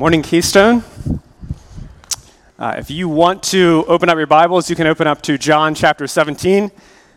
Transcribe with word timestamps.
Morning, 0.00 0.22
Keystone. 0.22 0.82
Uh, 2.58 2.76
if 2.78 2.90
you 2.90 3.06
want 3.06 3.42
to 3.42 3.84
open 3.86 4.08
up 4.08 4.16
your 4.16 4.26
Bibles, 4.26 4.70
you 4.70 4.74
can 4.74 4.86
open 4.86 5.06
up 5.06 5.20
to 5.20 5.36
John 5.36 5.74
chapter 5.74 6.06
17. 6.06 6.70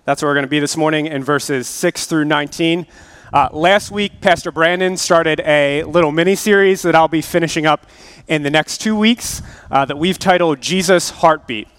That's 0.04 0.22
where 0.22 0.30
we're 0.30 0.36
going 0.36 0.44
to 0.44 0.50
be 0.50 0.60
this 0.60 0.76
morning 0.76 1.06
in 1.06 1.24
verses 1.24 1.66
6 1.70 2.08
through 2.08 2.26
19. 2.26 2.86
Uh, 3.32 3.48
last 3.54 3.90
week, 3.90 4.20
Pastor 4.20 4.52
Brandon 4.52 4.98
started 4.98 5.40
a 5.46 5.84
little 5.84 6.12
mini 6.12 6.36
series 6.36 6.82
that 6.82 6.94
I'll 6.94 7.08
be 7.08 7.22
finishing 7.22 7.66
up 7.66 7.88
in 8.28 8.44
the 8.44 8.50
next 8.50 8.80
two 8.80 8.98
weeks 8.98 9.42
uh, 9.72 9.86
that 9.86 9.98
we've 9.98 10.20
titled 10.20 10.60
Jesus 10.60 11.10
Heartbeat. 11.10 11.70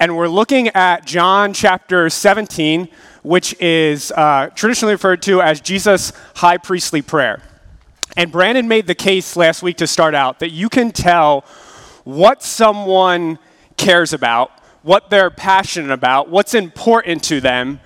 And 0.00 0.16
we're 0.16 0.28
looking 0.28 0.68
at 0.68 1.04
John 1.04 1.52
chapter 1.52 2.08
17, 2.08 2.88
which 3.22 3.54
is 3.60 4.12
uh, 4.12 4.48
traditionally 4.54 4.94
referred 4.94 5.20
to 5.24 5.42
as 5.42 5.60
Jesus' 5.60 6.14
high 6.36 6.56
priestly 6.56 7.02
prayer. 7.02 7.42
And 8.18 8.32
Brandon 8.32 8.66
made 8.66 8.88
the 8.88 8.96
case 8.96 9.36
last 9.36 9.62
week 9.62 9.76
to 9.76 9.86
start 9.86 10.12
out 10.12 10.40
that 10.40 10.50
you 10.50 10.68
can 10.68 10.90
tell 10.90 11.42
what 12.02 12.42
someone 12.42 13.38
cares 13.76 14.12
about, 14.12 14.50
what 14.82 15.08
they're 15.08 15.30
passionate 15.30 15.92
about, 15.92 16.28
what's 16.28 16.52
important 16.52 17.22
to 17.24 17.40
them 17.40 17.78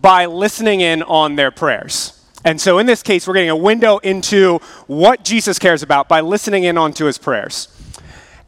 by 0.00 0.26
listening 0.26 0.80
in 0.80 1.04
on 1.04 1.36
their 1.36 1.52
prayers. 1.52 2.20
And 2.44 2.60
so 2.60 2.78
in 2.78 2.86
this 2.86 3.04
case, 3.04 3.28
we're 3.28 3.34
getting 3.34 3.50
a 3.50 3.56
window 3.56 3.98
into 3.98 4.58
what 4.88 5.24
Jesus 5.24 5.60
cares 5.60 5.84
about 5.84 6.08
by 6.08 6.22
listening 6.22 6.64
in 6.64 6.76
onto 6.76 7.04
his 7.04 7.16
prayers. 7.16 7.68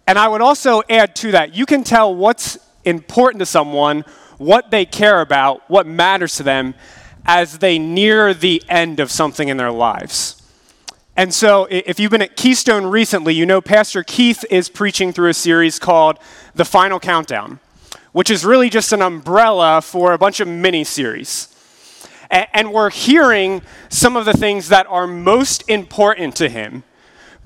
And 0.08 0.18
I 0.18 0.26
would 0.26 0.42
also 0.42 0.82
add 0.90 1.14
to 1.16 1.30
that, 1.30 1.54
you 1.54 1.64
can 1.64 1.84
tell 1.84 2.12
what's 2.12 2.58
important 2.84 3.38
to 3.38 3.46
someone, 3.46 4.04
what 4.38 4.72
they 4.72 4.84
care 4.84 5.20
about, 5.20 5.62
what 5.70 5.86
matters 5.86 6.34
to 6.38 6.42
them 6.42 6.74
as 7.24 7.58
they 7.58 7.78
near 7.78 8.34
the 8.34 8.64
end 8.68 8.98
of 8.98 9.12
something 9.12 9.48
in 9.48 9.58
their 9.58 9.70
lives. 9.70 10.39
And 11.20 11.34
so, 11.34 11.68
if 11.70 12.00
you've 12.00 12.10
been 12.10 12.22
at 12.22 12.34
Keystone 12.34 12.86
recently, 12.86 13.34
you 13.34 13.44
know 13.44 13.60
Pastor 13.60 14.02
Keith 14.02 14.42
is 14.48 14.70
preaching 14.70 15.12
through 15.12 15.28
a 15.28 15.34
series 15.34 15.78
called 15.78 16.18
The 16.54 16.64
Final 16.64 16.98
Countdown, 16.98 17.60
which 18.12 18.30
is 18.30 18.42
really 18.42 18.70
just 18.70 18.90
an 18.94 19.02
umbrella 19.02 19.82
for 19.82 20.14
a 20.14 20.18
bunch 20.18 20.40
of 20.40 20.48
mini 20.48 20.82
series. 20.82 21.54
And 22.30 22.72
we're 22.72 22.88
hearing 22.88 23.60
some 23.90 24.16
of 24.16 24.24
the 24.24 24.32
things 24.32 24.70
that 24.70 24.86
are 24.86 25.06
most 25.06 25.62
important 25.68 26.36
to 26.36 26.48
him 26.48 26.84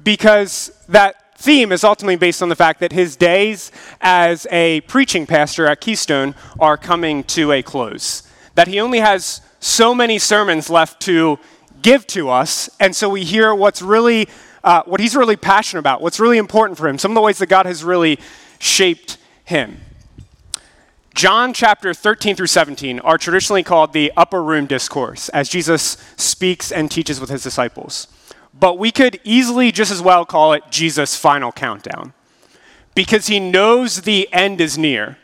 because 0.05 0.71
that 0.89 1.37
theme 1.37 1.73
is 1.73 1.83
ultimately 1.83 2.15
based 2.15 2.43
on 2.45 2.51
the 2.51 2.55
fact 2.55 2.79
that 2.79 2.93
his 2.93 3.17
days 3.17 3.73
as 4.01 4.47
a 4.53 4.83
preaching 4.83 5.27
pastor 5.27 5.67
at 5.67 5.81
Keystone 5.81 6.37
are 6.61 6.77
coming 6.77 7.25
to 7.25 7.51
a 7.51 7.61
close. 7.61 8.23
That 8.55 8.69
he 8.69 8.79
only 8.79 9.01
has 9.01 9.41
so 9.59 9.97
many 9.97 10.21
sermons 10.21 10.71
left 10.71 11.01
to 11.01 11.41
give 11.85 12.05
to 12.09 12.31
us. 12.31 12.69
And 12.81 12.97
so 12.97 13.09
we 13.09 13.23
hear 13.23 13.55
what's 13.55 13.81
really, 13.81 14.27
uh, 14.65 14.83
what 14.87 14.99
he's 14.99 15.15
really 15.15 15.37
passionate 15.37 15.81
about, 15.81 16.01
what's 16.01 16.19
really 16.19 16.39
important 16.39 16.77
for 16.77 16.89
him, 16.89 16.99
some 16.99 17.13
of 17.13 17.15
the 17.15 17.21
ways 17.21 17.39
that 17.39 17.47
God 17.47 17.67
has 17.67 17.85
really 17.85 18.19
shaped 18.59 19.19
him. 19.45 19.81
John 21.15 21.53
chapter 21.55 21.95
13 21.95 22.35
through 22.35 22.49
17 22.49 22.99
are 23.01 23.19
traditionally 23.19 23.63
called 23.63 23.93
the 23.93 24.11
upper 24.17 24.43
room 24.43 24.67
discourse 24.67 25.29
as 25.29 25.49
Jesus 25.49 25.97
speaks 26.17 26.73
and 26.73 26.91
teaches 26.91 27.21
with 27.21 27.31
his 27.31 27.45
disciples. 27.45 28.09
But 28.53 28.79
we 28.79 28.91
could 28.91 29.21
easily 29.23 29.71
just 29.71 29.93
as 29.93 30.03
well 30.03 30.25
call 30.25 30.55
it 30.55 30.65
Jesus' 30.71 31.17
final 31.17 31.53
countdown 31.53 32.15
because 32.95 33.27
he 33.27 33.39
knows 33.39 34.03
the 34.03 34.29
end 34.33 34.61
is 34.61 34.79
near. 34.79 35.19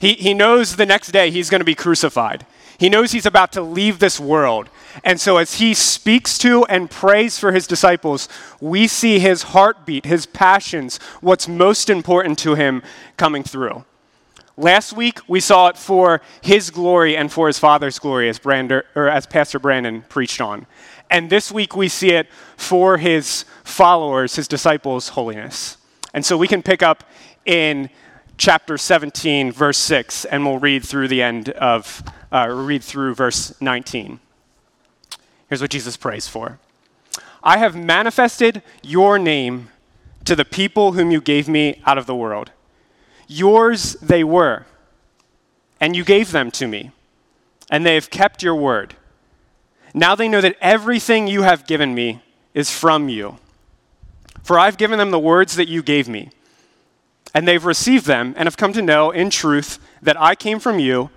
He, 0.00 0.14
he 0.14 0.34
knows 0.34 0.76
the 0.76 0.86
next 0.86 1.12
day 1.12 1.30
he's 1.30 1.50
going 1.50 1.60
to 1.60 1.64
be 1.64 1.74
crucified. 1.74 2.46
He 2.78 2.88
knows 2.88 3.12
he's 3.12 3.26
about 3.26 3.52
to 3.52 3.62
leave 3.62 3.98
this 3.98 4.20
world. 4.20 4.68
And 5.04 5.20
so, 5.20 5.36
as 5.36 5.54
he 5.54 5.74
speaks 5.74 6.38
to 6.38 6.64
and 6.66 6.90
prays 6.90 7.38
for 7.38 7.52
his 7.52 7.66
disciples, 7.66 8.28
we 8.60 8.86
see 8.86 9.18
his 9.18 9.44
heartbeat, 9.44 10.04
his 10.04 10.26
passions, 10.26 10.98
what's 11.20 11.48
most 11.48 11.90
important 11.90 12.38
to 12.40 12.54
him 12.54 12.82
coming 13.16 13.42
through. 13.42 13.84
Last 14.56 14.94
week, 14.94 15.20
we 15.28 15.40
saw 15.40 15.68
it 15.68 15.76
for 15.76 16.22
his 16.40 16.70
glory 16.70 17.14
and 17.16 17.30
for 17.30 17.46
his 17.46 17.58
father's 17.58 17.98
glory, 17.98 18.28
as, 18.28 18.38
Brander, 18.38 18.86
or 18.94 19.08
as 19.08 19.26
Pastor 19.26 19.58
Brandon 19.58 20.02
preached 20.08 20.40
on. 20.40 20.66
And 21.10 21.28
this 21.28 21.52
week, 21.52 21.76
we 21.76 21.88
see 21.88 22.12
it 22.12 22.28
for 22.56 22.96
his 22.96 23.44
followers, 23.64 24.36
his 24.36 24.48
disciples' 24.48 25.10
holiness. 25.10 25.76
And 26.14 26.24
so, 26.24 26.38
we 26.38 26.48
can 26.48 26.62
pick 26.62 26.82
up 26.82 27.04
in 27.44 27.90
chapter 28.36 28.76
17, 28.76 29.52
verse 29.52 29.78
6, 29.78 30.24
and 30.26 30.44
we'll 30.44 30.58
read 30.58 30.84
through 30.84 31.08
the 31.08 31.22
end 31.22 31.50
of, 31.50 32.02
uh, 32.30 32.48
read 32.48 32.82
through 32.82 33.14
verse 33.14 33.58
19. 33.60 34.20
Here's 35.48 35.60
what 35.60 35.70
Jesus 35.70 35.96
prays 35.96 36.28
for 36.28 36.58
I 37.42 37.58
have 37.58 37.76
manifested 37.76 38.62
your 38.82 39.18
name 39.18 39.68
to 40.24 40.34
the 40.34 40.44
people 40.44 40.92
whom 40.92 41.10
you 41.10 41.20
gave 41.20 41.48
me 41.48 41.80
out 41.86 41.98
of 41.98 42.06
the 42.06 42.14
world. 42.14 42.50
Yours 43.28 43.94
they 43.94 44.24
were, 44.24 44.66
and 45.80 45.94
you 45.94 46.04
gave 46.04 46.32
them 46.32 46.50
to 46.52 46.66
me, 46.66 46.90
and 47.70 47.86
they 47.86 47.94
have 47.94 48.10
kept 48.10 48.42
your 48.42 48.54
word. 48.54 48.96
Now 49.94 50.14
they 50.14 50.28
know 50.28 50.40
that 50.40 50.56
everything 50.60 51.26
you 51.26 51.42
have 51.42 51.66
given 51.66 51.94
me 51.94 52.22
is 52.54 52.70
from 52.70 53.08
you. 53.08 53.38
For 54.42 54.58
I've 54.58 54.76
given 54.76 54.98
them 54.98 55.10
the 55.10 55.18
words 55.18 55.56
that 55.56 55.68
you 55.68 55.82
gave 55.82 56.08
me 56.08 56.30
and 57.36 57.46
they've 57.46 57.66
received 57.66 58.06
them 58.06 58.32
and 58.38 58.46
have 58.46 58.56
come 58.56 58.72
to 58.72 58.80
know 58.80 59.10
in 59.10 59.28
truth 59.28 59.78
that 60.00 60.18
I 60.18 60.34
came 60.34 60.58
from 60.58 60.78
you, 60.78 61.10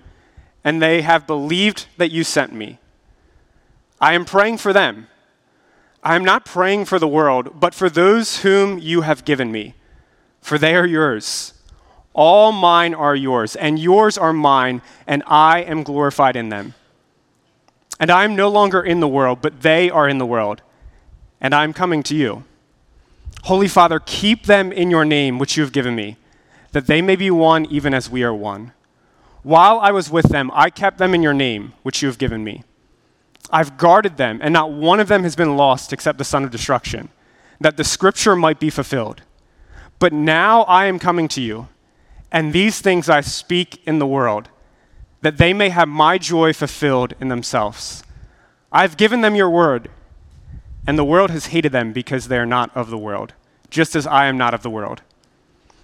and 0.62 0.82
they 0.82 1.00
have 1.00 1.26
believed 1.26 1.86
that 1.96 2.10
you 2.10 2.24
sent 2.24 2.52
me. 2.52 2.78
I 4.02 4.12
am 4.12 4.26
praying 4.26 4.58
for 4.58 4.74
them. 4.74 5.06
I 6.02 6.16
am 6.16 6.22
not 6.22 6.44
praying 6.44 6.84
for 6.84 6.98
the 6.98 7.08
world, 7.08 7.58
but 7.58 7.74
for 7.74 7.88
those 7.88 8.42
whom 8.42 8.78
you 8.78 9.00
have 9.00 9.24
given 9.24 9.50
me, 9.50 9.72
for 10.42 10.58
they 10.58 10.76
are 10.76 10.86
yours. 10.86 11.54
All 12.12 12.52
mine 12.52 12.92
are 12.92 13.16
yours, 13.16 13.56
and 13.56 13.78
yours 13.78 14.18
are 14.18 14.34
mine, 14.34 14.82
and 15.06 15.22
I 15.26 15.60
am 15.60 15.82
glorified 15.82 16.36
in 16.36 16.50
them. 16.50 16.74
And 17.98 18.10
I 18.10 18.24
am 18.24 18.36
no 18.36 18.50
longer 18.50 18.82
in 18.82 19.00
the 19.00 19.08
world, 19.08 19.38
but 19.40 19.62
they 19.62 19.88
are 19.88 20.06
in 20.06 20.18
the 20.18 20.26
world, 20.26 20.60
and 21.40 21.54
I 21.54 21.64
am 21.64 21.72
coming 21.72 22.02
to 22.02 22.14
you. 22.14 22.44
Holy 23.44 23.68
Father, 23.68 24.00
keep 24.00 24.44
them 24.44 24.70
in 24.70 24.90
your 24.90 25.04
name, 25.04 25.38
which 25.38 25.56
you 25.56 25.62
have 25.62 25.72
given 25.72 25.94
me, 25.94 26.16
that 26.72 26.86
they 26.86 27.00
may 27.00 27.16
be 27.16 27.30
one 27.30 27.64
even 27.66 27.94
as 27.94 28.10
we 28.10 28.22
are 28.22 28.34
one. 28.34 28.72
While 29.42 29.80
I 29.80 29.90
was 29.90 30.10
with 30.10 30.28
them, 30.28 30.50
I 30.54 30.68
kept 30.70 30.98
them 30.98 31.14
in 31.14 31.22
your 31.22 31.32
name, 31.32 31.72
which 31.82 32.02
you 32.02 32.08
have 32.08 32.18
given 32.18 32.44
me. 32.44 32.64
I've 33.50 33.78
guarded 33.78 34.16
them, 34.16 34.38
and 34.42 34.52
not 34.52 34.70
one 34.70 35.00
of 35.00 35.08
them 35.08 35.22
has 35.22 35.34
been 35.34 35.56
lost 35.56 35.92
except 35.92 36.18
the 36.18 36.24
son 36.24 36.44
of 36.44 36.50
destruction, 36.50 37.08
that 37.60 37.76
the 37.76 37.84
scripture 37.84 38.36
might 38.36 38.60
be 38.60 38.70
fulfilled. 38.70 39.22
But 39.98 40.12
now 40.12 40.62
I 40.62 40.86
am 40.86 40.98
coming 40.98 41.26
to 41.28 41.40
you, 41.40 41.68
and 42.30 42.52
these 42.52 42.80
things 42.80 43.08
I 43.08 43.22
speak 43.22 43.82
in 43.86 43.98
the 43.98 44.06
world, 44.06 44.48
that 45.22 45.38
they 45.38 45.52
may 45.52 45.70
have 45.70 45.88
my 45.88 46.18
joy 46.18 46.52
fulfilled 46.52 47.14
in 47.20 47.28
themselves. 47.28 48.04
I 48.70 48.82
have 48.82 48.96
given 48.96 49.22
them 49.22 49.34
your 49.34 49.50
word 49.50 49.90
and 50.86 50.98
the 50.98 51.04
world 51.04 51.30
has 51.30 51.46
hated 51.46 51.72
them 51.72 51.92
because 51.92 52.28
they 52.28 52.38
are 52.38 52.46
not 52.46 52.74
of 52.76 52.90
the 52.90 52.98
world, 52.98 53.34
just 53.70 53.94
as 53.94 54.06
I 54.06 54.26
am 54.26 54.38
not 54.38 54.54
of 54.54 54.62
the 54.62 54.70
world. 54.70 55.02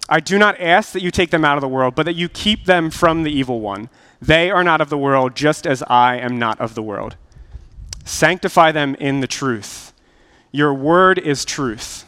I 0.09 0.19
do 0.19 0.37
not 0.37 0.59
ask 0.59 0.93
that 0.93 1.01
you 1.01 1.11
take 1.11 1.31
them 1.31 1.43
out 1.43 1.57
of 1.57 1.61
the 1.61 1.67
world, 1.67 1.95
but 1.95 2.05
that 2.05 2.15
you 2.15 2.29
keep 2.29 2.65
them 2.65 2.89
from 2.89 3.23
the 3.23 3.31
evil 3.31 3.59
one. 3.59 3.89
They 4.21 4.49
are 4.49 4.63
not 4.63 4.81
of 4.81 4.89
the 4.89 4.97
world, 4.97 5.35
just 5.35 5.67
as 5.67 5.83
I 5.83 6.17
am 6.17 6.39
not 6.39 6.59
of 6.61 6.75
the 6.75 6.81
world. 6.81 7.17
Sanctify 8.05 8.71
them 8.71 8.95
in 8.95 9.19
the 9.19 9.27
truth. 9.27 9.91
Your 10.51 10.73
word 10.73 11.19
is 11.19 11.43
truth. 11.43 12.05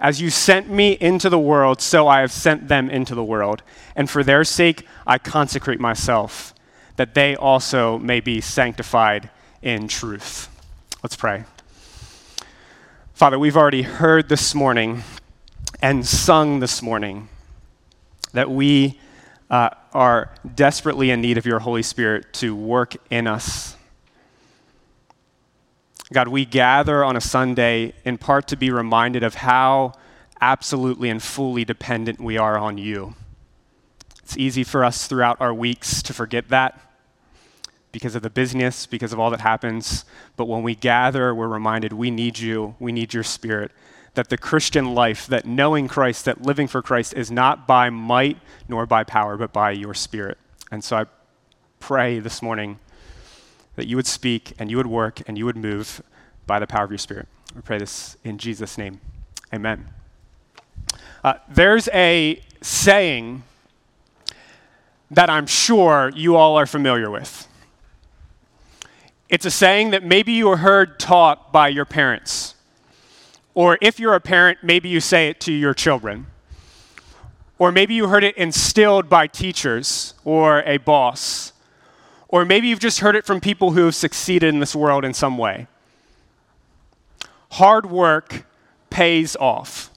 As 0.00 0.20
you 0.20 0.30
sent 0.30 0.70
me 0.70 0.92
into 0.92 1.28
the 1.28 1.40
world, 1.40 1.80
so 1.80 2.06
I 2.06 2.20
have 2.20 2.30
sent 2.30 2.68
them 2.68 2.88
into 2.88 3.16
the 3.16 3.24
world. 3.24 3.62
And 3.96 4.08
for 4.08 4.22
their 4.22 4.44
sake, 4.44 4.86
I 5.04 5.18
consecrate 5.18 5.80
myself, 5.80 6.54
that 6.96 7.14
they 7.14 7.34
also 7.34 7.98
may 7.98 8.20
be 8.20 8.40
sanctified 8.40 9.28
in 9.60 9.88
truth. 9.88 10.48
Let's 11.02 11.16
pray. 11.16 11.44
Father, 13.18 13.36
we've 13.36 13.56
already 13.56 13.82
heard 13.82 14.28
this 14.28 14.54
morning 14.54 15.02
and 15.82 16.06
sung 16.06 16.60
this 16.60 16.80
morning 16.80 17.28
that 18.32 18.48
we 18.48 19.00
uh, 19.50 19.70
are 19.92 20.32
desperately 20.54 21.10
in 21.10 21.20
need 21.20 21.36
of 21.36 21.44
your 21.44 21.58
Holy 21.58 21.82
Spirit 21.82 22.32
to 22.34 22.54
work 22.54 22.94
in 23.10 23.26
us. 23.26 23.76
God, 26.12 26.28
we 26.28 26.44
gather 26.44 27.02
on 27.02 27.16
a 27.16 27.20
Sunday 27.20 27.92
in 28.04 28.18
part 28.18 28.46
to 28.46 28.56
be 28.56 28.70
reminded 28.70 29.24
of 29.24 29.34
how 29.34 29.94
absolutely 30.40 31.10
and 31.10 31.20
fully 31.20 31.64
dependent 31.64 32.20
we 32.20 32.38
are 32.38 32.56
on 32.56 32.78
you. 32.78 33.16
It's 34.22 34.36
easy 34.36 34.62
for 34.62 34.84
us 34.84 35.08
throughout 35.08 35.40
our 35.40 35.52
weeks 35.52 36.02
to 36.02 36.14
forget 36.14 36.50
that 36.50 36.87
because 37.92 38.14
of 38.14 38.22
the 38.22 38.30
busyness, 38.30 38.86
because 38.86 39.12
of 39.12 39.18
all 39.18 39.30
that 39.30 39.40
happens. 39.40 40.04
But 40.36 40.46
when 40.46 40.62
we 40.62 40.74
gather, 40.74 41.34
we're 41.34 41.48
reminded 41.48 41.92
we 41.92 42.10
need 42.10 42.38
you, 42.38 42.74
we 42.78 42.92
need 42.92 43.14
your 43.14 43.22
spirit. 43.22 43.72
That 44.14 44.28
the 44.28 44.38
Christian 44.38 44.94
life, 44.94 45.26
that 45.26 45.46
knowing 45.46 45.88
Christ, 45.88 46.24
that 46.24 46.42
living 46.42 46.66
for 46.66 46.82
Christ 46.82 47.14
is 47.14 47.30
not 47.30 47.66
by 47.66 47.90
might 47.90 48.38
nor 48.68 48.86
by 48.86 49.04
power, 49.04 49.36
but 49.36 49.52
by 49.52 49.70
your 49.70 49.94
spirit. 49.94 50.38
And 50.70 50.82
so 50.82 50.96
I 50.96 51.06
pray 51.80 52.18
this 52.18 52.42
morning 52.42 52.78
that 53.76 53.86
you 53.86 53.96
would 53.96 54.06
speak 54.06 54.52
and 54.58 54.70
you 54.70 54.76
would 54.76 54.86
work 54.86 55.22
and 55.26 55.38
you 55.38 55.44
would 55.46 55.56
move 55.56 56.02
by 56.46 56.58
the 56.58 56.66
power 56.66 56.84
of 56.84 56.90
your 56.90 56.98
spirit. 56.98 57.28
We 57.54 57.62
pray 57.62 57.78
this 57.78 58.16
in 58.24 58.38
Jesus' 58.38 58.76
name. 58.76 59.00
Amen. 59.52 59.88
Uh, 61.24 61.34
there's 61.48 61.88
a 61.88 62.40
saying 62.60 63.42
that 65.10 65.30
I'm 65.30 65.46
sure 65.46 66.12
you 66.14 66.36
all 66.36 66.58
are 66.58 66.66
familiar 66.66 67.10
with. 67.10 67.47
It's 69.28 69.44
a 69.44 69.50
saying 69.50 69.90
that 69.90 70.02
maybe 70.02 70.32
you 70.32 70.56
heard 70.56 70.98
taught 70.98 71.52
by 71.52 71.68
your 71.68 71.84
parents. 71.84 72.54
Or 73.54 73.76
if 73.82 74.00
you're 74.00 74.14
a 74.14 74.20
parent, 74.20 74.58
maybe 74.62 74.88
you 74.88 75.00
say 75.00 75.28
it 75.28 75.40
to 75.40 75.52
your 75.52 75.74
children. 75.74 76.26
Or 77.58 77.72
maybe 77.72 77.94
you 77.94 78.08
heard 78.08 78.24
it 78.24 78.36
instilled 78.36 79.08
by 79.08 79.26
teachers 79.26 80.14
or 80.24 80.62
a 80.62 80.78
boss. 80.78 81.52
Or 82.28 82.44
maybe 82.44 82.68
you've 82.68 82.78
just 82.78 83.00
heard 83.00 83.16
it 83.16 83.26
from 83.26 83.40
people 83.40 83.72
who 83.72 83.84
have 83.86 83.94
succeeded 83.94 84.54
in 84.54 84.60
this 84.60 84.74
world 84.74 85.04
in 85.04 85.12
some 85.12 85.36
way. 85.36 85.66
Hard 87.52 87.86
work 87.86 88.46
pays 88.90 89.36
off. 89.36 89.90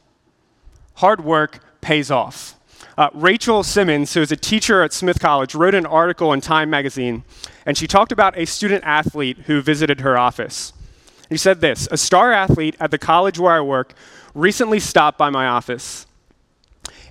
Hard 0.95 1.23
work 1.23 1.59
pays 1.81 2.09
off. 2.09 2.55
Uh, 3.01 3.09
Rachel 3.15 3.63
Simmons, 3.63 4.13
who 4.13 4.21
is 4.21 4.31
a 4.31 4.35
teacher 4.35 4.83
at 4.83 4.93
Smith 4.93 5.19
College, 5.19 5.55
wrote 5.55 5.73
an 5.73 5.87
article 5.87 6.31
in 6.33 6.39
Time 6.39 6.69
magazine, 6.69 7.23
and 7.65 7.75
she 7.75 7.87
talked 7.87 8.11
about 8.11 8.37
a 8.37 8.45
student 8.45 8.83
athlete 8.83 9.39
who 9.47 9.59
visited 9.59 10.01
her 10.01 10.19
office. 10.19 10.71
He 11.27 11.35
said 11.35 11.61
this 11.61 11.87
A 11.89 11.97
star 11.97 12.31
athlete 12.31 12.75
at 12.79 12.91
the 12.91 12.99
college 12.99 13.39
where 13.39 13.53
I 13.53 13.61
work 13.61 13.95
recently 14.35 14.79
stopped 14.79 15.17
by 15.17 15.31
my 15.31 15.47
office. 15.47 16.05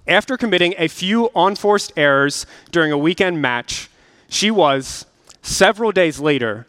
After 0.07 0.37
committing 0.37 0.75
a 0.79 0.87
few 0.87 1.29
unforced 1.35 1.93
errors 1.97 2.47
during 2.71 2.93
a 2.93 2.97
weekend 2.97 3.43
match, 3.43 3.91
she 4.29 4.49
was, 4.49 5.07
several 5.43 5.91
days 5.91 6.21
later, 6.21 6.69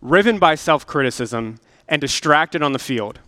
riven 0.00 0.38
by 0.38 0.54
self 0.54 0.86
criticism 0.86 1.58
and 1.88 2.00
distracted 2.00 2.62
on 2.62 2.70
the 2.70 2.78
field. 2.78 3.18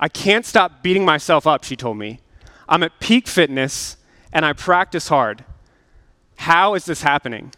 I 0.00 0.08
can't 0.08 0.46
stop 0.46 0.82
beating 0.82 1.04
myself 1.04 1.46
up, 1.46 1.62
she 1.62 1.76
told 1.76 1.98
me. 1.98 2.20
I'm 2.66 2.82
at 2.82 3.00
peak 3.00 3.28
fitness 3.28 3.98
and 4.34 4.44
I 4.44 4.52
practice 4.52 5.08
hard. 5.08 5.44
How 6.36 6.74
is 6.74 6.84
this 6.84 7.02
happening? 7.02 7.52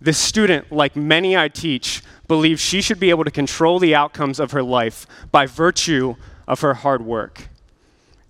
This 0.00 0.18
student, 0.18 0.72
like 0.72 0.96
many 0.96 1.36
I 1.36 1.48
teach, 1.48 2.02
believes 2.26 2.60
she 2.60 2.82
should 2.82 2.98
be 2.98 3.10
able 3.10 3.24
to 3.24 3.30
control 3.30 3.78
the 3.78 3.94
outcomes 3.94 4.40
of 4.40 4.50
her 4.50 4.62
life 4.62 5.06
by 5.30 5.46
virtue 5.46 6.16
of 6.48 6.60
her 6.60 6.74
hard 6.74 7.02
work. 7.02 7.48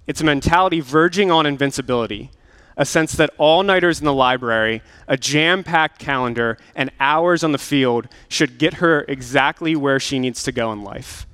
It's 0.06 0.20
a 0.20 0.24
mentality 0.24 0.80
verging 0.80 1.30
on 1.30 1.46
invincibility, 1.46 2.30
a 2.76 2.84
sense 2.84 3.12
that 3.12 3.30
all 3.38 3.62
nighters 3.62 4.00
in 4.00 4.04
the 4.04 4.12
library, 4.12 4.82
a 5.06 5.16
jam 5.16 5.62
packed 5.62 5.98
calendar, 5.98 6.58
and 6.74 6.90
hours 6.98 7.44
on 7.44 7.52
the 7.52 7.58
field 7.58 8.08
should 8.28 8.58
get 8.58 8.74
her 8.74 9.04
exactly 9.08 9.76
where 9.76 10.00
she 10.00 10.18
needs 10.18 10.42
to 10.42 10.52
go 10.52 10.72
in 10.72 10.82
life. 10.82 11.26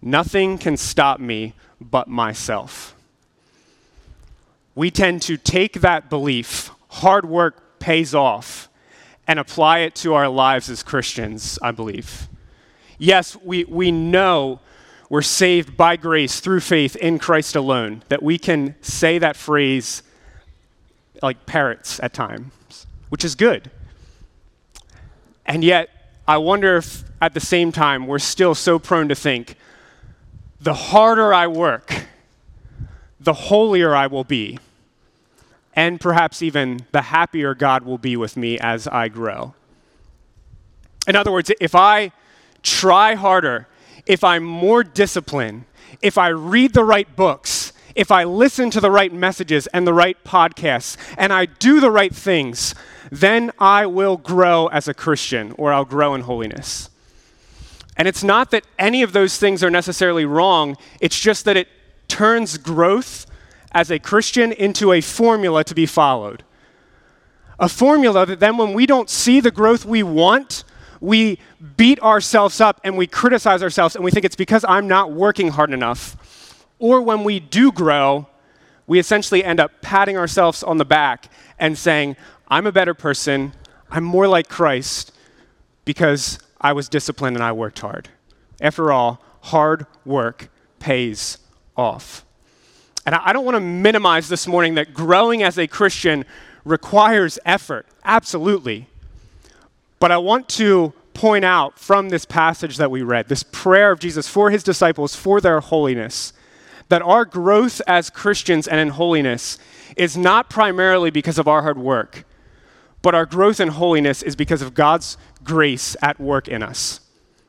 Nothing 0.00 0.56
can 0.58 0.76
stop 0.76 1.18
me 1.18 1.54
but 1.80 2.06
myself. 2.08 2.93
We 4.74 4.90
tend 4.90 5.22
to 5.22 5.36
take 5.36 5.80
that 5.80 6.10
belief, 6.10 6.70
hard 6.88 7.24
work 7.24 7.78
pays 7.78 8.14
off, 8.14 8.68
and 9.26 9.38
apply 9.38 9.80
it 9.80 9.94
to 9.96 10.14
our 10.14 10.28
lives 10.28 10.68
as 10.68 10.82
Christians, 10.82 11.58
I 11.62 11.70
believe. 11.70 12.28
Yes, 12.98 13.36
we, 13.36 13.64
we 13.64 13.90
know 13.90 14.60
we're 15.08 15.22
saved 15.22 15.76
by 15.76 15.96
grace 15.96 16.40
through 16.40 16.60
faith 16.60 16.96
in 16.96 17.18
Christ 17.18 17.54
alone, 17.56 18.02
that 18.08 18.22
we 18.22 18.38
can 18.38 18.74
say 18.80 19.18
that 19.18 19.36
phrase 19.36 20.02
like 21.22 21.46
parrots 21.46 22.00
at 22.00 22.12
times, 22.12 22.86
which 23.08 23.24
is 23.24 23.34
good. 23.34 23.70
And 25.46 25.62
yet, 25.62 25.88
I 26.26 26.38
wonder 26.38 26.76
if 26.76 27.04
at 27.20 27.34
the 27.34 27.40
same 27.40 27.70
time 27.70 28.06
we're 28.06 28.18
still 28.18 28.54
so 28.54 28.78
prone 28.78 29.08
to 29.08 29.14
think 29.14 29.56
the 30.60 30.74
harder 30.74 31.32
I 31.32 31.46
work, 31.46 32.06
the 33.24 33.32
holier 33.32 33.94
I 33.94 34.06
will 34.06 34.24
be. 34.24 34.58
And 35.74 36.00
perhaps 36.00 36.42
even 36.42 36.86
the 36.92 37.02
happier 37.02 37.54
God 37.54 37.82
will 37.82 37.98
be 37.98 38.16
with 38.16 38.36
me 38.36 38.58
as 38.58 38.86
I 38.86 39.08
grow. 39.08 39.54
In 41.08 41.16
other 41.16 41.32
words, 41.32 41.50
if 41.60 41.74
I 41.74 42.12
try 42.62 43.14
harder, 43.14 43.66
if 44.06 44.22
I'm 44.22 44.44
more 44.44 44.84
disciplined, 44.84 45.64
if 46.00 46.16
I 46.16 46.28
read 46.28 46.74
the 46.74 46.84
right 46.84 47.14
books, 47.16 47.72
if 47.94 48.10
I 48.10 48.24
listen 48.24 48.70
to 48.70 48.80
the 48.80 48.90
right 48.90 49.12
messages 49.12 49.66
and 49.68 49.86
the 49.86 49.92
right 49.92 50.16
podcasts, 50.24 50.96
and 51.16 51.32
I 51.32 51.46
do 51.46 51.80
the 51.80 51.90
right 51.90 52.14
things, 52.14 52.74
then 53.10 53.52
I 53.58 53.86
will 53.86 54.16
grow 54.16 54.66
as 54.68 54.88
a 54.88 54.94
Christian 54.94 55.52
or 55.58 55.72
I'll 55.72 55.84
grow 55.84 56.14
in 56.14 56.22
holiness. 56.22 56.90
And 57.96 58.08
it's 58.08 58.24
not 58.24 58.50
that 58.50 58.64
any 58.78 59.02
of 59.02 59.12
those 59.12 59.38
things 59.38 59.62
are 59.62 59.70
necessarily 59.70 60.24
wrong, 60.24 60.76
it's 61.00 61.18
just 61.18 61.44
that 61.44 61.56
it 61.56 61.68
turns 62.08 62.58
growth 62.58 63.26
as 63.72 63.90
a 63.90 63.98
Christian 63.98 64.52
into 64.52 64.92
a 64.92 65.00
formula 65.00 65.64
to 65.64 65.74
be 65.74 65.86
followed. 65.86 66.44
A 67.58 67.68
formula 67.68 68.26
that 68.26 68.40
then, 68.40 68.56
when 68.56 68.72
we 68.72 68.86
don't 68.86 69.10
see 69.10 69.40
the 69.40 69.50
growth 69.50 69.84
we 69.84 70.02
want, 70.02 70.64
we 71.00 71.38
beat 71.76 72.00
ourselves 72.00 72.60
up 72.60 72.80
and 72.82 72.96
we 72.96 73.06
criticize 73.06 73.62
ourselves 73.62 73.94
and 73.94 74.04
we 74.04 74.10
think 74.10 74.24
it's 74.24 74.36
because 74.36 74.64
I'm 74.66 74.88
not 74.88 75.12
working 75.12 75.50
hard 75.50 75.72
enough. 75.72 76.66
Or 76.78 77.02
when 77.02 77.24
we 77.24 77.40
do 77.40 77.70
grow, 77.70 78.26
we 78.86 78.98
essentially 78.98 79.44
end 79.44 79.60
up 79.60 79.82
patting 79.82 80.16
ourselves 80.16 80.62
on 80.62 80.78
the 80.78 80.84
back 80.84 81.30
and 81.58 81.78
saying, 81.78 82.16
I'm 82.48 82.66
a 82.66 82.72
better 82.72 82.94
person, 82.94 83.52
I'm 83.90 84.04
more 84.04 84.28
like 84.28 84.48
Christ 84.48 85.12
because 85.84 86.38
I 86.60 86.72
was 86.72 86.88
disciplined 86.88 87.36
and 87.36 87.44
I 87.44 87.52
worked 87.52 87.78
hard. 87.80 88.08
After 88.60 88.92
all, 88.92 89.22
hard 89.42 89.86
work 90.04 90.48
pays 90.78 91.38
off. 91.76 92.24
And 93.06 93.14
I 93.14 93.32
don't 93.32 93.44
want 93.44 93.56
to 93.56 93.60
minimize 93.60 94.28
this 94.28 94.46
morning 94.46 94.74
that 94.74 94.94
growing 94.94 95.42
as 95.42 95.58
a 95.58 95.66
Christian 95.66 96.24
requires 96.64 97.38
effort, 97.44 97.86
absolutely. 98.04 98.86
But 99.98 100.10
I 100.10 100.16
want 100.18 100.48
to 100.50 100.92
point 101.12 101.44
out 101.44 101.78
from 101.78 102.08
this 102.08 102.24
passage 102.24 102.76
that 102.78 102.90
we 102.90 103.02
read, 103.02 103.28
this 103.28 103.42
prayer 103.42 103.92
of 103.92 104.00
Jesus 104.00 104.26
for 104.26 104.50
his 104.50 104.62
disciples 104.62 105.14
for 105.14 105.40
their 105.40 105.60
holiness, 105.60 106.32
that 106.88 107.02
our 107.02 107.24
growth 107.24 107.80
as 107.86 108.10
Christians 108.10 108.66
and 108.66 108.80
in 108.80 108.90
holiness 108.90 109.58
is 109.96 110.16
not 110.16 110.50
primarily 110.50 111.10
because 111.10 111.38
of 111.38 111.46
our 111.46 111.62
hard 111.62 111.78
work, 111.78 112.24
but 113.02 113.14
our 113.14 113.26
growth 113.26 113.60
in 113.60 113.68
holiness 113.68 114.22
is 114.22 114.34
because 114.34 114.62
of 114.62 114.74
God's 114.74 115.16
grace 115.42 115.96
at 116.02 116.18
work 116.18 116.48
in 116.48 116.62
us. 116.62 117.00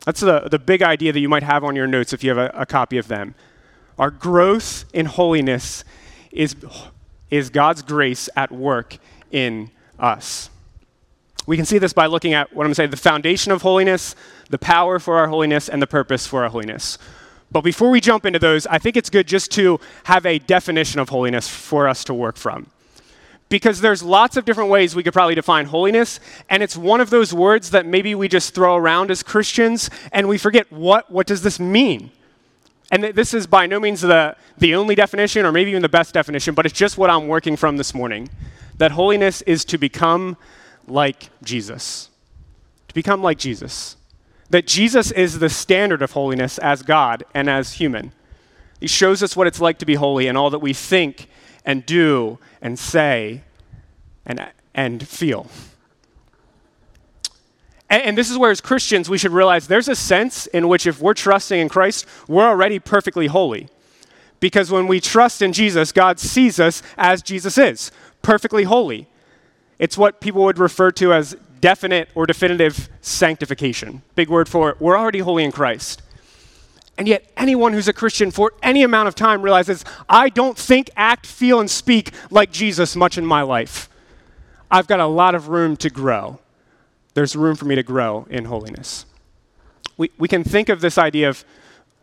That's 0.05 0.19
the, 0.19 0.41
the 0.41 0.59
big 0.59 0.83
idea 0.83 1.11
that 1.11 1.19
you 1.19 1.29
might 1.29 1.43
have 1.43 1.63
on 1.63 1.75
your 1.75 1.87
notes 1.87 2.13
if 2.13 2.23
you 2.23 2.29
have 2.29 2.37
a, 2.37 2.51
a 2.53 2.65
copy 2.65 2.97
of 2.97 3.07
them. 3.07 3.35
Our 3.97 4.11
growth 4.11 4.85
in 4.93 5.05
holiness 5.05 5.83
is, 6.31 6.55
is 7.29 7.49
God's 7.49 7.81
grace 7.81 8.29
at 8.35 8.51
work 8.51 8.97
in 9.31 9.71
us. 9.99 10.49
We 11.47 11.55
can 11.55 11.65
see 11.65 11.77
this 11.77 11.93
by 11.93 12.07
looking 12.07 12.33
at 12.33 12.53
what 12.53 12.63
I'm 12.63 12.67
going 12.67 12.71
to 12.71 12.75
say 12.75 12.87
the 12.87 12.97
foundation 12.97 13.51
of 13.51 13.61
holiness, 13.61 14.15
the 14.49 14.57
power 14.57 14.99
for 14.99 15.17
our 15.17 15.27
holiness, 15.27 15.69
and 15.69 15.81
the 15.81 15.87
purpose 15.87 16.25
for 16.25 16.43
our 16.43 16.49
holiness. 16.49 16.97
But 17.51 17.61
before 17.61 17.89
we 17.89 18.01
jump 18.01 18.25
into 18.25 18.39
those, 18.39 18.65
I 18.67 18.79
think 18.79 18.97
it's 18.97 19.09
good 19.09 19.27
just 19.27 19.51
to 19.51 19.79
have 20.05 20.25
a 20.25 20.39
definition 20.39 20.99
of 20.99 21.09
holiness 21.09 21.47
for 21.47 21.87
us 21.87 22.03
to 22.05 22.13
work 22.13 22.37
from. 22.37 22.67
Because 23.47 23.79
there's 23.79 24.01
lots 24.01 24.37
of 24.37 24.43
different 24.43 24.71
ways 24.71 24.95
we 24.95 25.03
could 25.03 25.13
probably 25.13 25.35
define 25.35 25.67
holiness, 25.67 26.19
and 26.49 26.63
it's 26.63 26.75
one 26.75 26.99
of 26.99 27.11
those 27.11 27.31
words 27.31 27.69
that 27.69 27.85
maybe 27.85 28.15
we 28.15 28.27
just 28.27 28.55
throw 28.55 28.75
around 28.75 29.11
as 29.11 29.21
Christians 29.21 29.91
and 30.11 30.27
we 30.27 30.39
forget 30.39 30.71
what, 30.71 31.11
what 31.11 31.27
does 31.27 31.43
this 31.43 31.59
mean? 31.59 32.11
And 32.91 33.03
this 33.03 33.33
is 33.33 33.47
by 33.47 33.65
no 33.65 33.79
means 33.79 34.01
the, 34.01 34.35
the 34.57 34.75
only 34.75 34.95
definition 34.95 35.45
or 35.45 35.51
maybe 35.51 35.71
even 35.71 35.81
the 35.81 35.89
best 35.89 36.13
definition, 36.13 36.53
but 36.53 36.65
it's 36.65 36.77
just 36.77 36.97
what 36.97 37.09
I'm 37.09 37.27
working 37.27 37.55
from 37.55 37.77
this 37.77 37.93
morning. 37.93 38.29
That 38.77 38.91
holiness 38.91 39.41
is 39.43 39.65
to 39.65 39.77
become 39.77 40.37
like 40.87 41.29
Jesus. 41.43 42.09
To 42.87 42.93
become 42.93 43.23
like 43.23 43.37
Jesus. 43.37 43.97
That 44.49 44.67
Jesus 44.67 45.11
is 45.11 45.39
the 45.39 45.49
standard 45.49 46.01
of 46.01 46.11
holiness 46.11 46.57
as 46.59 46.83
God 46.83 47.23
and 47.33 47.49
as 47.49 47.73
human. 47.73 48.11
He 48.79 48.87
shows 48.87 49.23
us 49.23 49.35
what 49.35 49.47
it's 49.47 49.61
like 49.61 49.79
to 49.79 49.85
be 49.85 49.95
holy 49.95 50.27
in 50.27 50.37
all 50.37 50.49
that 50.51 50.59
we 50.59 50.73
think 50.73 51.27
and 51.65 51.85
do 51.85 52.37
and 52.61 52.77
say 52.77 53.41
and, 54.25 54.51
and 54.73 55.07
feel. 55.07 55.47
And, 57.89 58.01
and, 58.03 58.17
this 58.17 58.31
is 58.31 58.37
where, 58.37 58.51
as 58.51 58.61
Christians, 58.61 59.09
we 59.09 59.17
should 59.17 59.31
realize 59.31 59.67
there's 59.67 59.87
a 59.87 59.95
sense 59.95 60.47
in 60.47 60.67
which 60.67 60.87
if 60.87 60.99
we're 60.99 61.13
trusting 61.13 61.59
in 61.59 61.69
Christ, 61.69 62.05
we're 62.27 62.47
already 62.47 62.79
perfectly 62.79 63.27
holy. 63.27 63.69
Because 64.39 64.71
when 64.71 64.87
we 64.87 64.99
trust 64.99 65.41
in 65.41 65.53
Jesus, 65.53 65.91
God 65.91 66.19
sees 66.19 66.59
us 66.59 66.81
as 66.97 67.21
Jesus 67.21 67.57
is, 67.57 67.91
perfectly 68.21 68.63
holy. 68.63 69.07
It's 69.77 69.97
what 69.97 70.19
people 70.19 70.43
would 70.43 70.57
refer 70.57 70.91
to 70.93 71.13
as 71.13 71.35
definite 71.61 72.09
or 72.15 72.25
definitive 72.25 72.89
sanctification. 73.01 74.01
Big 74.15 74.29
word 74.29 74.47
for 74.47 74.69
it. 74.69 74.79
We're 74.79 74.97
already 74.97 75.19
holy 75.19 75.43
in 75.43 75.51
Christ. 75.51 76.01
And 76.97 77.07
yet, 77.07 77.29
anyone 77.35 77.73
who's 77.73 77.87
a 77.87 77.93
Christian 77.93 78.31
for 78.31 78.53
any 78.63 78.83
amount 78.83 79.07
of 79.07 79.15
time 79.15 79.41
realizes 79.41 79.83
I 80.07 80.29
don't 80.29 80.57
think, 80.57 80.89
act, 80.95 81.25
feel, 81.25 81.59
and 81.59 81.69
speak 81.69 82.11
like 82.31 82.51
Jesus 82.51 82.95
much 82.95 83.17
in 83.17 83.25
my 83.25 83.41
life. 83.41 83.89
I've 84.71 84.87
got 84.87 84.99
a 84.99 85.05
lot 85.05 85.35
of 85.35 85.49
room 85.49 85.75
to 85.77 85.89
grow. 85.89 86.39
There's 87.15 87.35
room 87.35 87.55
for 87.55 87.65
me 87.65 87.75
to 87.75 87.83
grow 87.83 88.27
in 88.29 88.45
holiness. 88.45 89.05
We, 89.97 90.11
we 90.17 90.27
can 90.27 90.43
think 90.43 90.69
of 90.69 90.81
this 90.81 90.97
idea 90.97 91.29
of 91.29 91.43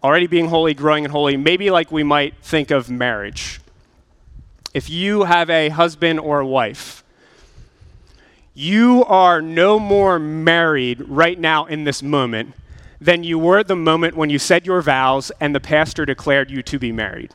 already 0.02 0.26
being 0.26 0.48
holy, 0.48 0.74
growing 0.74 1.04
in 1.04 1.10
holy, 1.10 1.36
maybe 1.36 1.70
like 1.70 1.92
we 1.92 2.02
might 2.02 2.34
think 2.42 2.70
of 2.70 2.90
marriage. 2.90 3.60
if 4.74 4.88
you 4.88 5.24
have 5.24 5.50
a 5.50 5.68
husband 5.68 6.18
or 6.18 6.40
a 6.40 6.46
wife, 6.46 7.04
you 8.54 9.04
are 9.04 9.42
no 9.42 9.78
more 9.78 10.18
married 10.18 11.00
right 11.08 11.38
now 11.38 11.66
in 11.66 11.84
this 11.84 12.02
moment 12.02 12.54
than 13.00 13.22
you 13.22 13.38
were 13.38 13.62
the 13.62 13.76
moment 13.76 14.16
when 14.16 14.30
you 14.30 14.38
said 14.38 14.64
your 14.64 14.80
vows 14.80 15.30
and 15.40 15.54
the 15.54 15.60
pastor 15.60 16.06
declared 16.06 16.50
you 16.50 16.62
to 16.62 16.78
be 16.78 16.90
married. 16.90 17.32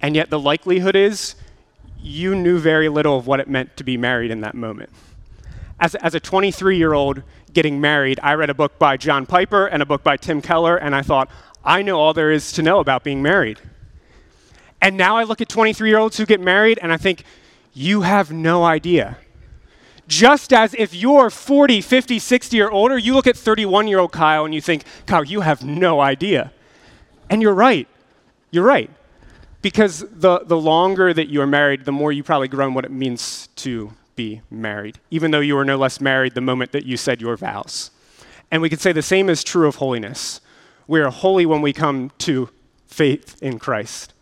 And 0.00 0.16
yet, 0.16 0.30
the 0.30 0.38
likelihood 0.38 0.96
is 0.96 1.36
you 1.98 2.34
knew 2.34 2.58
very 2.58 2.88
little 2.88 3.18
of 3.18 3.26
what 3.26 3.38
it 3.40 3.48
meant 3.48 3.76
to 3.76 3.84
be 3.84 3.96
married 3.96 4.30
in 4.30 4.40
that 4.40 4.54
moment. 4.54 4.90
As, 5.78 5.94
as 5.96 6.14
a 6.14 6.20
23 6.20 6.78
year 6.78 6.92
old 6.92 7.22
getting 7.52 7.80
married, 7.80 8.18
I 8.22 8.34
read 8.34 8.50
a 8.50 8.54
book 8.54 8.78
by 8.78 8.96
John 8.96 9.26
Piper 9.26 9.66
and 9.66 9.82
a 9.82 9.86
book 9.86 10.02
by 10.02 10.16
Tim 10.16 10.40
Keller, 10.40 10.76
and 10.76 10.94
I 10.94 11.02
thought, 11.02 11.30
I 11.64 11.82
know 11.82 11.98
all 11.98 12.14
there 12.14 12.30
is 12.30 12.52
to 12.52 12.62
know 12.62 12.80
about 12.80 13.04
being 13.04 13.22
married. 13.22 13.60
And 14.80 14.96
now 14.96 15.16
I 15.16 15.24
look 15.24 15.40
at 15.40 15.48
23 15.48 15.88
year 15.88 15.98
olds 15.98 16.16
who 16.16 16.26
get 16.26 16.40
married 16.40 16.78
and 16.80 16.92
I 16.92 16.96
think, 16.96 17.24
you 17.76 18.02
have 18.02 18.32
no 18.32 18.64
idea. 18.64 19.18
Just 20.08 20.52
as 20.52 20.72
if 20.74 20.94
you're 20.94 21.28
40, 21.28 21.82
50, 21.82 22.18
60 22.18 22.60
or 22.62 22.70
older, 22.70 22.96
you 22.96 23.12
look 23.12 23.26
at 23.26 23.36
31 23.36 23.86
year 23.88 23.98
old 23.98 24.12
Kyle 24.12 24.44
and 24.44 24.54
you 24.54 24.62
think, 24.62 24.84
Kyle, 25.04 25.24
you 25.24 25.42
have 25.42 25.64
no 25.64 26.00
idea. 26.00 26.52
And 27.28 27.42
you're 27.42 27.54
right. 27.54 27.86
You're 28.50 28.64
right. 28.64 28.90
Because 29.60 30.04
the, 30.10 30.38
the 30.38 30.56
longer 30.56 31.12
that 31.12 31.28
you 31.28 31.42
are 31.42 31.46
married, 31.46 31.84
the 31.84 31.92
more 31.92 32.12
you 32.12 32.22
probably 32.22 32.48
grown 32.48 32.72
what 32.72 32.84
it 32.84 32.90
means 32.90 33.48
to 33.56 33.92
be 34.16 34.42
married, 34.50 34.98
even 35.10 35.30
though 35.30 35.40
you 35.40 35.54
were 35.54 35.64
no 35.64 35.76
less 35.76 36.00
married 36.00 36.34
the 36.34 36.40
moment 36.40 36.72
that 36.72 36.86
you 36.86 36.96
said 36.96 37.20
your 37.20 37.36
vows. 37.36 37.90
And 38.50 38.62
we 38.62 38.70
could 38.70 38.80
say 38.80 38.92
the 38.92 39.02
same 39.02 39.28
is 39.28 39.44
true 39.44 39.68
of 39.68 39.76
holiness. 39.76 40.40
We 40.86 41.00
are 41.00 41.10
holy 41.10 41.46
when 41.46 41.62
we 41.62 41.72
come 41.72 42.10
to 42.18 42.48
faith 42.86 43.36
in 43.42 43.58
Christ, 43.58 44.14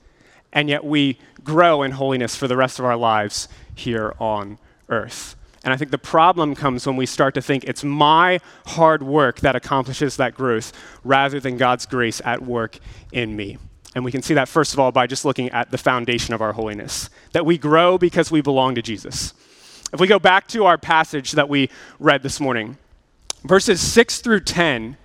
and 0.53 0.69
yet 0.69 0.85
we 0.85 1.19
grow 1.43 1.83
in 1.83 1.93
holiness 1.93 2.35
for 2.37 2.49
the 2.49 2.57
rest 2.57 2.79
of 2.79 2.85
our 2.85 2.97
lives 2.97 3.49
here 3.75 4.15
on 4.19 4.59
earth. 4.89 5.37
And 5.63 5.73
I 5.73 5.77
think 5.77 5.91
the 5.91 5.99
problem 5.99 6.55
comes 6.55 6.87
when 6.87 6.97
we 6.97 7.07
start 7.07 7.35
to 7.35 7.43
think 7.43 7.65
it's 7.65 7.83
my 7.83 8.41
hard 8.67 9.03
work 9.03 9.41
that 9.41 9.57
accomplishes 9.57 10.17
that 10.19 10.35
growth 10.35 10.73
rather 11.05 11.41
than 11.41 11.57
God's 11.57 11.87
grace 11.87 12.21
at 12.25 12.43
work 12.43 12.79
in 13.13 13.35
me. 13.35 13.57
And 13.95 14.05
we 14.05 14.13
can 14.13 14.23
see 14.23 14.35
that, 14.35 14.49
first 14.49 14.73
of 14.73 14.79
all, 14.79 14.93
by 14.93 15.07
just 15.07 15.25
looking 15.25 15.49
at 15.51 15.71
the 15.71 15.79
foundation 15.79 16.35
of 16.35 16.43
our 16.43 16.53
holiness 16.53 17.09
that 17.33 17.47
we 17.47 17.57
grow 17.57 17.97
because 17.97 18.31
we 18.31 18.41
belong 18.43 18.75
to 18.75 18.83
Jesus. 18.83 19.33
If 19.95 20.01
we 20.01 20.09
go 20.09 20.19
back 20.19 20.49
to 20.49 20.65
our 20.65 20.77
passage 20.77 21.33
that 21.33 21.49
we 21.49 21.71
read 22.01 22.25
this 22.25 22.41
morning, 22.41 22.79
verses 23.45 23.81
6 23.81 24.23
through 24.23 24.41
10, 24.41 24.97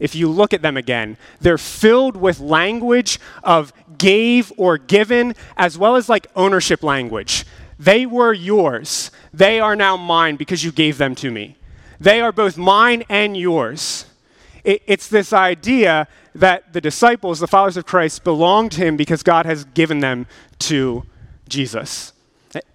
if 0.00 0.16
you 0.16 0.28
look 0.28 0.52
at 0.52 0.60
them 0.60 0.76
again, 0.76 1.18
they're 1.40 1.56
filled 1.56 2.16
with 2.16 2.40
language 2.40 3.20
of 3.44 3.72
gave 3.96 4.52
or 4.56 4.76
given, 4.76 5.36
as 5.56 5.78
well 5.78 5.94
as 5.94 6.08
like 6.08 6.26
ownership 6.34 6.82
language. 6.82 7.44
They 7.78 8.06
were 8.06 8.32
yours. 8.32 9.12
They 9.32 9.60
are 9.60 9.76
now 9.76 9.96
mine 9.96 10.34
because 10.34 10.64
you 10.64 10.72
gave 10.72 10.98
them 10.98 11.14
to 11.14 11.30
me. 11.30 11.56
They 12.00 12.20
are 12.20 12.32
both 12.32 12.58
mine 12.58 13.04
and 13.08 13.36
yours. 13.36 14.06
It, 14.64 14.82
it's 14.88 15.06
this 15.06 15.32
idea 15.32 16.08
that 16.34 16.72
the 16.72 16.80
disciples, 16.80 17.38
the 17.38 17.46
followers 17.46 17.76
of 17.76 17.86
Christ, 17.86 18.24
belong 18.24 18.68
to 18.70 18.80
him 18.80 18.96
because 18.96 19.22
God 19.22 19.46
has 19.46 19.64
given 19.64 20.00
them 20.00 20.26
to 20.58 21.04
Jesus. 21.48 22.13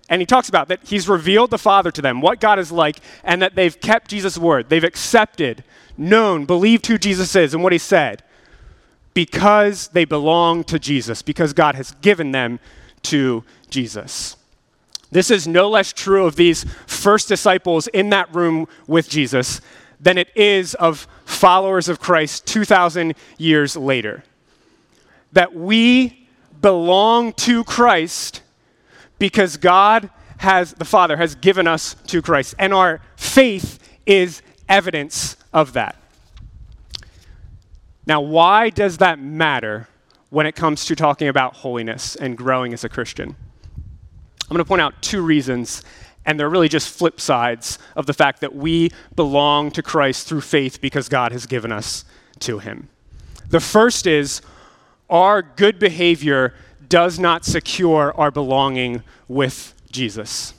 And 0.09 0.21
he 0.21 0.25
talks 0.25 0.49
about 0.49 0.67
that 0.69 0.81
he's 0.83 1.07
revealed 1.07 1.51
the 1.51 1.57
Father 1.57 1.91
to 1.91 2.01
them, 2.01 2.19
what 2.19 2.39
God 2.39 2.59
is 2.59 2.71
like, 2.71 2.99
and 3.23 3.41
that 3.41 3.55
they've 3.55 3.79
kept 3.79 4.09
Jesus' 4.09 4.37
word. 4.37 4.69
They've 4.69 4.83
accepted, 4.83 5.63
known, 5.97 6.45
believed 6.45 6.87
who 6.87 6.97
Jesus 6.97 7.35
is 7.35 7.53
and 7.53 7.63
what 7.63 7.73
he 7.73 7.79
said 7.79 8.23
because 9.13 9.89
they 9.89 10.05
belong 10.05 10.63
to 10.63 10.79
Jesus, 10.79 11.21
because 11.21 11.51
God 11.53 11.75
has 11.75 11.91
given 12.01 12.31
them 12.31 12.59
to 13.03 13.43
Jesus. 13.69 14.37
This 15.11 15.31
is 15.31 15.47
no 15.47 15.69
less 15.69 15.91
true 15.91 16.25
of 16.25 16.35
these 16.35 16.63
first 16.85 17.27
disciples 17.27 17.87
in 17.87 18.11
that 18.11 18.33
room 18.33 18.67
with 18.87 19.09
Jesus 19.09 19.59
than 19.99 20.17
it 20.17 20.29
is 20.37 20.75
of 20.75 21.07
followers 21.25 21.89
of 21.89 21.99
Christ 21.99 22.45
2,000 22.47 23.15
years 23.37 23.75
later. 23.75 24.23
That 25.33 25.53
we 25.55 26.29
belong 26.61 27.33
to 27.33 27.63
Christ 27.63 28.41
because 29.19 29.57
God 29.57 30.09
has, 30.37 30.73
the 30.73 30.85
Father 30.85 31.17
has 31.17 31.35
given 31.35 31.67
us 31.67 31.95
to 32.07 32.21
Christ, 32.21 32.55
and 32.57 32.73
our 32.73 33.01
faith 33.15 33.77
is 34.05 34.41
evidence 34.67 35.35
of 35.53 35.73
that. 35.73 35.95
Now, 38.05 38.21
why 38.21 38.69
does 38.69 38.97
that 38.97 39.19
matter 39.19 39.87
when 40.29 40.45
it 40.45 40.55
comes 40.55 40.85
to 40.85 40.95
talking 40.95 41.27
about 41.27 41.57
holiness 41.57 42.15
and 42.15 42.37
growing 42.37 42.73
as 42.73 42.83
a 42.83 42.89
Christian? 42.89 43.35
I'm 44.49 44.55
going 44.55 44.63
to 44.63 44.67
point 44.67 44.81
out 44.81 44.99
two 45.01 45.21
reasons, 45.21 45.83
and 46.25 46.39
they're 46.39 46.49
really 46.49 46.69
just 46.69 46.89
flip 46.89 47.21
sides 47.21 47.77
of 47.95 48.07
the 48.07 48.13
fact 48.13 48.41
that 48.41 48.55
we 48.55 48.89
belong 49.15 49.69
to 49.71 49.83
Christ 49.83 50.27
through 50.27 50.41
faith 50.41 50.81
because 50.81 51.07
God 51.07 51.31
has 51.31 51.45
given 51.45 51.71
us 51.71 52.05
to 52.39 52.57
Him. 52.57 52.89
The 53.49 53.59
first 53.59 54.07
is 54.07 54.41
our 55.09 55.41
good 55.41 55.77
behavior 55.77 56.53
does 56.89 57.19
not 57.19 57.45
secure 57.45 58.13
our 58.17 58.31
belonging 58.31 59.03
with 59.27 59.73
Jesus. 59.91 60.53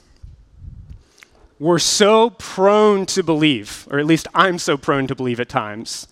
We're 1.59 1.79
so 1.79 2.31
prone 2.31 3.05
to 3.07 3.21
believe, 3.21 3.87
or 3.91 3.99
at 3.99 4.05
least 4.05 4.27
I'm 4.33 4.57
so 4.57 4.77
prone 4.77 5.05
to 5.07 5.15
believe 5.15 5.39
at 5.39 5.49
times, 5.49 6.07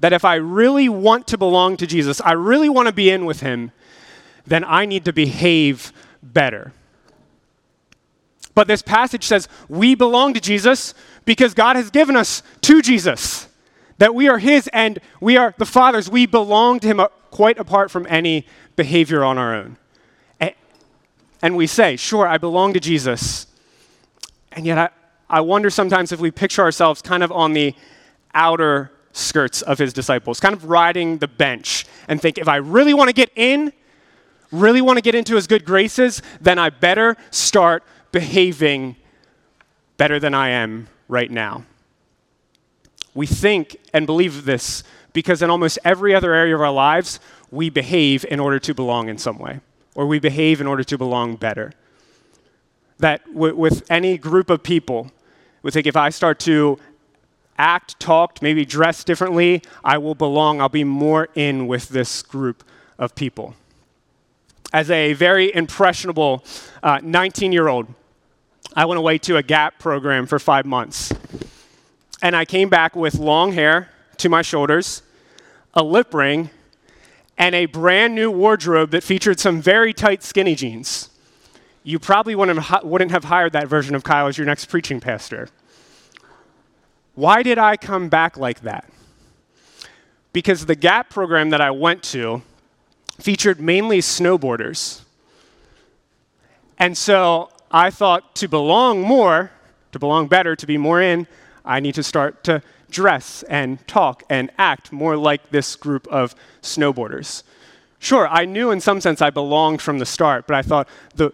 that 0.00 0.12
if 0.12 0.24
I 0.24 0.34
really 0.34 0.88
want 0.88 1.28
to 1.28 1.38
belong 1.38 1.76
to 1.76 1.86
Jesus, 1.86 2.20
I 2.22 2.32
really 2.32 2.68
want 2.68 2.88
to 2.88 2.92
be 2.92 3.08
in 3.08 3.24
with 3.24 3.40
Him, 3.40 3.70
then 4.44 4.64
I 4.64 4.86
need 4.86 5.04
to 5.04 5.12
behave 5.12 5.92
better. 6.20 6.72
But 8.54 8.66
this 8.66 8.82
passage 8.82 9.24
says 9.24 9.48
we 9.68 9.94
belong 9.94 10.34
to 10.34 10.40
Jesus 10.40 10.94
because 11.24 11.54
God 11.54 11.76
has 11.76 11.90
given 11.90 12.16
us 12.16 12.42
to 12.62 12.82
Jesus. 12.82 13.48
That 13.98 14.14
we 14.14 14.28
are 14.28 14.38
His 14.38 14.68
and 14.72 14.98
we 15.20 15.36
are 15.36 15.54
the 15.58 15.64
Father's. 15.64 16.10
We 16.10 16.26
belong 16.26 16.80
to 16.80 16.88
Him 16.88 16.98
uh, 16.98 17.06
quite 17.30 17.58
apart 17.58 17.90
from 17.90 18.06
any 18.10 18.46
behavior 18.76 19.22
on 19.24 19.38
our 19.38 19.54
own. 19.54 19.76
And 21.42 21.56
we 21.56 21.66
say, 21.66 21.96
sure, 21.96 22.26
I 22.26 22.38
belong 22.38 22.72
to 22.74 22.80
Jesus. 22.80 23.48
And 24.52 24.64
yet 24.64 24.78
I, 24.78 24.90
I 25.28 25.40
wonder 25.40 25.70
sometimes 25.70 26.12
if 26.12 26.20
we 26.20 26.30
picture 26.30 26.62
ourselves 26.62 27.02
kind 27.02 27.24
of 27.24 27.32
on 27.32 27.52
the 27.52 27.74
outer 28.32 28.92
skirts 29.12 29.60
of 29.60 29.78
his 29.78 29.92
disciples, 29.92 30.38
kind 30.38 30.54
of 30.54 30.66
riding 30.66 31.18
the 31.18 31.26
bench 31.26 31.84
and 32.06 32.22
think, 32.22 32.38
if 32.38 32.46
I 32.46 32.56
really 32.56 32.94
want 32.94 33.08
to 33.08 33.12
get 33.12 33.30
in, 33.34 33.72
really 34.52 34.80
want 34.80 34.98
to 34.98 35.02
get 35.02 35.16
into 35.16 35.34
his 35.34 35.48
good 35.48 35.64
graces, 35.64 36.22
then 36.40 36.58
I 36.60 36.70
better 36.70 37.16
start 37.32 37.82
behaving 38.12 38.94
better 39.96 40.20
than 40.20 40.34
I 40.34 40.50
am 40.50 40.88
right 41.08 41.30
now. 41.30 41.64
We 43.14 43.26
think 43.26 43.76
and 43.92 44.06
believe 44.06 44.44
this 44.44 44.84
because 45.12 45.42
in 45.42 45.50
almost 45.50 45.78
every 45.84 46.14
other 46.14 46.32
area 46.32 46.54
of 46.54 46.60
our 46.60 46.70
lives, 46.70 47.20
we 47.52 47.68
behave 47.68 48.24
in 48.24 48.40
order 48.40 48.58
to 48.58 48.74
belong 48.74 49.08
in 49.08 49.18
some 49.18 49.38
way, 49.38 49.60
or 49.94 50.06
we 50.06 50.18
behave 50.18 50.60
in 50.60 50.66
order 50.66 50.82
to 50.82 50.98
belong 50.98 51.36
better. 51.36 51.72
That 52.98 53.24
w- 53.32 53.54
with 53.54 53.88
any 53.90 54.16
group 54.16 54.48
of 54.48 54.62
people, 54.62 55.12
we 55.62 55.70
think 55.70 55.86
if 55.86 55.94
I 55.94 56.08
start 56.08 56.40
to 56.40 56.78
act, 57.58 58.00
talk, 58.00 58.40
maybe 58.40 58.64
dress 58.64 59.04
differently, 59.04 59.62
I 59.84 59.98
will 59.98 60.14
belong, 60.14 60.60
I'll 60.60 60.70
be 60.70 60.82
more 60.82 61.28
in 61.34 61.66
with 61.66 61.90
this 61.90 62.22
group 62.22 62.64
of 62.98 63.14
people. 63.14 63.54
As 64.72 64.90
a 64.90 65.12
very 65.12 65.54
impressionable 65.54 66.42
19 66.82 67.50
uh, 67.50 67.52
year 67.52 67.68
old, 67.68 67.86
I 68.74 68.86
went 68.86 68.98
away 68.98 69.18
to 69.18 69.36
a 69.36 69.42
GAP 69.42 69.78
program 69.78 70.26
for 70.26 70.38
five 70.38 70.64
months. 70.64 71.12
And 72.22 72.34
I 72.34 72.46
came 72.46 72.70
back 72.70 72.96
with 72.96 73.16
long 73.16 73.52
hair 73.52 73.90
to 74.16 74.30
my 74.30 74.40
shoulders, 74.40 75.02
a 75.74 75.82
lip 75.82 76.14
ring, 76.14 76.48
and 77.42 77.56
a 77.56 77.66
brand 77.66 78.14
new 78.14 78.30
wardrobe 78.30 78.92
that 78.92 79.02
featured 79.02 79.40
some 79.40 79.60
very 79.60 79.92
tight 79.92 80.22
skinny 80.22 80.54
jeans. 80.54 81.10
You 81.82 81.98
probably 81.98 82.36
wouldn't 82.36 83.10
have, 83.10 83.24
hired 83.24 83.52
that 83.54 83.66
version 83.66 83.96
of 83.96 84.04
Kyle 84.04 84.28
as 84.28 84.38
your 84.38 84.46
next 84.46 84.66
preaching 84.66 85.00
pastor. 85.00 85.48
Why 87.16 87.42
did 87.42 87.58
I 87.58 87.76
come 87.76 88.08
back 88.08 88.36
like 88.36 88.60
that? 88.60 88.88
Because 90.32 90.66
the 90.66 90.76
GAP 90.76 91.10
program 91.10 91.50
that 91.50 91.60
I 91.60 91.72
went 91.72 92.04
to 92.14 92.42
featured 93.18 93.60
mainly 93.60 93.98
snowboarders. 93.98 95.00
And 96.78 96.96
so 96.96 97.50
I 97.72 97.90
thought 97.90 98.36
to 98.36 98.46
belong 98.46 99.02
more, 99.02 99.50
to 99.90 99.98
belong 99.98 100.28
better, 100.28 100.54
to 100.54 100.66
be 100.66 100.78
more 100.78 101.02
in, 101.02 101.26
I 101.64 101.80
need 101.80 101.96
to 101.96 102.04
start 102.04 102.44
to 102.44 102.62
dress 102.92 103.42
and 103.48 103.84
talk 103.88 104.22
and 104.30 104.50
act 104.58 104.92
more 104.92 105.16
like 105.16 105.50
this 105.50 105.74
group 105.74 106.06
of 106.08 106.34
snowboarders. 106.62 107.42
Sure, 107.98 108.28
I 108.28 108.44
knew 108.44 108.70
in 108.70 108.80
some 108.80 109.00
sense 109.00 109.20
I 109.22 109.30
belonged 109.30 109.82
from 109.82 109.98
the 109.98 110.06
start, 110.06 110.46
but 110.46 110.54
I 110.54 110.62
thought 110.62 110.88
the, 111.14 111.32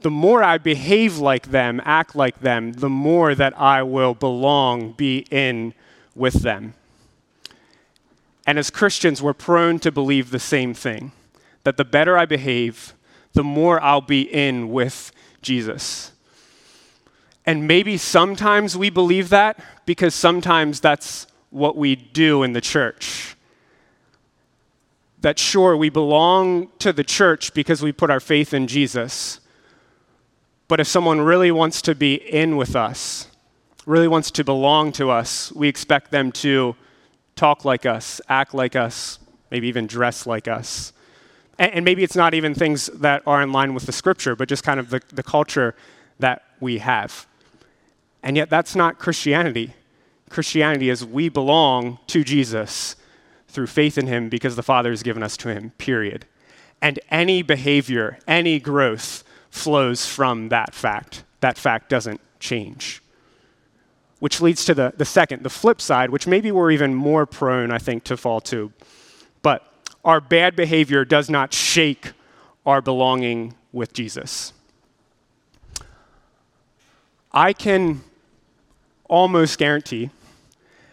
the 0.00 0.10
more 0.10 0.42
I 0.42 0.58
behave 0.58 1.18
like 1.18 1.50
them, 1.50 1.80
act 1.84 2.14
like 2.14 2.40
them, 2.40 2.72
the 2.72 2.88
more 2.88 3.34
that 3.34 3.58
I 3.58 3.82
will 3.82 4.14
belong, 4.14 4.92
be 4.92 5.26
in 5.30 5.74
with 6.14 6.42
them. 6.42 6.74
And 8.46 8.58
as 8.58 8.70
Christians, 8.70 9.20
we're 9.20 9.34
prone 9.34 9.78
to 9.80 9.92
believe 9.92 10.30
the 10.30 10.38
same 10.38 10.72
thing 10.72 11.12
that 11.64 11.76
the 11.76 11.84
better 11.84 12.16
I 12.16 12.24
behave, 12.24 12.94
the 13.34 13.44
more 13.44 13.78
I'll 13.82 14.00
be 14.00 14.22
in 14.22 14.70
with 14.70 15.12
Jesus. 15.42 16.12
And 17.44 17.66
maybe 17.66 17.98
sometimes 17.98 18.76
we 18.76 18.88
believe 18.88 19.28
that 19.28 19.60
because 19.88 20.14
sometimes 20.14 20.80
that's 20.80 21.26
what 21.48 21.74
we 21.74 21.96
do 21.96 22.42
in 22.42 22.52
the 22.52 22.60
church. 22.60 23.34
That 25.22 25.38
sure, 25.38 25.78
we 25.78 25.88
belong 25.88 26.68
to 26.80 26.92
the 26.92 27.02
church 27.02 27.54
because 27.54 27.80
we 27.80 27.90
put 27.90 28.10
our 28.10 28.20
faith 28.20 28.52
in 28.52 28.66
Jesus. 28.66 29.40
But 30.68 30.78
if 30.78 30.86
someone 30.86 31.22
really 31.22 31.50
wants 31.50 31.80
to 31.80 31.94
be 31.94 32.16
in 32.16 32.58
with 32.58 32.76
us, 32.76 33.28
really 33.86 34.08
wants 34.08 34.30
to 34.32 34.44
belong 34.44 34.92
to 34.92 35.08
us, 35.08 35.52
we 35.52 35.68
expect 35.68 36.10
them 36.10 36.32
to 36.32 36.76
talk 37.34 37.64
like 37.64 37.86
us, 37.86 38.20
act 38.28 38.52
like 38.52 38.76
us, 38.76 39.18
maybe 39.50 39.68
even 39.68 39.86
dress 39.86 40.26
like 40.26 40.48
us. 40.48 40.92
And, 41.58 41.82
maybe 41.82 42.04
it's 42.04 42.14
not 42.14 42.34
even 42.34 42.54
things 42.54 42.88
that 42.88 43.22
are 43.26 43.40
in 43.40 43.52
line 43.52 43.72
with 43.72 43.86
the 43.86 43.92
scripture, 43.92 44.36
but 44.36 44.50
just 44.50 44.64
kind 44.64 44.78
of 44.78 44.90
the, 44.90 45.00
the 45.14 45.22
culture 45.22 45.74
that 46.18 46.42
we 46.60 46.76
have. 46.76 47.26
And 48.22 48.36
yet, 48.36 48.50
that's 48.50 48.76
not 48.76 48.98
Christianity. 48.98 49.72
Christianity 50.28 50.90
is 50.90 51.04
we 51.04 51.28
belong 51.28 51.98
to 52.08 52.24
Jesus 52.24 52.96
through 53.48 53.66
faith 53.66 53.96
in 53.98 54.06
him 54.06 54.28
because 54.28 54.56
the 54.56 54.62
Father 54.62 54.90
has 54.90 55.02
given 55.02 55.22
us 55.22 55.36
to 55.38 55.48
him, 55.48 55.70
period. 55.78 56.26
And 56.80 57.00
any 57.10 57.42
behavior, 57.42 58.18
any 58.26 58.60
growth 58.60 59.24
flows 59.50 60.06
from 60.06 60.50
that 60.50 60.74
fact. 60.74 61.24
That 61.40 61.58
fact 61.58 61.88
doesn't 61.88 62.20
change 62.40 63.02
which 64.20 64.40
leads 64.40 64.64
to 64.64 64.74
the, 64.74 64.92
the 64.96 65.04
second, 65.04 65.42
the 65.42 65.50
flip 65.50 65.80
side, 65.80 66.10
which 66.10 66.26
maybe 66.26 66.50
we're 66.50 66.70
even 66.70 66.94
more 66.94 67.26
prone, 67.26 67.70
I 67.70 67.78
think, 67.78 68.04
to 68.04 68.16
fall 68.16 68.40
to. 68.42 68.72
But 69.42 69.64
our 70.04 70.20
bad 70.20 70.56
behavior 70.56 71.04
does 71.04 71.30
not 71.30 71.54
shake 71.54 72.12
our 72.66 72.80
belonging 72.80 73.54
with 73.72 73.92
Jesus. 73.92 74.52
I 77.30 77.52
can 77.52 78.02
almost 79.08 79.58
guarantee 79.58 80.10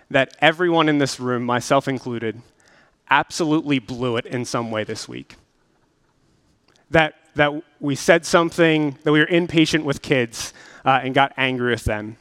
that 0.09 0.35
everyone 0.39 0.89
in 0.89 0.97
this 0.97 1.19
room, 1.19 1.43
myself 1.43 1.87
included, 1.87 2.41
absolutely 3.09 3.79
blew 3.79 4.17
it 4.17 4.25
in 4.25 4.45
some 4.45 4.71
way 4.71 4.83
this 4.83 5.07
week. 5.07 5.35
That, 6.91 7.15
that 7.35 7.51
we 7.79 7.95
said 7.95 8.25
something, 8.25 8.97
that 9.03 9.11
we 9.11 9.19
were 9.19 9.27
impatient 9.27 9.85
with 9.85 10.01
kids 10.01 10.53
uh, 10.83 11.01
and 11.03 11.13
got 11.13 11.33
angry 11.37 11.71
with 11.71 11.83
them 11.83 12.17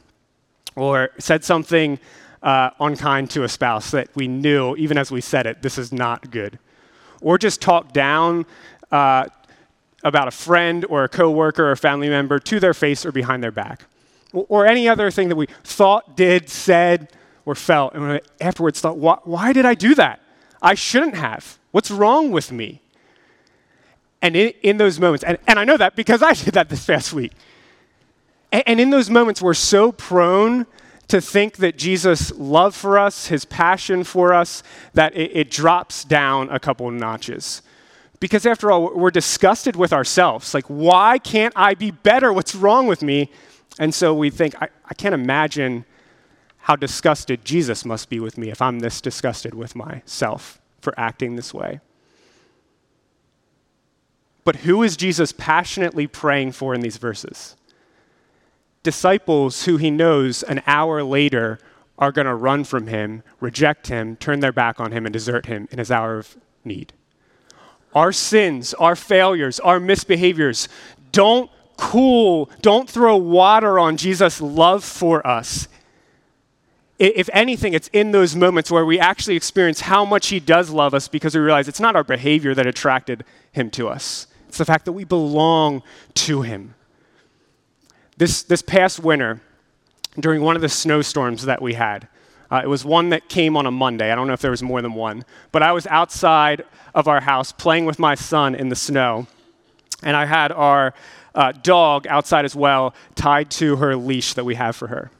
or 0.75 1.09
said 1.17 1.43
something 1.43 1.99
uh, 2.43 2.69
unkind 2.79 3.29
to 3.31 3.43
a 3.43 3.49
spouse 3.49 3.91
that 3.91 4.09
we 4.15 4.27
knew, 4.27 4.75
even 4.75 4.97
as 4.97 5.11
we 5.11 5.21
said 5.21 5.45
it, 5.45 5.61
this 5.61 5.77
is 5.77 5.91
not 5.91 6.29
good. 6.31 6.59
Or 7.21 7.37
just 7.37 7.61
talk 7.61 7.93
down 7.93 8.45
uh, 8.91 9.27
about 10.03 10.27
a 10.27 10.31
friend 10.31 10.85
or 10.89 11.03
a 11.03 11.09
coworker 11.09 11.71
or 11.71 11.75
family 11.75 12.09
member 12.09 12.37
to 12.39 12.59
their 12.59 12.73
face 12.73 13.05
or 13.05 13.11
behind 13.11 13.41
their 13.41 13.51
back. 13.51 13.83
Or 14.33 14.65
any 14.65 14.87
other 14.89 15.09
thing 15.09 15.29
that 15.29 15.35
we 15.35 15.47
thought, 15.63 16.17
did, 16.17 16.49
said, 16.49 17.09
or 17.45 17.55
felt, 17.55 17.93
and 17.93 18.19
afterwards 18.41 18.81
thought, 18.81 18.97
why, 18.97 19.17
why 19.23 19.53
did 19.53 19.65
I 19.65 19.75
do 19.75 19.95
that? 19.95 20.21
I 20.61 20.73
shouldn't 20.73 21.15
have. 21.15 21.59
What's 21.71 21.91
wrong 21.91 22.31
with 22.31 22.51
me? 22.51 22.81
And 24.21 24.35
in, 24.35 24.53
in 24.63 24.77
those 24.77 24.99
moments, 24.99 25.23
and, 25.23 25.37
and 25.47 25.59
I 25.59 25.65
know 25.65 25.77
that 25.77 25.95
because 25.95 26.23
I 26.23 26.33
did 26.45 26.55
that 26.55 26.69
this 26.69 26.85
past 26.85 27.13
week. 27.13 27.31
And 28.51 28.79
in 28.79 28.89
those 28.89 29.09
moments, 29.09 29.41
we're 29.41 29.53
so 29.53 29.91
prone 29.91 30.65
to 31.07 31.21
think 31.21 31.57
that 31.57 31.77
Jesus' 31.77 32.31
love 32.31 32.75
for 32.75 32.97
us, 32.97 33.27
his 33.27 33.45
passion 33.45 34.03
for 34.03 34.33
us, 34.33 34.63
that 34.93 35.15
it, 35.15 35.35
it, 35.35 35.51
drops 35.51 36.03
down 36.03 36.49
a 36.49 36.59
couple 36.59 36.89
notches. 36.89 37.61
Because 38.19 38.45
after 38.45 38.71
all, 38.71 38.95
we're 38.95 39.11
disgusted 39.11 39.75
with 39.75 39.93
ourselves. 39.93 40.53
Like, 40.53 40.65
why 40.65 41.19
can't 41.19 41.53
I 41.55 41.75
be 41.75 41.91
better? 41.91 42.33
What's 42.33 42.55
wrong 42.55 42.87
with 42.87 43.03
me? 43.03 43.29
And 43.77 43.93
so 43.93 44.13
we 44.13 44.29
think, 44.29 44.55
I, 44.61 44.69
I 44.85 44.93
can't 44.93 45.13
imagine 45.13 45.85
how 46.65 46.75
disgusted 46.75 47.43
Jesus 47.43 47.85
must 47.85 48.09
be 48.09 48.19
with 48.19 48.37
me 48.37 48.51
if 48.51 48.61
I'm 48.61 48.79
this 48.79 49.01
disgusted 49.01 49.53
with 49.53 49.75
myself 49.75 50.59
for 50.81 50.93
acting 50.97 51.35
this 51.35 51.53
way. 51.53 51.79
But 54.43 54.57
who 54.57 54.83
is 54.83 54.95
Jesus 54.95 55.31
passionately 55.31 56.05
praying 56.05 56.51
for 56.51 56.75
in 56.75 56.81
these 56.81 56.97
verses? 56.97 57.55
disciples 58.85 59.65
who 59.65 59.75
he 59.75 59.91
knows 59.91 60.43
an 60.43 60.61
hour 60.65 61.03
later 61.03 61.59
are 61.97 62.11
going 62.13 62.27
to 62.27 62.35
run 62.35 62.63
from 62.63 62.87
him, 62.87 63.23
reject 63.41 63.87
him, 63.87 64.15
turn 64.15 64.39
their 64.39 64.53
back 64.53 64.79
on 64.79 64.93
him, 64.93 65.05
and 65.05 65.11
desert 65.11 65.47
him 65.47 65.67
in 65.71 65.79
his 65.79 65.91
hour 65.91 66.19
of 66.19 66.37
need. 66.63 66.93
Our 67.93 68.11
sins, 68.11 68.73
our 68.75 68.95
failures, 68.95 69.59
our 69.59 69.79
misbehaviors 69.79 70.67
don't 71.11 71.49
cool, 71.77 72.49
don't 72.61 72.89
throw 72.89 73.17
water 73.17 73.79
on 73.79 73.97
Jesus' 73.97 74.39
love 74.39 74.83
for 74.83 75.25
us. 75.25 75.67
If 76.97 77.29
anything, 77.33 77.73
it's 77.73 77.89
in 77.89 78.11
those 78.11 78.35
moments 78.35 78.71
where 78.71 78.85
we 78.85 78.99
actually 78.99 79.35
experience 79.35 79.81
how 79.81 80.05
much 80.05 80.27
he 80.27 80.39
does 80.39 80.69
love 80.69 80.93
us 80.93 81.09
because 81.09 81.35
we 81.35 81.41
realize 81.41 81.67
it's 81.67 81.79
not 81.81 81.95
our 81.95 82.05
behavior 82.05 82.55
that 82.55 82.65
attracted 82.65 83.25
him 83.51 83.69
to 83.71 83.89
us. 83.89 84.27
It's 84.47 84.57
the 84.57 84.65
fact 84.65 84.85
that 84.85 84.93
we 84.93 85.03
belong 85.03 85.83
to 86.13 86.41
him. 86.43 86.73
This, 88.17 88.43
this 88.43 88.61
past 88.61 88.99
winter, 88.99 89.41
during 90.17 90.41
one 90.41 90.55
of 90.55 90.61
the 90.61 90.69
snowstorms 90.69 91.43
that 91.43 91.61
we 91.61 91.73
had, 91.73 92.07
uh, 92.49 92.61
it 92.63 92.67
was 92.67 92.85
one 92.85 93.09
that 93.09 93.27
came 93.27 93.57
on 93.57 93.65
a 93.65 93.71
Monday. 93.71 94.11
I 94.11 94.15
don't 94.15 94.27
know 94.27 94.33
if 94.33 94.41
there 94.41 94.51
was 94.51 94.63
more 94.63 94.81
than 94.81 94.93
one. 94.93 95.25
But 95.51 95.63
I 95.63 95.73
was 95.73 95.87
outside 95.87 96.63
of 96.93 97.09
our 97.09 97.19
house 97.19 97.51
playing 97.51 97.85
with 97.85 97.99
my 97.99 98.15
son 98.15 98.55
in 98.55 98.69
the 98.69 98.75
snow, 98.75 99.27
and 100.01 100.15
I 100.15 100.25
had 100.25 100.53
our 100.53 100.93
uh, 101.33 101.51
dog 101.51 102.07
outside 102.07 102.45
as 102.45 102.55
well, 102.55 102.93
tied 103.15 103.51
to 103.51 103.75
her 103.77 103.97
leash 103.97 104.33
that 104.35 104.45
we 104.45 104.55
have 104.55 104.77
for 104.77 104.87
her. 104.87 105.11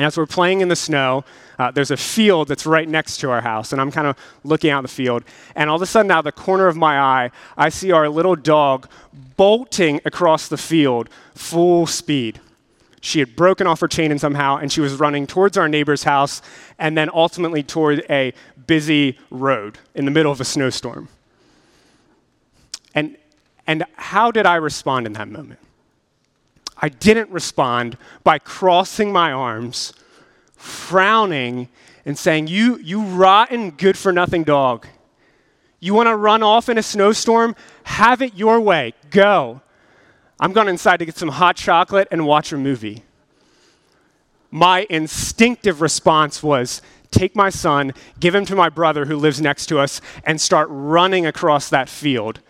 And 0.00 0.06
as 0.06 0.16
we're 0.16 0.24
playing 0.24 0.62
in 0.62 0.68
the 0.68 0.76
snow, 0.76 1.26
uh, 1.58 1.72
there's 1.72 1.90
a 1.90 1.96
field 1.98 2.48
that's 2.48 2.64
right 2.64 2.88
next 2.88 3.18
to 3.18 3.30
our 3.30 3.42
house, 3.42 3.70
and 3.70 3.82
I'm 3.82 3.90
kind 3.90 4.06
of 4.06 4.16
looking 4.44 4.70
out 4.70 4.80
the 4.80 4.88
field. 4.88 5.24
And 5.54 5.68
all 5.68 5.76
of 5.76 5.82
a 5.82 5.86
sudden, 5.86 6.10
out 6.10 6.20
of 6.20 6.24
the 6.24 6.32
corner 6.32 6.68
of 6.68 6.74
my 6.74 6.98
eye, 6.98 7.30
I 7.54 7.68
see 7.68 7.92
our 7.92 8.08
little 8.08 8.34
dog 8.34 8.88
bolting 9.36 10.00
across 10.06 10.48
the 10.48 10.56
field 10.56 11.10
full 11.34 11.86
speed. 11.86 12.40
She 13.02 13.18
had 13.18 13.36
broken 13.36 13.66
off 13.66 13.80
her 13.80 13.88
chain 13.88 14.10
and 14.10 14.18
somehow, 14.18 14.56
and 14.56 14.72
she 14.72 14.80
was 14.80 14.94
running 14.94 15.26
towards 15.26 15.58
our 15.58 15.68
neighbor's 15.68 16.04
house 16.04 16.40
and 16.78 16.96
then 16.96 17.10
ultimately 17.12 17.62
toward 17.62 18.02
a 18.08 18.32
busy 18.66 19.18
road 19.30 19.78
in 19.94 20.06
the 20.06 20.10
middle 20.10 20.32
of 20.32 20.40
a 20.40 20.46
snowstorm. 20.46 21.10
And, 22.94 23.18
and 23.66 23.84
how 23.96 24.30
did 24.30 24.46
I 24.46 24.54
respond 24.54 25.06
in 25.06 25.12
that 25.12 25.28
moment? 25.28 25.59
I 26.80 26.88
didn't 26.88 27.30
respond 27.30 27.96
by 28.24 28.38
crossing 28.38 29.12
my 29.12 29.32
arms, 29.32 29.92
frowning, 30.56 31.68
and 32.04 32.18
saying, 32.18 32.48
You, 32.48 32.78
you 32.78 33.02
rotten, 33.02 33.70
good 33.70 33.96
for 33.98 34.12
nothing 34.12 34.44
dog. 34.44 34.86
You 35.78 35.94
want 35.94 36.08
to 36.08 36.16
run 36.16 36.42
off 36.42 36.68
in 36.68 36.78
a 36.78 36.82
snowstorm? 36.82 37.54
Have 37.84 38.22
it 38.22 38.34
your 38.34 38.60
way. 38.60 38.94
Go. 39.10 39.60
I'm 40.38 40.52
going 40.52 40.68
inside 40.68 40.98
to 40.98 41.06
get 41.06 41.16
some 41.16 41.28
hot 41.28 41.56
chocolate 41.56 42.08
and 42.10 42.26
watch 42.26 42.52
a 42.52 42.56
movie. 42.56 43.04
My 44.50 44.86
instinctive 44.90 45.80
response 45.80 46.42
was 46.42 46.82
take 47.10 47.36
my 47.36 47.50
son, 47.50 47.92
give 48.18 48.34
him 48.34 48.44
to 48.46 48.56
my 48.56 48.68
brother 48.68 49.04
who 49.04 49.16
lives 49.16 49.40
next 49.40 49.66
to 49.66 49.78
us, 49.78 50.00
and 50.24 50.40
start 50.40 50.68
running 50.70 51.26
across 51.26 51.68
that 51.70 51.88
field 51.88 52.40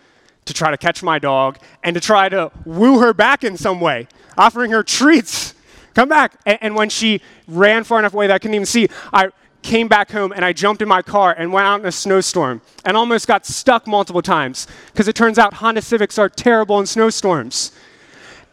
to 0.45 0.53
try 0.53 0.71
to 0.71 0.77
catch 0.77 1.03
my 1.03 1.19
dog 1.19 1.57
and 1.83 1.93
to 1.93 1.99
try 1.99 2.29
to 2.29 2.51
woo 2.65 2.99
her 2.99 3.13
back 3.13 3.43
in 3.43 3.57
some 3.57 3.79
way, 3.79 4.07
offering 4.37 4.71
her 4.71 4.83
treats. 4.83 5.53
Come 5.93 6.09
back. 6.09 6.39
And, 6.45 6.57
and, 6.61 6.75
when 6.75 6.89
she 6.89 7.21
ran 7.47 7.83
far 7.83 7.99
enough 7.99 8.13
away 8.13 8.27
that 8.27 8.33
I 8.33 8.39
couldn't 8.39 8.55
even 8.55 8.65
see, 8.65 8.87
I 9.11 9.29
came 9.61 9.87
back 9.87 10.11
home 10.11 10.31
and 10.31 10.43
I 10.43 10.53
jumped 10.53 10.81
in 10.81 10.87
my 10.87 11.01
car 11.01 11.35
and 11.37 11.51
went 11.53 11.67
out 11.67 11.81
in 11.81 11.85
a 11.85 11.91
snowstorm 11.91 12.61
and 12.85 12.97
almost 12.97 13.27
got 13.27 13.45
stuck 13.45 13.87
multiple 13.87 14.21
times 14.21 14.67
because 14.91 15.07
it 15.07 15.15
turns 15.15 15.37
out 15.37 15.55
Honda 15.55 15.81
Civics 15.81 16.17
are 16.17 16.29
terrible 16.29 16.79
in 16.79 16.85
snowstorms. 16.85 17.71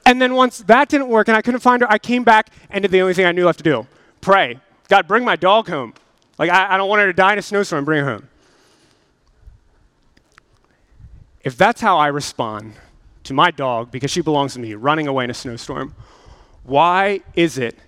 And 0.04 0.20
then 0.20 0.34
once 0.34 0.58
that 0.58 0.88
didn't 0.88 1.08
work 1.08 1.28
and 1.28 1.36
I 1.36 1.42
couldn't 1.42 1.60
find 1.60 1.82
her, 1.82 1.90
I 1.90 1.98
came 1.98 2.24
back 2.24 2.50
and 2.70 2.82
did 2.82 2.90
the 2.90 3.00
only 3.00 3.14
thing 3.14 3.26
I 3.26 3.32
knew 3.32 3.46
left 3.46 3.58
to 3.58 3.64
do 3.64 3.86
pray. 4.20 4.58
God, 4.88 5.06
bring 5.06 5.24
my 5.24 5.36
dog 5.36 5.68
home. 5.68 5.94
Like, 6.38 6.50
I, 6.50 6.74
I 6.74 6.76
don't 6.76 6.88
want 6.88 7.00
her 7.00 7.06
to 7.06 7.12
die 7.12 7.32
in 7.32 7.38
a 7.38 7.42
snowstorm, 7.42 7.84
bring 7.84 8.04
her 8.04 8.10
home. 8.10 8.28
If 11.44 11.56
that's 11.56 11.80
how 11.80 11.98
I 11.98 12.08
respond 12.08 12.74
to 13.28 13.34
my 13.34 13.50
dog 13.50 13.90
because 13.90 14.10
she 14.10 14.20
belongs 14.20 14.54
to 14.54 14.60
me 14.60 14.74
running 14.74 15.06
away 15.06 15.24
in 15.24 15.30
a 15.30 15.34
snowstorm, 15.34 15.94
why 16.64 17.20
is 17.34 17.56
it 17.56 17.78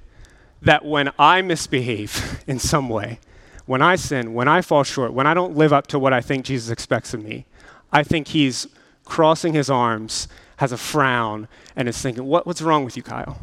that 0.62 0.84
when 0.84 1.10
I 1.18 1.42
misbehave 1.42 2.44
in 2.46 2.58
some 2.58 2.88
way, 2.88 3.18
when 3.66 3.82
I 3.82 3.96
sin, 3.96 4.34
when 4.34 4.48
I 4.48 4.62
fall 4.62 4.84
short, 4.84 5.12
when 5.12 5.26
I 5.26 5.34
don't 5.34 5.56
live 5.56 5.72
up 5.72 5.86
to 5.88 5.98
what 5.98 6.12
I 6.12 6.20
think 6.20 6.44
Jesus 6.44 6.70
expects 6.70 7.14
of 7.14 7.22
me, 7.22 7.46
I 7.92 8.02
think 8.02 8.28
he's 8.28 8.68
crossing 9.04 9.54
his 9.54 9.68
arms, 9.68 10.28
has 10.56 10.72
a 10.72 10.76
frown, 10.76 11.48
and 11.74 11.88
is 11.88 12.00
thinking, 12.00 12.24
what, 12.24 12.46
What's 12.46 12.62
wrong 12.62 12.84
with 12.84 12.96
you, 12.96 13.02
Kyle? 13.02 13.40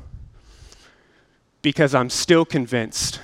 Because 1.61 1.95
I'm 1.95 2.09
still 2.09 2.45
convinced, 2.45 3.19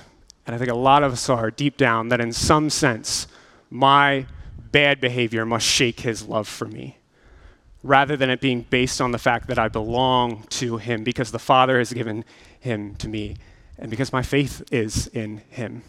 and 0.46 0.56
I 0.56 0.60
think 0.60 0.72
a 0.72 0.76
lot 0.76 1.04
of 1.04 1.14
us 1.14 1.30
are 1.30 1.52
deep 1.52 1.78
down, 1.78 2.10
that 2.10 2.20
in 2.20 2.34
some 2.34 2.70
sense, 2.70 3.28
my 3.70 4.26
bad 4.72 5.00
behavior 5.00 5.46
must 5.46 5.66
shake 5.66 6.02
his 6.02 6.28
love 6.28 6.48
for 6.48 6.66
me. 6.66 6.98
Rather 7.84 8.16
than 8.16 8.30
it 8.30 8.40
being 8.40 8.62
based 8.70 9.02
on 9.02 9.12
the 9.12 9.18
fact 9.18 9.48
that 9.48 9.60
I 9.60 9.68
belong 9.68 10.44
to 10.50 10.78
Him 10.78 11.04
because 11.04 11.32
the 11.32 11.40
Father 11.40 11.78
has 11.78 11.92
given 11.92 12.24
Him 12.60 12.96
to 12.96 13.10
me 13.10 13.36
and 13.78 13.90
because 13.90 14.14
my 14.14 14.24
faith 14.24 14.64
is 14.72 15.08
in 15.08 15.42
Him. 15.50 15.84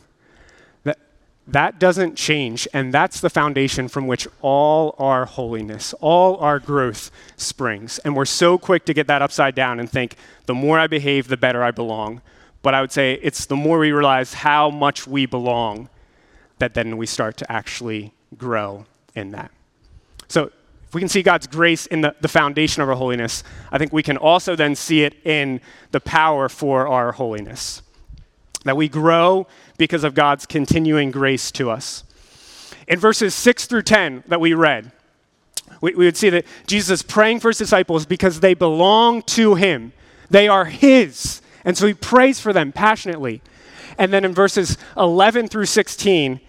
That, 0.82 0.98
that 1.46 1.78
doesn't 1.78 2.16
change, 2.16 2.66
and 2.72 2.92
that's 2.92 3.20
the 3.20 3.30
foundation 3.30 3.86
from 3.86 4.08
which 4.08 4.26
all 4.42 4.96
our 4.98 5.24
holiness, 5.24 5.94
all 6.00 6.36
our 6.38 6.58
growth 6.58 7.12
springs. 7.36 7.98
And 8.00 8.16
we're 8.16 8.24
so 8.24 8.58
quick 8.58 8.84
to 8.86 8.94
get 8.94 9.06
that 9.06 9.22
upside 9.22 9.54
down 9.54 9.78
and 9.78 9.88
think, 9.88 10.16
the 10.46 10.54
more 10.54 10.78
I 10.78 10.88
behave, 10.88 11.28
the 11.28 11.36
better 11.36 11.62
I 11.62 11.70
belong. 11.70 12.20
But 12.62 12.74
I 12.74 12.80
would 12.80 12.92
say 12.92 13.20
it's 13.22 13.46
the 13.46 13.56
more 13.56 13.78
we 13.78 13.92
realize 13.92 14.34
how 14.34 14.70
much 14.70 15.06
we 15.06 15.26
belong 15.26 15.88
that 16.58 16.74
then 16.74 16.96
we 16.96 17.06
start 17.06 17.36
to 17.36 17.52
actually 17.52 18.14
grow 18.36 18.86
in 19.14 19.30
that. 19.30 19.50
So 20.28 20.50
we 20.94 21.00
can 21.00 21.08
see 21.08 21.22
God's 21.22 21.46
grace 21.46 21.86
in 21.86 22.02
the, 22.02 22.14
the 22.20 22.28
foundation 22.28 22.82
of 22.82 22.88
our 22.88 22.94
holiness, 22.94 23.42
I 23.72 23.78
think 23.78 23.92
we 23.92 24.02
can 24.02 24.16
also 24.16 24.54
then 24.56 24.74
see 24.74 25.02
it 25.02 25.14
in 25.24 25.60
the 25.90 26.00
power 26.00 26.48
for 26.48 26.86
our 26.86 27.12
holiness. 27.12 27.82
That 28.64 28.76
we 28.76 28.88
grow 28.88 29.46
because 29.76 30.04
of 30.04 30.14
God's 30.14 30.46
continuing 30.46 31.10
grace 31.10 31.50
to 31.52 31.70
us. 31.70 32.04
In 32.86 32.98
verses 32.98 33.34
6 33.34 33.66
through 33.66 33.82
10 33.82 34.24
that 34.28 34.40
we 34.40 34.54
read, 34.54 34.92
we, 35.80 35.94
we 35.94 36.04
would 36.04 36.16
see 36.16 36.30
that 36.30 36.46
Jesus 36.66 37.00
is 37.00 37.02
praying 37.02 37.40
for 37.40 37.48
his 37.48 37.58
disciples 37.58 38.06
because 38.06 38.40
they 38.40 38.54
belong 38.54 39.22
to 39.22 39.54
him. 39.54 39.92
They 40.30 40.48
are 40.48 40.66
his. 40.66 41.42
And 41.64 41.76
so 41.76 41.86
he 41.86 41.94
prays 41.94 42.40
for 42.40 42.52
them 42.52 42.72
passionately. 42.72 43.42
And 43.98 44.12
then 44.12 44.24
in 44.24 44.34
verses 44.34 44.76
11 44.96 45.48
through 45.48 45.66
16, 45.66 46.40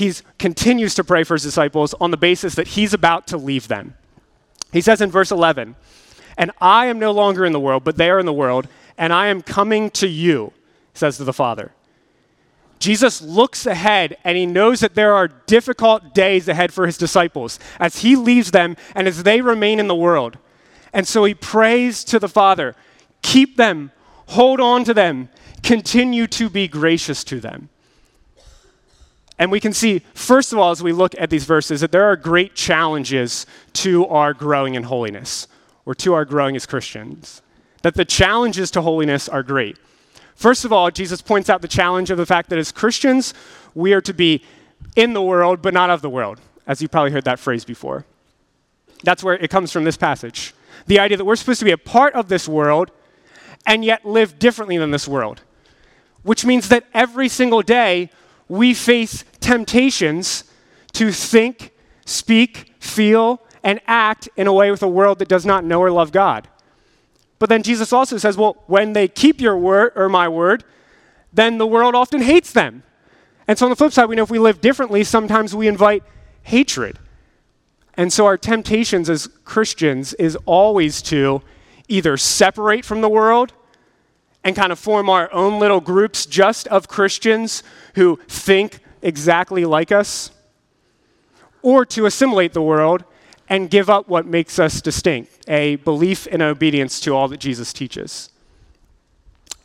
he 0.00 0.14
continues 0.38 0.94
to 0.94 1.04
pray 1.04 1.24
for 1.24 1.34
his 1.34 1.42
disciples 1.42 1.94
on 2.00 2.10
the 2.10 2.16
basis 2.16 2.54
that 2.54 2.68
he's 2.68 2.94
about 2.94 3.26
to 3.26 3.36
leave 3.36 3.68
them. 3.68 3.94
He 4.72 4.80
says 4.80 5.02
in 5.02 5.10
verse 5.10 5.30
11, 5.30 5.76
And 6.38 6.50
I 6.58 6.86
am 6.86 6.98
no 6.98 7.10
longer 7.10 7.44
in 7.44 7.52
the 7.52 7.60
world, 7.60 7.84
but 7.84 7.98
they 7.98 8.08
are 8.08 8.18
in 8.18 8.24
the 8.24 8.32
world, 8.32 8.66
and 8.96 9.12
I 9.12 9.26
am 9.26 9.42
coming 9.42 9.90
to 9.90 10.08
you, 10.08 10.54
says 10.94 11.18
to 11.18 11.24
the 11.24 11.34
Father. 11.34 11.72
Jesus 12.78 13.20
looks 13.20 13.66
ahead 13.66 14.16
and 14.24 14.38
he 14.38 14.46
knows 14.46 14.80
that 14.80 14.94
there 14.94 15.14
are 15.14 15.28
difficult 15.28 16.14
days 16.14 16.48
ahead 16.48 16.72
for 16.72 16.86
his 16.86 16.96
disciples 16.96 17.58
as 17.78 17.98
he 17.98 18.16
leaves 18.16 18.52
them 18.52 18.74
and 18.94 19.06
as 19.06 19.22
they 19.22 19.42
remain 19.42 19.78
in 19.78 19.86
the 19.86 19.94
world. 19.94 20.38
And 20.94 21.06
so 21.06 21.24
he 21.24 21.34
prays 21.34 22.04
to 22.04 22.18
the 22.18 22.26
Father, 22.26 22.74
keep 23.20 23.58
them, 23.58 23.92
hold 24.28 24.60
on 24.60 24.84
to 24.84 24.94
them, 24.94 25.28
continue 25.62 26.26
to 26.28 26.48
be 26.48 26.68
gracious 26.68 27.22
to 27.24 27.38
them. 27.38 27.68
And 29.40 29.50
we 29.50 29.58
can 29.58 29.72
see, 29.72 30.02
first 30.12 30.52
of 30.52 30.58
all, 30.58 30.70
as 30.70 30.82
we 30.82 30.92
look 30.92 31.14
at 31.18 31.30
these 31.30 31.46
verses, 31.46 31.80
that 31.80 31.92
there 31.92 32.04
are 32.04 32.14
great 32.14 32.54
challenges 32.54 33.46
to 33.72 34.06
our 34.08 34.34
growing 34.34 34.74
in 34.74 34.82
holiness, 34.82 35.48
or 35.86 35.94
to 35.94 36.12
our 36.12 36.26
growing 36.26 36.56
as 36.56 36.66
Christians. 36.66 37.40
That 37.80 37.94
the 37.94 38.04
challenges 38.04 38.70
to 38.72 38.82
holiness 38.82 39.30
are 39.30 39.42
great. 39.42 39.78
First 40.34 40.66
of 40.66 40.74
all, 40.74 40.90
Jesus 40.90 41.22
points 41.22 41.48
out 41.48 41.62
the 41.62 41.68
challenge 41.68 42.10
of 42.10 42.18
the 42.18 42.26
fact 42.26 42.50
that 42.50 42.58
as 42.58 42.70
Christians, 42.70 43.32
we 43.74 43.94
are 43.94 44.02
to 44.02 44.12
be 44.12 44.44
in 44.94 45.14
the 45.14 45.22
world, 45.22 45.62
but 45.62 45.72
not 45.72 45.88
of 45.88 46.02
the 46.02 46.10
world, 46.10 46.38
as 46.66 46.82
you 46.82 46.88
probably 46.88 47.10
heard 47.10 47.24
that 47.24 47.38
phrase 47.38 47.64
before. 47.64 48.04
That's 49.04 49.24
where 49.24 49.38
it 49.38 49.48
comes 49.48 49.72
from 49.72 49.84
this 49.84 49.96
passage. 49.96 50.52
The 50.86 50.98
idea 50.98 51.16
that 51.16 51.24
we're 51.24 51.36
supposed 51.36 51.60
to 51.60 51.64
be 51.64 51.70
a 51.70 51.78
part 51.78 52.12
of 52.12 52.28
this 52.28 52.46
world 52.46 52.90
and 53.64 53.86
yet 53.86 54.04
live 54.04 54.38
differently 54.38 54.76
than 54.76 54.90
this 54.90 55.08
world, 55.08 55.40
which 56.24 56.44
means 56.44 56.68
that 56.68 56.84
every 56.92 57.28
single 57.28 57.62
day 57.62 58.10
we 58.50 58.74
face 58.74 59.24
temptations 59.38 60.42
to 60.92 61.12
think, 61.12 61.70
speak, 62.04 62.74
feel, 62.80 63.40
and 63.62 63.80
act 63.86 64.28
in 64.36 64.48
a 64.48 64.52
way 64.52 64.72
with 64.72 64.82
a 64.82 64.88
world 64.88 65.20
that 65.20 65.28
does 65.28 65.46
not 65.46 65.64
know 65.64 65.80
or 65.80 65.90
love 65.90 66.10
God. 66.10 66.48
But 67.38 67.48
then 67.48 67.62
Jesus 67.62 67.92
also 67.92 68.18
says, 68.18 68.36
well, 68.36 68.56
when 68.66 68.92
they 68.92 69.06
keep 69.06 69.40
your 69.40 69.56
word 69.56 69.92
or 69.94 70.08
my 70.08 70.28
word, 70.28 70.64
then 71.32 71.58
the 71.58 71.66
world 71.66 71.94
often 71.94 72.22
hates 72.22 72.52
them. 72.52 72.82
And 73.46 73.56
so 73.56 73.66
on 73.66 73.70
the 73.70 73.76
flip 73.76 73.92
side, 73.92 74.06
we 74.06 74.16
know 74.16 74.24
if 74.24 74.30
we 74.30 74.40
live 74.40 74.60
differently, 74.60 75.04
sometimes 75.04 75.54
we 75.54 75.68
invite 75.68 76.02
hatred. 76.42 76.98
And 77.94 78.12
so 78.12 78.26
our 78.26 78.36
temptations 78.36 79.08
as 79.08 79.28
Christians 79.44 80.12
is 80.14 80.36
always 80.44 81.02
to 81.02 81.42
either 81.86 82.16
separate 82.16 82.84
from 82.84 83.00
the 83.00 83.08
world 83.08 83.52
and 84.42 84.56
kind 84.56 84.72
of 84.72 84.78
form 84.78 85.10
our 85.10 85.32
own 85.32 85.58
little 85.58 85.80
groups 85.80 86.26
just 86.26 86.66
of 86.68 86.88
Christians 86.88 87.62
who 87.94 88.18
think 88.28 88.80
exactly 89.02 89.64
like 89.64 89.92
us, 89.92 90.30
or 91.62 91.84
to 91.84 92.06
assimilate 92.06 92.52
the 92.52 92.62
world 92.62 93.04
and 93.48 93.68
give 93.68 93.90
up 93.90 94.08
what 94.08 94.26
makes 94.26 94.58
us 94.58 94.80
distinct 94.80 95.44
a 95.48 95.76
belief 95.76 96.26
and 96.30 96.40
obedience 96.40 97.00
to 97.00 97.14
all 97.14 97.28
that 97.28 97.38
Jesus 97.38 97.72
teaches. 97.72 98.30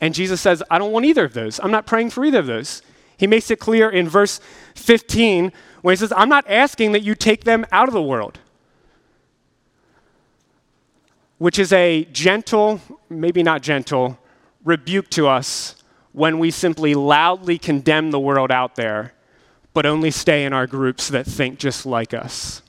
And 0.00 0.12
Jesus 0.12 0.40
says, 0.40 0.62
I 0.70 0.78
don't 0.78 0.92
want 0.92 1.06
either 1.06 1.24
of 1.24 1.32
those. 1.32 1.58
I'm 1.62 1.70
not 1.70 1.86
praying 1.86 2.10
for 2.10 2.24
either 2.24 2.40
of 2.40 2.46
those. 2.46 2.82
He 3.16 3.26
makes 3.26 3.50
it 3.50 3.58
clear 3.58 3.88
in 3.88 4.08
verse 4.08 4.40
15 4.74 5.52
when 5.80 5.92
he 5.92 5.96
says, 5.96 6.12
I'm 6.14 6.28
not 6.28 6.44
asking 6.50 6.92
that 6.92 7.02
you 7.02 7.14
take 7.14 7.44
them 7.44 7.64
out 7.72 7.88
of 7.88 7.94
the 7.94 8.02
world, 8.02 8.40
which 11.38 11.58
is 11.58 11.72
a 11.72 12.04
gentle, 12.06 12.80
maybe 13.08 13.42
not 13.42 13.62
gentle, 13.62 14.18
rebuke 14.66 15.08
to 15.10 15.28
us 15.28 15.76
when 16.12 16.38
we 16.38 16.50
simply 16.50 16.94
loudly 16.94 17.56
condemn 17.56 18.10
the 18.10 18.18
world 18.18 18.50
out 18.50 18.74
there, 18.74 19.14
but 19.72 19.86
only 19.86 20.10
stay 20.10 20.44
in 20.44 20.52
our 20.52 20.66
groups 20.66 21.08
that 21.08 21.24
think 21.24 21.58
just 21.58 21.86
like 21.86 22.12
us. 22.12 22.62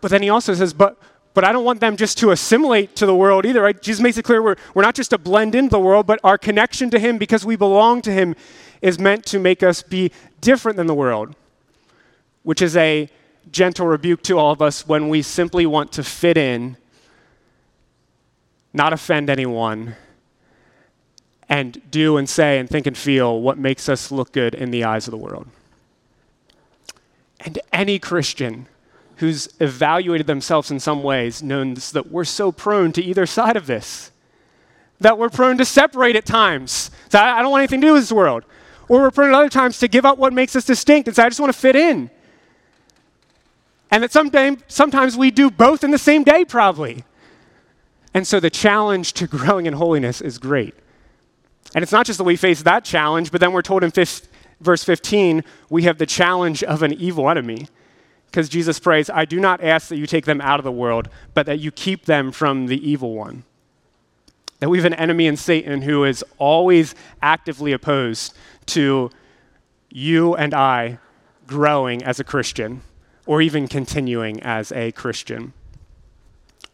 But 0.00 0.10
then 0.10 0.22
he 0.22 0.30
also 0.30 0.54
says, 0.54 0.72
but, 0.72 0.98
but 1.34 1.44
I 1.44 1.52
don't 1.52 1.64
want 1.64 1.80
them 1.80 1.96
just 1.96 2.16
to 2.18 2.30
assimilate 2.30 2.96
to 2.96 3.06
the 3.06 3.14
world 3.14 3.44
either, 3.44 3.62
right? 3.62 3.80
Jesus 3.80 4.00
makes 4.00 4.16
it 4.16 4.24
clear 4.24 4.42
we're, 4.42 4.56
we're 4.74 4.82
not 4.82 4.94
just 4.94 5.10
to 5.10 5.18
blend 5.18 5.54
into 5.54 5.70
the 5.70 5.80
world, 5.80 6.06
but 6.06 6.18
our 6.24 6.38
connection 6.38 6.90
to 6.90 6.98
him 6.98 7.18
because 7.18 7.44
we 7.44 7.54
belong 7.54 8.00
to 8.02 8.12
him 8.12 8.34
is 8.80 8.98
meant 8.98 9.26
to 9.26 9.38
make 9.38 9.62
us 9.62 9.82
be 9.82 10.10
different 10.40 10.76
than 10.76 10.86
the 10.86 10.94
world, 10.94 11.36
which 12.44 12.62
is 12.62 12.76
a 12.76 13.08
gentle 13.50 13.86
rebuke 13.86 14.22
to 14.22 14.38
all 14.38 14.52
of 14.52 14.62
us 14.62 14.86
when 14.88 15.08
we 15.08 15.20
simply 15.22 15.66
want 15.66 15.92
to 15.92 16.02
fit 16.02 16.36
in, 16.36 16.76
not 18.72 18.92
offend 18.92 19.28
anyone, 19.28 19.96
and 21.52 21.82
do 21.90 22.16
and 22.16 22.30
say 22.30 22.58
and 22.58 22.66
think 22.66 22.86
and 22.86 22.96
feel 22.96 23.38
what 23.38 23.58
makes 23.58 23.86
us 23.86 24.10
look 24.10 24.32
good 24.32 24.54
in 24.54 24.70
the 24.70 24.84
eyes 24.84 25.06
of 25.06 25.10
the 25.10 25.18
world. 25.18 25.46
And 27.40 27.58
any 27.70 27.98
Christian 27.98 28.68
who's 29.16 29.50
evaluated 29.60 30.26
themselves 30.26 30.70
in 30.70 30.80
some 30.80 31.02
ways 31.02 31.42
knows 31.42 31.92
that 31.92 32.10
we're 32.10 32.24
so 32.24 32.52
prone 32.52 32.90
to 32.92 33.04
either 33.04 33.26
side 33.26 33.58
of 33.58 33.66
this, 33.66 34.12
that 34.98 35.18
we're 35.18 35.28
prone 35.28 35.58
to 35.58 35.66
separate 35.66 36.16
at 36.16 36.24
times. 36.24 36.90
So 37.10 37.18
I, 37.18 37.42
don't 37.42 37.50
want 37.50 37.60
anything 37.60 37.82
to 37.82 37.86
do 37.88 37.92
with 37.92 38.04
this 38.04 38.12
world. 38.12 38.44
Or 38.88 39.02
we're 39.02 39.10
prone 39.10 39.28
at 39.28 39.34
other 39.34 39.50
times 39.50 39.78
to 39.80 39.88
give 39.88 40.06
up 40.06 40.16
what 40.16 40.32
makes 40.32 40.56
us 40.56 40.64
distinct 40.64 41.06
and 41.06 41.14
say, 41.14 41.24
I 41.24 41.28
just 41.28 41.38
want 41.38 41.52
to 41.52 41.58
fit 41.58 41.76
in. 41.76 42.08
And 43.90 44.02
that 44.02 44.10
sometime, 44.10 44.56
sometimes 44.68 45.18
we 45.18 45.30
do 45.30 45.50
both 45.50 45.84
in 45.84 45.90
the 45.90 45.98
same 45.98 46.24
day, 46.24 46.46
probably. 46.46 47.04
And 48.14 48.26
so 48.26 48.40
the 48.40 48.48
challenge 48.48 49.12
to 49.12 49.26
growing 49.38 49.66
in 49.66 49.74
holiness 49.74 50.22
is 50.22 50.38
great. 50.38 50.74
And 51.74 51.82
it's 51.82 51.92
not 51.92 52.06
just 52.06 52.18
that 52.18 52.24
we 52.24 52.36
face 52.36 52.62
that 52.62 52.84
challenge, 52.84 53.30
but 53.30 53.40
then 53.40 53.52
we're 53.52 53.62
told 53.62 53.82
in 53.82 53.92
verse 54.60 54.84
15, 54.84 55.44
we 55.70 55.84
have 55.84 55.98
the 55.98 56.06
challenge 56.06 56.62
of 56.62 56.82
an 56.82 56.92
evil 56.92 57.30
enemy. 57.30 57.68
Because 58.26 58.48
Jesus 58.48 58.78
prays, 58.78 59.10
I 59.10 59.24
do 59.24 59.38
not 59.38 59.62
ask 59.62 59.88
that 59.88 59.96
you 59.96 60.06
take 60.06 60.24
them 60.24 60.40
out 60.40 60.58
of 60.58 60.64
the 60.64 60.72
world, 60.72 61.08
but 61.34 61.46
that 61.46 61.60
you 61.60 61.70
keep 61.70 62.06
them 62.06 62.32
from 62.32 62.66
the 62.66 62.88
evil 62.88 63.14
one. 63.14 63.44
That 64.60 64.70
we 64.70 64.78
have 64.78 64.86
an 64.86 64.94
enemy 64.94 65.26
in 65.26 65.36
Satan 65.36 65.82
who 65.82 66.04
is 66.04 66.24
always 66.38 66.94
actively 67.20 67.72
opposed 67.72 68.34
to 68.66 69.10
you 69.90 70.34
and 70.34 70.54
I 70.54 70.98
growing 71.46 72.02
as 72.02 72.20
a 72.20 72.24
Christian 72.24 72.82
or 73.26 73.42
even 73.42 73.68
continuing 73.68 74.40
as 74.42 74.72
a 74.72 74.92
Christian. 74.92 75.52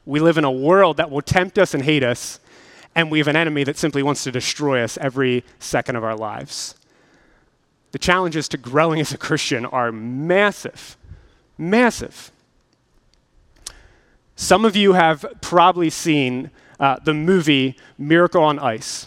We 0.06 0.20
live 0.20 0.38
in 0.38 0.44
a 0.44 0.52
world 0.52 0.96
that 0.98 1.10
will 1.10 1.22
tempt 1.22 1.58
us 1.58 1.74
and 1.74 1.82
hate 1.82 2.04
us, 2.04 2.40
and 2.98 3.12
we 3.12 3.18
have 3.18 3.28
an 3.28 3.36
enemy 3.36 3.62
that 3.62 3.76
simply 3.76 4.02
wants 4.02 4.24
to 4.24 4.32
destroy 4.32 4.82
us 4.82 4.98
every 5.00 5.44
second 5.60 5.94
of 5.94 6.02
our 6.02 6.16
lives. 6.16 6.74
The 7.92 7.98
challenges 8.00 8.48
to 8.48 8.56
growing 8.56 8.98
as 8.98 9.12
a 9.12 9.16
Christian 9.16 9.64
are 9.64 9.92
massive, 9.92 10.96
massive. 11.56 12.32
Some 14.34 14.64
of 14.64 14.74
you 14.74 14.94
have 14.94 15.24
probably 15.40 15.90
seen 15.90 16.50
uh, 16.80 16.96
the 17.04 17.14
movie 17.14 17.76
Miracle 17.98 18.42
on 18.42 18.58
Ice. 18.58 19.06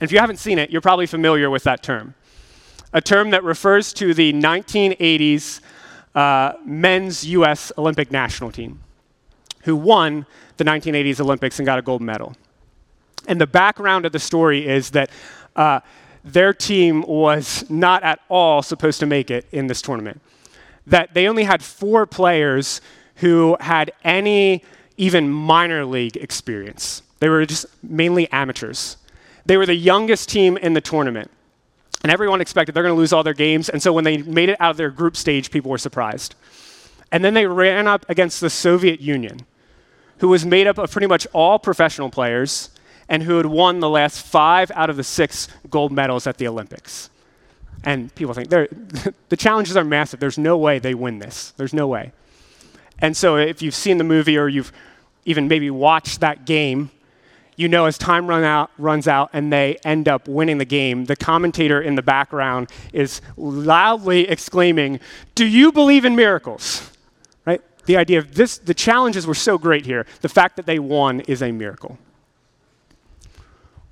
If 0.00 0.12
you 0.12 0.20
haven't 0.20 0.36
seen 0.36 0.60
it, 0.60 0.70
you're 0.70 0.80
probably 0.80 1.06
familiar 1.06 1.50
with 1.50 1.64
that 1.64 1.82
term. 1.82 2.14
A 2.92 3.00
term 3.00 3.30
that 3.30 3.42
refers 3.42 3.92
to 3.94 4.14
the 4.14 4.32
1980s 4.32 5.60
uh, 6.14 6.52
men's 6.64 7.26
U.S. 7.26 7.72
Olympic 7.76 8.12
national 8.12 8.52
team, 8.52 8.78
who 9.64 9.74
won 9.74 10.26
the 10.58 10.64
1980s 10.64 11.18
Olympics 11.18 11.58
and 11.58 11.66
got 11.66 11.80
a 11.80 11.82
gold 11.82 12.02
medal. 12.02 12.36
And 13.26 13.40
the 13.40 13.46
background 13.46 14.06
of 14.06 14.12
the 14.12 14.18
story 14.18 14.66
is 14.66 14.90
that 14.90 15.10
uh, 15.56 15.80
their 16.24 16.52
team 16.52 17.02
was 17.02 17.68
not 17.68 18.02
at 18.02 18.20
all 18.28 18.62
supposed 18.62 19.00
to 19.00 19.06
make 19.06 19.30
it 19.30 19.46
in 19.52 19.66
this 19.66 19.82
tournament. 19.82 20.20
That 20.86 21.14
they 21.14 21.28
only 21.28 21.44
had 21.44 21.62
four 21.62 22.06
players 22.06 22.80
who 23.16 23.56
had 23.60 23.92
any 24.04 24.62
even 24.96 25.28
minor 25.28 25.84
league 25.84 26.16
experience. 26.16 27.02
They 27.20 27.28
were 27.28 27.44
just 27.46 27.66
mainly 27.82 28.30
amateurs. 28.30 28.96
They 29.46 29.56
were 29.56 29.66
the 29.66 29.74
youngest 29.74 30.28
team 30.28 30.56
in 30.56 30.74
the 30.74 30.80
tournament. 30.80 31.30
And 32.02 32.12
everyone 32.12 32.40
expected 32.40 32.74
they're 32.74 32.82
going 32.82 32.94
to 32.94 32.98
lose 32.98 33.12
all 33.12 33.24
their 33.24 33.34
games. 33.34 33.68
And 33.68 33.82
so 33.82 33.92
when 33.92 34.04
they 34.04 34.18
made 34.18 34.48
it 34.48 34.60
out 34.60 34.70
of 34.70 34.76
their 34.76 34.90
group 34.90 35.16
stage, 35.16 35.50
people 35.50 35.70
were 35.70 35.78
surprised. 35.78 36.34
And 37.10 37.24
then 37.24 37.34
they 37.34 37.46
ran 37.46 37.88
up 37.88 38.04
against 38.08 38.40
the 38.40 38.50
Soviet 38.50 39.00
Union, 39.00 39.46
who 40.18 40.28
was 40.28 40.44
made 40.44 40.66
up 40.66 40.78
of 40.78 40.90
pretty 40.90 41.06
much 41.06 41.26
all 41.32 41.58
professional 41.58 42.10
players 42.10 42.70
and 43.08 43.22
who 43.22 43.36
had 43.36 43.46
won 43.46 43.80
the 43.80 43.88
last 43.88 44.24
five 44.24 44.70
out 44.74 44.90
of 44.90 44.96
the 44.96 45.04
six 45.04 45.48
gold 45.70 45.92
medals 45.92 46.26
at 46.26 46.38
the 46.38 46.46
Olympics. 46.46 47.10
And 47.84 48.14
people 48.14 48.34
think 48.34 48.48
the 49.28 49.36
challenges 49.36 49.76
are 49.76 49.84
massive. 49.84 50.20
There's 50.20 50.38
no 50.38 50.58
way 50.58 50.78
they 50.78 50.94
win 50.94 51.18
this. 51.18 51.52
There's 51.56 51.72
no 51.72 51.86
way. 51.86 52.12
And 52.98 53.16
so 53.16 53.36
if 53.36 53.62
you've 53.62 53.74
seen 53.74 53.98
the 53.98 54.04
movie 54.04 54.36
or 54.36 54.48
you've 54.48 54.72
even 55.24 55.48
maybe 55.48 55.70
watched 55.70 56.20
that 56.20 56.44
game, 56.44 56.90
you 57.56 57.68
know 57.68 57.86
as 57.86 57.98
time 57.98 58.26
run 58.26 58.44
out, 58.44 58.70
runs 58.78 59.08
out 59.08 59.30
and 59.32 59.52
they 59.52 59.78
end 59.84 60.08
up 60.08 60.28
winning 60.28 60.58
the 60.58 60.64
game, 60.64 61.04
the 61.04 61.16
commentator 61.16 61.80
in 61.80 61.94
the 61.94 62.02
background 62.02 62.70
is 62.92 63.20
loudly 63.36 64.28
exclaiming, 64.28 65.00
Do 65.34 65.46
you 65.46 65.72
believe 65.72 66.04
in 66.04 66.16
miracles? 66.16 66.90
Right? 67.44 67.60
The 67.86 67.96
idea 67.96 68.18
of 68.18 68.34
this, 68.34 68.58
the 68.58 68.74
challenges 68.74 69.26
were 69.26 69.34
so 69.34 69.58
great 69.58 69.86
here. 69.86 70.06
The 70.20 70.28
fact 70.28 70.56
that 70.56 70.66
they 70.66 70.78
won 70.78 71.20
is 71.20 71.42
a 71.42 71.52
miracle. 71.52 71.98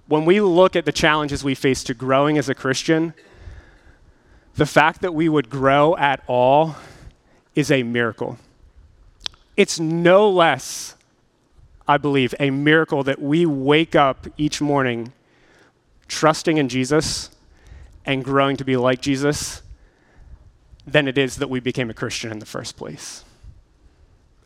When 0.08 0.24
we 0.24 0.40
look 0.40 0.76
at 0.76 0.84
the 0.84 0.92
challenges 0.92 1.42
we 1.42 1.54
face 1.54 1.82
to 1.84 1.94
growing 1.94 2.38
as 2.38 2.48
a 2.48 2.54
Christian, 2.54 3.14
the 4.54 4.66
fact 4.66 5.00
that 5.02 5.14
we 5.14 5.28
would 5.28 5.50
grow 5.50 5.96
at 5.96 6.22
all 6.26 6.76
is 7.54 7.70
a 7.70 7.82
miracle. 7.82 8.38
It's 9.56 9.80
no 9.80 10.28
less 10.28 10.96
I 11.88 11.98
believe, 11.98 12.34
a 12.40 12.50
miracle 12.50 13.02
that 13.04 13.20
we 13.20 13.46
wake 13.46 13.94
up 13.94 14.26
each 14.36 14.60
morning 14.60 15.12
trusting 16.08 16.56
in 16.56 16.68
Jesus 16.68 17.30
and 18.04 18.24
growing 18.24 18.56
to 18.56 18.64
be 18.64 18.76
like 18.76 19.00
Jesus 19.00 19.62
than 20.86 21.08
it 21.08 21.16
is 21.16 21.36
that 21.36 21.48
we 21.48 21.60
became 21.60 21.90
a 21.90 21.94
Christian 21.94 22.32
in 22.32 22.38
the 22.38 22.46
first 22.46 22.76
place. 22.76 23.24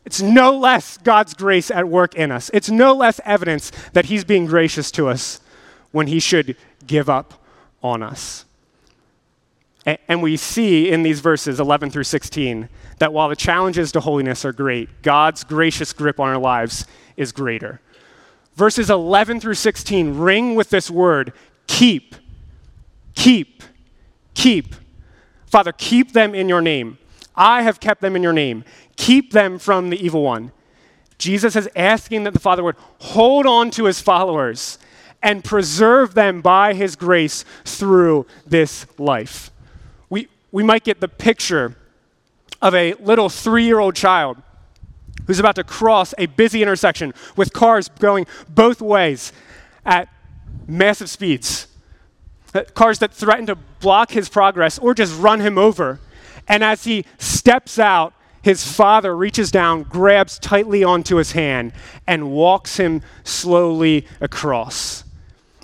It's 0.05 0.21
no 0.21 0.57
less 0.57 0.97
God's 0.97 1.33
grace 1.33 1.69
at 1.69 1.87
work 1.87 2.15
in 2.15 2.31
us. 2.31 2.49
It's 2.53 2.69
no 2.69 2.93
less 2.93 3.19
evidence 3.23 3.71
that 3.93 4.05
He's 4.05 4.23
being 4.23 4.45
gracious 4.45 4.89
to 4.91 5.07
us 5.07 5.39
when 5.91 6.07
He 6.07 6.19
should 6.19 6.55
give 6.85 7.09
up 7.09 7.33
on 7.83 8.03
us. 8.03 8.45
And 9.85 10.21
we 10.21 10.37
see 10.37 10.91
in 10.91 11.01
these 11.01 11.21
verses 11.21 11.59
11 11.59 11.89
through 11.89 12.03
16 12.03 12.69
that 12.99 13.11
while 13.11 13.29
the 13.29 13.35
challenges 13.35 13.91
to 13.93 13.99
holiness 13.99 14.45
are 14.45 14.53
great, 14.53 15.01
God's 15.01 15.43
gracious 15.43 15.91
grip 15.91 16.19
on 16.19 16.29
our 16.29 16.37
lives 16.37 16.85
is 17.17 17.31
greater. 17.31 17.81
Verses 18.55 18.91
11 18.91 19.39
through 19.39 19.55
16 19.55 20.19
ring 20.19 20.53
with 20.53 20.69
this 20.69 20.91
word 20.91 21.33
keep, 21.65 22.15
keep, 23.15 23.63
keep. 24.35 24.75
Father, 25.47 25.71
keep 25.71 26.13
them 26.13 26.35
in 26.35 26.47
your 26.47 26.61
name. 26.61 26.99
I 27.35 27.63
have 27.63 27.79
kept 27.79 28.01
them 28.01 28.15
in 28.15 28.21
your 28.21 28.33
name. 28.33 28.63
Keep 28.97 29.31
them 29.31 29.57
from 29.57 29.89
the 29.89 30.03
evil 30.03 30.21
one. 30.21 30.51
Jesus 31.17 31.55
is 31.55 31.67
asking 31.75 32.23
that 32.25 32.33
the 32.33 32.39
Father 32.39 32.63
would 32.63 32.75
hold 32.99 33.47
on 33.47 33.71
to 33.71 33.85
his 33.85 33.99
followers 33.99 34.77
and 35.21 35.43
preserve 35.43 36.13
them 36.13 36.41
by 36.41 36.73
his 36.73 36.95
grace 36.95 37.45
through 37.63 38.25
this 38.45 38.85
life. 38.97 39.51
We, 40.09 40.27
we 40.51 40.63
might 40.63 40.83
get 40.83 40.99
the 40.99 41.07
picture 41.07 41.75
of 42.61 42.75
a 42.75 42.93
little 42.95 43.29
three 43.29 43.65
year 43.65 43.79
old 43.79 43.95
child 43.95 44.37
who's 45.27 45.39
about 45.39 45.55
to 45.55 45.63
cross 45.63 46.13
a 46.17 46.25
busy 46.25 46.61
intersection 46.61 47.13
with 47.35 47.53
cars 47.53 47.89
going 47.99 48.25
both 48.49 48.81
ways 48.81 49.31
at 49.85 50.09
massive 50.67 51.09
speeds. 51.09 51.67
Uh, 52.53 52.63
cars 52.73 52.99
that 52.99 53.13
threaten 53.13 53.45
to 53.45 53.55
block 53.55 54.11
his 54.11 54.27
progress 54.27 54.77
or 54.79 54.93
just 54.93 55.17
run 55.19 55.39
him 55.39 55.57
over. 55.57 55.99
And 56.47 56.63
as 56.63 56.83
he 56.83 57.05
steps 57.17 57.79
out, 57.79 58.13
his 58.41 58.69
father 58.69 59.15
reaches 59.15 59.51
down, 59.51 59.83
grabs 59.83 60.39
tightly 60.39 60.83
onto 60.83 61.17
his 61.17 61.33
hand, 61.33 61.73
and 62.07 62.31
walks 62.31 62.77
him 62.77 63.01
slowly 63.23 64.07
across. 64.19 65.03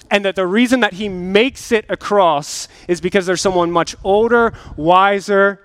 And 0.10 0.24
that 0.26 0.36
the 0.36 0.48
reason 0.48 0.80
that 0.80 0.94
he 0.94 1.10
makes 1.10 1.72
it 1.72 1.86
across 1.90 2.68
is 2.88 3.02
because 3.02 3.26
there's 3.26 3.42
someone 3.42 3.72
much 3.72 3.96
older, 4.04 4.54
wiser, 4.76 5.60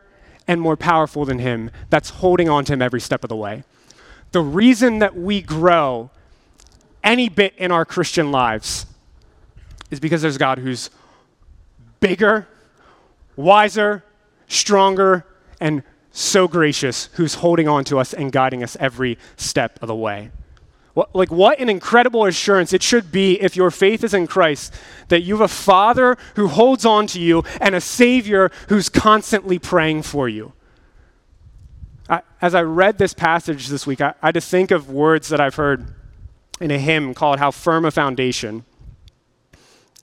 and 0.49 0.61
more 0.61 0.77
powerful 0.77 1.25
than 1.25 1.39
him 1.39 1.71
that's 1.91 2.11
holding 2.11 2.49
on 2.49 2.65
to 2.65 2.73
him 2.73 2.83
every 2.83 3.01
step 3.01 3.23
of 3.25 3.29
the 3.29 3.37
way 3.37 3.63
the 4.33 4.41
reason 4.41 4.99
that 4.99 5.15
we 5.15 5.41
grow 5.41 6.11
any 7.05 7.29
bit 7.29 7.55
in 7.57 7.71
our 7.71 7.85
Christian 7.85 8.33
lives 8.33 8.87
is 9.91 10.01
because 10.01 10.23
there's 10.23 10.39
God 10.39 10.59
who's 10.59 10.91
bigger, 12.01 12.49
wiser, 13.37 14.03
stronger, 14.49 15.27
and 15.61 15.83
so 16.11 16.49
gracious, 16.49 17.09
who's 17.15 17.35
holding 17.35 17.69
on 17.69 17.85
to 17.85 17.99
us 17.99 18.13
and 18.13 18.33
guiding 18.33 18.63
us 18.63 18.77
every 18.81 19.19
step 19.37 19.79
of 19.83 19.89
the 19.89 19.95
way. 19.95 20.31
What, 20.95 21.15
like, 21.15 21.31
what 21.31 21.59
an 21.59 21.71
incredible 21.71 22.27
assurance 22.27 22.73
it 22.73 22.83
should 22.83 23.11
be 23.11 23.41
if 23.41 23.57
your 23.57 23.71
faith 23.71 24.05
is 24.05 24.13
in 24.13 24.27
Christ 24.27 24.75
that 25.09 25.23
you 25.23 25.35
have 25.35 25.41
a 25.41 25.49
Father 25.49 26.19
who 26.37 26.49
holds 26.49 26.85
on 26.85 27.07
to 27.09 27.21
you 27.21 27.45
and 27.61 27.75
a 27.75 27.81
Savior 27.81 28.51
who's 28.69 28.89
constantly 28.89 29.59
praying 29.59 30.03
for 30.03 30.29
you. 30.29 30.53
I, 32.11 32.21
as 32.43 32.55
I 32.55 32.63
read 32.63 32.99
this 32.99 33.15
passage 33.15 33.69
this 33.69 33.87
week, 33.87 34.03
I, 34.03 34.15
I 34.23 34.29
had 34.29 34.35
to 34.35 34.41
think 34.41 34.71
of 34.71 34.91
words 34.91 35.29
that 35.29 35.41
I've 35.41 35.55
heard 35.55 35.95
in 36.61 36.71
a 36.71 36.79
hymn 36.79 37.15
called 37.15 37.39
How 37.39 37.51
Firm 37.51 37.87
a 37.87 37.91
Foundation. 37.91 38.65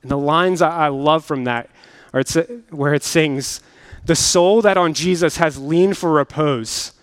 And 0.01 0.09
the 0.09 0.17
lines 0.17 0.61
I, 0.61 0.85
I 0.85 0.87
love 0.87 1.23
from 1.23 1.43
that 1.43 1.69
are 2.13 2.23
where 2.71 2.95
it 2.95 3.03
sings, 3.03 3.61
The 4.05 4.15
soul 4.15 4.63
that 4.63 4.77
on 4.77 4.95
Jesus 4.95 5.37
has 5.37 5.59
leaned 5.59 5.97
for 5.97 6.11
repose, 6.11 6.93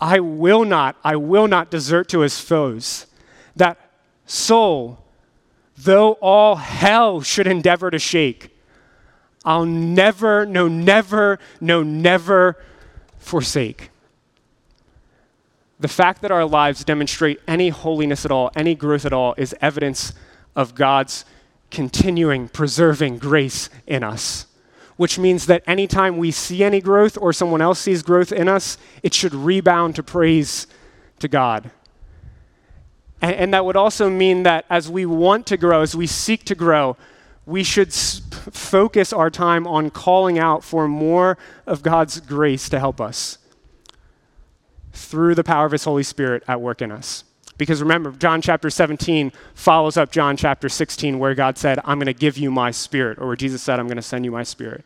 I 0.00 0.20
will 0.20 0.64
not, 0.64 0.96
I 1.02 1.16
will 1.16 1.48
not 1.48 1.70
desert 1.70 2.08
to 2.08 2.20
his 2.20 2.38
foes. 2.40 3.06
That 3.56 3.78
soul, 4.26 4.98
though 5.76 6.12
all 6.14 6.56
hell 6.56 7.20
should 7.20 7.46
endeavor 7.46 7.90
to 7.90 7.98
shake, 7.98 8.50
I'll 9.44 9.66
never, 9.66 10.46
no, 10.46 10.68
never, 10.68 11.38
no, 11.60 11.82
never 11.82 12.56
forsake 13.18 13.90
the 15.84 15.88
fact 15.88 16.22
that 16.22 16.30
our 16.30 16.46
lives 16.46 16.82
demonstrate 16.82 17.40
any 17.46 17.68
holiness 17.68 18.24
at 18.24 18.30
all, 18.30 18.50
any 18.56 18.74
growth 18.74 19.04
at 19.04 19.12
all, 19.12 19.34
is 19.36 19.54
evidence 19.60 20.14
of 20.56 20.74
God's 20.74 21.26
continuing, 21.70 22.48
preserving 22.48 23.18
grace 23.18 23.68
in 23.86 24.02
us. 24.02 24.46
Which 24.96 25.18
means 25.18 25.46
that 25.46 25.62
anytime 25.66 26.18
we 26.18 26.30
see 26.30 26.62
any 26.62 26.80
growth 26.80 27.18
or 27.20 27.32
someone 27.32 27.60
else 27.60 27.80
sees 27.80 28.02
growth 28.02 28.30
in 28.30 28.48
us, 28.48 28.78
it 29.02 29.12
should 29.12 29.34
rebound 29.34 29.96
to 29.96 30.02
praise 30.02 30.66
to 31.18 31.28
God. 31.28 31.70
And, 33.20 33.34
and 33.34 33.54
that 33.54 33.64
would 33.64 33.76
also 33.76 34.08
mean 34.08 34.44
that 34.44 34.66
as 34.70 34.88
we 34.90 35.06
want 35.06 35.46
to 35.48 35.56
grow, 35.56 35.82
as 35.82 35.96
we 35.96 36.06
seek 36.06 36.44
to 36.44 36.54
grow, 36.54 36.96
we 37.46 37.62
should 37.62 37.92
focus 37.92 39.12
our 39.12 39.30
time 39.30 39.66
on 39.66 39.90
calling 39.90 40.38
out 40.38 40.62
for 40.62 40.88
more 40.88 41.36
of 41.66 41.82
God's 41.82 42.20
grace 42.20 42.68
to 42.68 42.78
help 42.78 43.00
us 43.00 43.38
through 44.92 45.34
the 45.34 45.44
power 45.44 45.66
of 45.66 45.72
his 45.72 45.84
Holy 45.84 46.02
Spirit 46.02 46.42
at 46.46 46.60
work 46.60 46.80
in 46.80 46.92
us. 46.92 47.24
Because 47.56 47.80
remember, 47.80 48.10
John 48.12 48.42
chapter 48.42 48.68
17 48.68 49.32
follows 49.54 49.96
up 49.96 50.10
John 50.10 50.36
chapter 50.36 50.68
16, 50.68 51.18
where 51.18 51.34
God 51.34 51.56
said, 51.56 51.78
I'm 51.84 51.98
going 51.98 52.06
to 52.06 52.12
give 52.12 52.36
you 52.36 52.50
my 52.50 52.70
spirit, 52.70 53.18
or 53.18 53.28
where 53.28 53.36
Jesus 53.36 53.62
said, 53.62 53.78
I'm 53.78 53.86
going 53.86 53.96
to 53.96 54.02
send 54.02 54.24
you 54.24 54.32
my 54.32 54.42
spirit. 54.42 54.84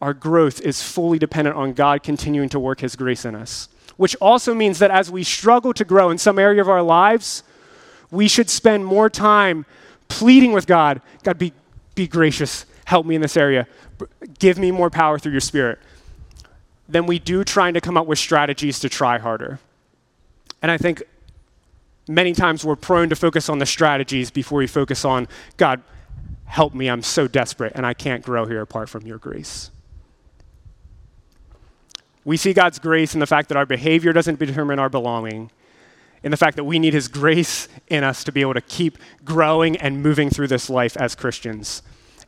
Our 0.00 0.14
growth 0.14 0.60
is 0.62 0.82
fully 0.82 1.18
dependent 1.18 1.56
on 1.56 1.74
God 1.74 2.02
continuing 2.02 2.48
to 2.50 2.58
work 2.58 2.80
his 2.80 2.96
grace 2.96 3.26
in 3.26 3.34
us, 3.34 3.68
which 3.98 4.16
also 4.16 4.54
means 4.54 4.78
that 4.78 4.90
as 4.90 5.10
we 5.10 5.22
struggle 5.22 5.74
to 5.74 5.84
grow 5.84 6.08
in 6.08 6.16
some 6.16 6.38
area 6.38 6.62
of 6.62 6.68
our 6.68 6.82
lives, 6.82 7.42
we 8.10 8.26
should 8.26 8.48
spend 8.48 8.86
more 8.86 9.10
time 9.10 9.66
pleading 10.08 10.52
with 10.52 10.66
God 10.66 11.00
God, 11.22 11.38
be, 11.38 11.52
be 11.94 12.08
gracious, 12.08 12.64
help 12.86 13.06
me 13.06 13.14
in 13.14 13.20
this 13.20 13.36
area, 13.36 13.66
give 14.38 14.58
me 14.58 14.70
more 14.70 14.90
power 14.90 15.18
through 15.18 15.32
your 15.32 15.40
spirit 15.40 15.78
than 16.88 17.06
we 17.06 17.18
do 17.18 17.44
trying 17.44 17.74
to 17.74 17.80
come 17.80 17.96
up 17.96 18.06
with 18.06 18.18
strategies 18.18 18.80
to 18.80 18.88
try 18.88 19.18
harder. 19.18 19.60
And 20.62 20.70
I 20.70 20.76
think 20.78 21.02
many 22.10 22.32
times 22.32 22.64
we're 22.64 22.76
prone 22.76 23.08
to 23.08 23.16
focus 23.16 23.48
on 23.48 23.58
the 23.58 23.66
strategies 23.66 24.30
before 24.30 24.58
we 24.58 24.66
focus 24.66 25.04
on, 25.04 25.28
God, 25.56 25.80
help 26.44 26.74
me, 26.74 26.90
I'm 26.90 27.02
so 27.02 27.28
desperate 27.28 27.72
and 27.76 27.86
I 27.86 27.94
can't 27.94 28.22
grow 28.22 28.44
here 28.46 28.60
apart 28.60 28.88
from 28.88 29.06
your 29.06 29.18
grace. 29.18 29.70
We 32.24 32.36
see 32.36 32.52
God's 32.52 32.78
grace 32.78 33.14
in 33.14 33.20
the 33.20 33.26
fact 33.26 33.48
that 33.48 33.56
our 33.56 33.64
behavior 33.64 34.12
doesn't 34.12 34.38
determine 34.38 34.78
our 34.78 34.88
belonging, 34.88 35.50
in 36.22 36.30
the 36.30 36.36
fact 36.36 36.56
that 36.56 36.64
we 36.64 36.78
need 36.78 36.92
His 36.92 37.08
grace 37.08 37.66
in 37.88 38.04
us 38.04 38.24
to 38.24 38.32
be 38.32 38.42
able 38.42 38.54
to 38.54 38.60
keep 38.60 38.98
growing 39.24 39.76
and 39.76 40.02
moving 40.02 40.28
through 40.28 40.48
this 40.48 40.68
life 40.68 40.96
as 40.98 41.14
Christians. 41.14 41.82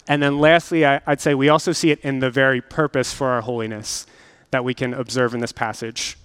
And 0.08 0.22
then 0.22 0.38
lastly, 0.38 0.86
I, 0.86 1.00
would 1.06 1.20
say 1.20 1.34
we 1.34 1.48
also 1.48 1.72
see 1.72 1.90
it 1.90 2.00
in 2.00 2.20
the 2.20 2.30
very 2.30 2.60
purpose 2.60 3.12
for 3.12 3.28
our 3.28 3.42
holiness 3.42 4.06
that 4.50 4.64
we 4.64 4.72
can 4.72 4.94
observe 4.94 5.34
in 5.34 5.40
this 5.40 5.52
passage. 5.52 6.16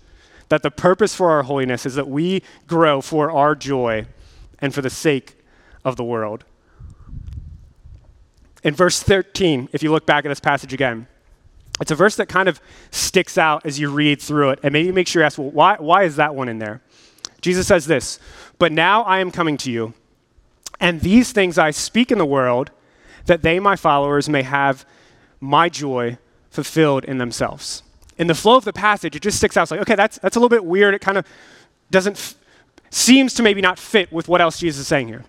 That 0.50 0.64
the 0.64 0.72
purpose 0.72 1.16
for 1.16 1.32
our 1.32 1.44
holiness 1.44 1.86
is 1.86 1.96
that 1.96 2.08
we 2.08 2.42
grow 2.68 3.02
for 3.02 3.32
our 3.32 3.56
joy 3.56 4.06
and 4.60 4.74
for 4.74 4.82
the 4.82 4.90
sake 4.90 5.38
of 5.84 5.96
the 5.96 6.04
world. 6.04 6.46
In 8.64 8.74
verse 8.74 9.02
13, 9.02 9.70
if 9.72 9.84
you 9.84 9.92
look 9.92 10.06
back 10.06 10.26
at 10.26 10.30
this 10.30 10.40
passage 10.40 10.74
again, 10.74 11.08
it's 11.80 11.92
a 11.92 11.96
verse 11.96 12.16
that 12.16 12.28
kind 12.28 12.50
of 12.50 12.60
sticks 12.90 13.38
out 13.38 13.66
as 13.66 13.80
you 13.80 13.92
read 13.92 14.22
through 14.22 14.50
it, 14.50 14.60
and 14.64 14.74
maybe 14.74 14.92
makes 14.92 15.14
you 15.14 15.22
ask, 15.22 15.38
well, 15.38 15.52
why, 15.52 15.76
why 15.78 16.04
is 16.04 16.16
that 16.16 16.34
one 16.34 16.50
in 16.50 16.60
there? 16.60 16.82
Jesus 17.40 17.68
says 17.68 17.86
this, 17.86 18.20
but 18.58 18.72
now 18.72 19.04
I 19.04 19.20
am 19.20 19.30
coming 19.30 19.58
to 19.58 19.72
you, 19.72 19.94
and 20.80 21.02
these 21.02 21.32
things 21.32 21.58
I 21.58 21.72
speak 21.72 22.12
in 22.12 22.18
the 22.18 22.26
world, 22.26 22.72
that 23.26 23.44
they, 23.44 23.60
my 23.60 23.76
followers, 23.76 24.28
may 24.28 24.42
have 24.42 24.86
my 25.40 25.70
joy 25.70 26.18
fulfilled 26.50 27.06
in 27.06 27.20
themselves. 27.20 27.84
In 28.18 28.28
the 28.28 28.36
flow 28.36 28.58
of 28.58 28.66
the 28.66 28.74
passage, 28.74 29.16
it 29.16 29.22
just 29.22 29.38
sticks 29.38 29.58
out. 29.58 29.64
It's 29.64 29.72
like, 29.72 29.82
okay, 29.82 29.96
that's, 29.96 30.18
that's 30.20 30.36
a 30.36 30.40
little 30.40 30.50
bit 30.50 30.66
weird. 30.66 30.94
It 30.94 31.00
kind 31.00 31.18
of 31.18 31.26
doesn't, 31.92 32.18
f- 32.18 32.36
seems 32.90 33.34
to 33.36 33.44
maybe 33.44 33.62
not 33.62 33.78
fit 33.78 34.12
with 34.12 34.28
what 34.28 34.42
else 34.42 34.60
Jesus 34.60 34.82
is 34.82 34.88
saying 34.88 35.08
here. 35.08 35.24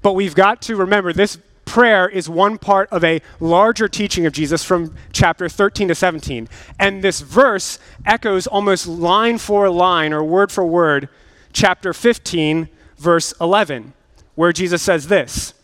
But 0.00 0.12
we've 0.12 0.34
got 0.34 0.62
to 0.62 0.76
remember 0.76 1.12
this 1.12 1.38
prayer 1.64 2.08
is 2.08 2.28
one 2.28 2.58
part 2.58 2.88
of 2.90 3.02
a 3.02 3.22
larger 3.40 3.88
teaching 3.88 4.26
of 4.26 4.32
Jesus 4.32 4.62
from 4.62 4.94
chapter 5.12 5.48
13 5.48 5.88
to 5.88 5.94
17. 5.94 6.48
And 6.78 7.02
this 7.02 7.20
verse 7.20 7.78
echoes 8.04 8.46
almost 8.46 8.86
line 8.86 9.38
for 9.38 9.70
line 9.70 10.12
or 10.12 10.22
word 10.22 10.52
for 10.52 10.64
word 10.64 11.08
chapter 11.52 11.92
15, 11.92 12.68
verse 12.96 13.32
11, 13.40 13.92
where 14.34 14.52
Jesus 14.52 14.82
says 14.82 15.08
this 15.08 15.54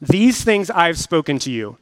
These 0.00 0.44
things 0.44 0.70
I've 0.70 0.98
spoken 0.98 1.38
to 1.40 1.50
you, 1.50 1.78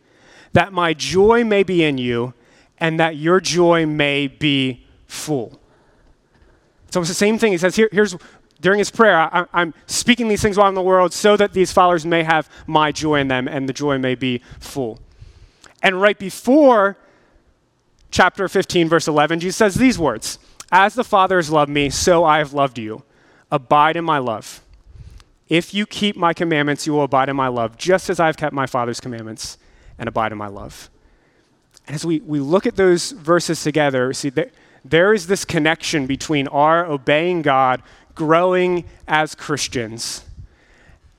that 0.53 0.73
my 0.73 0.95
joy 0.95 1.45
may 1.45 1.63
be 1.63 1.85
in 1.85 1.99
you, 1.99 2.35
and 2.79 2.99
that 3.01 3.17
your 3.17 3.41
joy 3.41 3.87
may 3.87 4.27
be 4.27 4.85
full. 5.07 5.61
So 6.91 7.01
it's 7.01 7.09
the 7.09 7.15
same 7.15 7.39
thing. 7.39 7.53
He 7.53 7.59
says, 7.59 7.77
Here, 7.77 7.89
here's 7.93 8.17
during 8.61 8.79
his 8.79 8.91
prayer, 8.91 9.17
I, 9.19 9.47
am 9.53 9.75
speaking 9.87 10.29
these 10.29 10.41
things 10.41 10.57
while 10.57 10.69
in 10.69 10.75
the 10.75 10.81
world 10.81 11.13
so 11.13 11.37
that 11.37 11.53
these 11.53 11.71
followers 11.71 12.07
may 12.07 12.23
have 12.23 12.49
my 12.67 12.93
joy 12.93 13.21
in 13.21 13.29
them 13.29 13.47
and 13.47 13.69
the 13.69 13.75
joy 13.75 13.99
may 13.99 14.15
be 14.15 14.41
full. 14.59 15.01
And 15.83 16.01
right 16.01 16.19
before 16.19 16.97
chapter 18.11 18.49
15, 18.49 18.89
verse 18.89 19.07
11, 19.07 19.41
Jesus 19.41 19.57
says 19.57 19.75
these 19.75 19.99
words 19.99 20.39
As 20.73 20.95
the 20.95 21.05
Father 21.05 21.37
has 21.37 21.51
loved 21.51 21.71
me, 21.71 21.91
so 21.91 22.25
I 22.25 22.39
have 22.39 22.55
loved 22.55 22.79
you. 22.79 23.03
Abide 23.51 23.97
in 23.97 24.05
my 24.05 24.17
love. 24.17 24.63
If 25.49 25.75
you 25.75 25.85
keep 25.85 26.17
my 26.17 26.33
commandments, 26.33 26.87
you 26.87 26.95
will 26.95 27.03
abide 27.03 27.29
in 27.29 27.37
my 27.37 27.49
love, 27.49 27.77
just 27.77 28.09
as 28.09 28.19
I 28.19 28.27
have 28.27 28.39
kept 28.39 28.55
my 28.55 28.67
Father's 28.67 28.99
commandments 28.99 29.59
and 29.99 30.09
abide 30.09 30.33
in 30.33 30.39
my 30.39 30.49
love. 30.49 30.89
And 31.87 31.95
as 31.95 32.05
we, 32.05 32.21
we 32.21 32.41
look 32.41 32.67
at 32.67 32.77
those 32.77 33.11
verses 33.13 33.63
together, 33.63 34.13
see, 34.13 34.31
there, 34.31 34.51
there 34.85 35.13
is 35.13 35.27
this 35.27 35.45
connection 35.45 36.07
between 36.07 36.49
our 36.49 36.85
obeying 36.85 37.43
God, 37.43 37.83
growing 38.15 38.85
as 39.09 39.35
Christians 39.35 40.25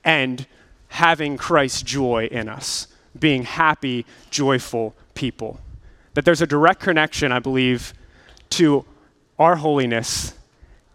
and 0.04 0.46
having 0.88 1.36
Christ's 1.36 1.82
joy 1.82 2.28
in 2.30 2.48
us, 2.48 2.88
being 3.18 3.42
happy, 3.42 4.06
joyful 4.30 4.94
people. 5.14 5.60
That 6.14 6.24
there's 6.24 6.40
a 6.40 6.46
direct 6.46 6.80
connection, 6.80 7.32
I 7.32 7.38
believe, 7.38 7.92
to 8.50 8.84
our 9.38 9.56
holiness 9.56 10.34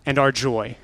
and 0.05 0.17
our 0.17 0.31
joy. 0.31 0.77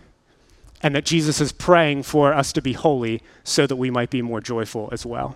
And 0.83 0.93
that 0.95 1.05
Jesus 1.05 1.41
is 1.41 1.51
praying 1.51 2.03
for 2.03 2.33
us 2.33 2.53
to 2.53 2.61
be 2.61 2.73
holy 2.73 3.23
so 3.43 3.65
that 3.65 3.77
we 3.77 3.89
might 3.89 4.09
be 4.09 4.21
more 4.21 4.41
joyful 4.41 4.89
as 4.91 5.05
well. 5.05 5.35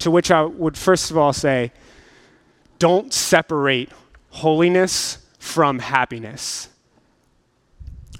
To 0.00 0.10
which 0.10 0.30
I 0.30 0.42
would 0.42 0.76
first 0.76 1.10
of 1.10 1.16
all 1.16 1.32
say, 1.32 1.72
don't 2.80 3.14
separate 3.14 3.90
holiness 4.30 5.18
from 5.38 5.78
happiness. 5.78 6.68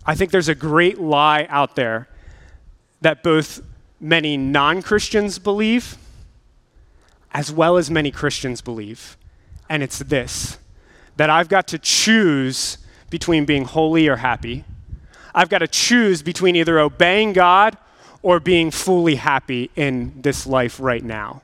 I 0.06 0.14
think 0.14 0.30
there's 0.30 0.48
a 0.48 0.54
great 0.54 1.00
lie 1.00 1.46
out 1.50 1.74
there 1.74 2.08
that 3.00 3.24
both 3.24 3.60
many 3.98 4.36
non 4.36 4.82
Christians 4.82 5.40
believe 5.40 5.96
as 7.32 7.52
well 7.52 7.76
as 7.76 7.90
many 7.90 8.10
Christians 8.10 8.60
believe. 8.60 9.16
And 9.68 9.82
it's 9.82 9.98
this 9.98 10.58
that 11.16 11.30
I've 11.30 11.48
got 11.48 11.66
to 11.68 11.78
choose 11.78 12.78
between 13.10 13.44
being 13.44 13.64
holy 13.64 14.08
or 14.08 14.16
happy. 14.16 14.64
I've 15.34 15.48
got 15.48 15.58
to 15.58 15.68
choose 15.68 16.22
between 16.22 16.56
either 16.56 16.78
obeying 16.78 17.32
God 17.32 17.76
or 18.22 18.40
being 18.40 18.70
fully 18.70 19.16
happy 19.16 19.70
in 19.76 20.22
this 20.22 20.46
life 20.46 20.80
right 20.80 21.04
now. 21.04 21.42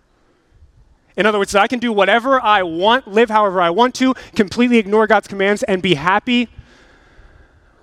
In 1.16 1.26
other 1.26 1.38
words, 1.38 1.54
I 1.54 1.66
can 1.66 1.78
do 1.78 1.92
whatever 1.92 2.40
I 2.40 2.62
want, 2.62 3.08
live 3.08 3.30
however 3.30 3.60
I 3.60 3.70
want 3.70 3.94
to, 3.96 4.14
completely 4.34 4.78
ignore 4.78 5.06
God's 5.06 5.28
commands, 5.28 5.62
and 5.62 5.82
be 5.82 5.94
happy 5.94 6.48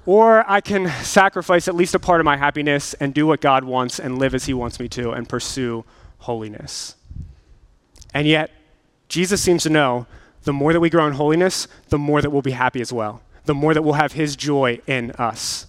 or 0.05 0.49
I 0.49 0.61
can 0.61 0.89
sacrifice 1.03 1.67
at 1.67 1.75
least 1.75 1.95
a 1.95 1.99
part 1.99 2.19
of 2.19 2.25
my 2.25 2.37
happiness 2.37 2.93
and 2.95 3.13
do 3.13 3.25
what 3.25 3.41
God 3.41 3.63
wants 3.63 3.99
and 3.99 4.19
live 4.19 4.35
as 4.35 4.45
He 4.45 4.53
wants 4.53 4.79
me 4.79 4.89
to 4.89 5.11
and 5.11 5.27
pursue 5.27 5.85
holiness. 6.19 6.95
And 8.13 8.27
yet, 8.27 8.51
Jesus 9.07 9.41
seems 9.41 9.63
to 9.63 9.69
know 9.69 10.05
the 10.43 10.53
more 10.53 10.73
that 10.73 10.79
we 10.79 10.89
grow 10.89 11.07
in 11.07 11.13
holiness, 11.13 11.67
the 11.89 11.97
more 11.97 12.21
that 12.21 12.31
we'll 12.31 12.41
be 12.41 12.51
happy 12.51 12.81
as 12.81 12.91
well, 12.91 13.21
the 13.45 13.53
more 13.53 13.73
that 13.73 13.81
we'll 13.81 13.93
have 13.93 14.13
His 14.13 14.35
joy 14.35 14.81
in 14.87 15.11
us. 15.11 15.67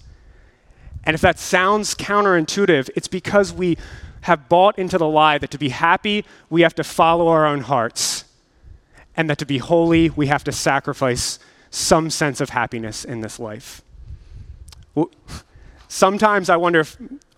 And 1.05 1.14
if 1.14 1.20
that 1.20 1.38
sounds 1.38 1.94
counterintuitive, 1.94 2.90
it's 2.96 3.09
because 3.09 3.53
we 3.53 3.77
have 4.24 4.48
bought 4.48 4.78
into 4.78 4.96
the 4.96 5.06
lie 5.06 5.37
that 5.37 5.50
to 5.50 5.58
be 5.58 5.68
happy, 5.68 6.24
we 6.48 6.62
have 6.62 6.74
to 6.74 6.82
follow 6.82 7.28
our 7.28 7.44
own 7.44 7.60
hearts, 7.60 8.24
and 9.16 9.28
that 9.28 9.37
to 9.37 9.44
be 9.44 9.58
holy, 9.58 10.08
we 10.10 10.28
have 10.28 10.42
to 10.44 10.52
sacrifice 10.52 11.38
some 11.70 12.08
sense 12.08 12.40
of 12.40 12.48
happiness 12.48 13.04
in 13.04 13.20
this 13.20 13.38
life. 13.38 13.82
Sometimes 15.88 16.48
I 16.48 16.56
wonder 16.56 16.80
if 16.80 16.96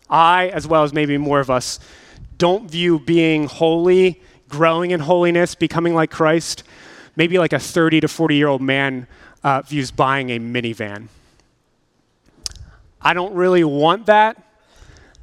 I, 0.08 0.48
as 0.50 0.68
well 0.68 0.84
as 0.84 0.92
maybe 0.92 1.18
more 1.18 1.40
of 1.40 1.50
us, 1.50 1.80
don't 2.38 2.70
view 2.70 3.00
being 3.00 3.48
holy, 3.48 4.22
growing 4.48 4.92
in 4.92 5.00
holiness, 5.00 5.56
becoming 5.56 5.92
like 5.92 6.12
Christ, 6.12 6.62
maybe 7.16 7.36
like 7.38 7.52
a 7.52 7.58
30 7.58 8.02
to 8.02 8.08
40 8.08 8.36
year 8.36 8.46
old 8.46 8.62
man 8.62 9.08
uh, 9.42 9.62
views 9.62 9.90
buying 9.90 10.30
a 10.30 10.38
minivan. 10.38 11.08
I 13.02 13.12
don't 13.12 13.34
really 13.34 13.64
want 13.64 14.06
that. 14.06 14.45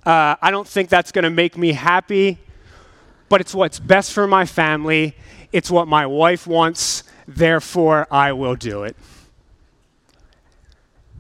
Uh, 0.06 0.36
I 0.42 0.52
don't 0.52 0.68
think 0.68 0.90
that's 0.90 1.12
going 1.12 1.24
to 1.24 1.30
make 1.30 1.58
me 1.58 1.72
happy, 1.72 2.38
but 3.30 3.40
it's 3.40 3.56
what's 3.56 3.80
best 3.80 4.12
for 4.12 4.28
my 4.28 4.46
family. 4.46 5.16
It's 5.52 5.72
what 5.72 5.88
my 5.88 6.06
wife 6.06 6.46
wants, 6.46 7.04
therefore, 7.28 8.08
I 8.12 8.34
will 8.34 8.56
do 8.56 8.84
it. 8.84 8.98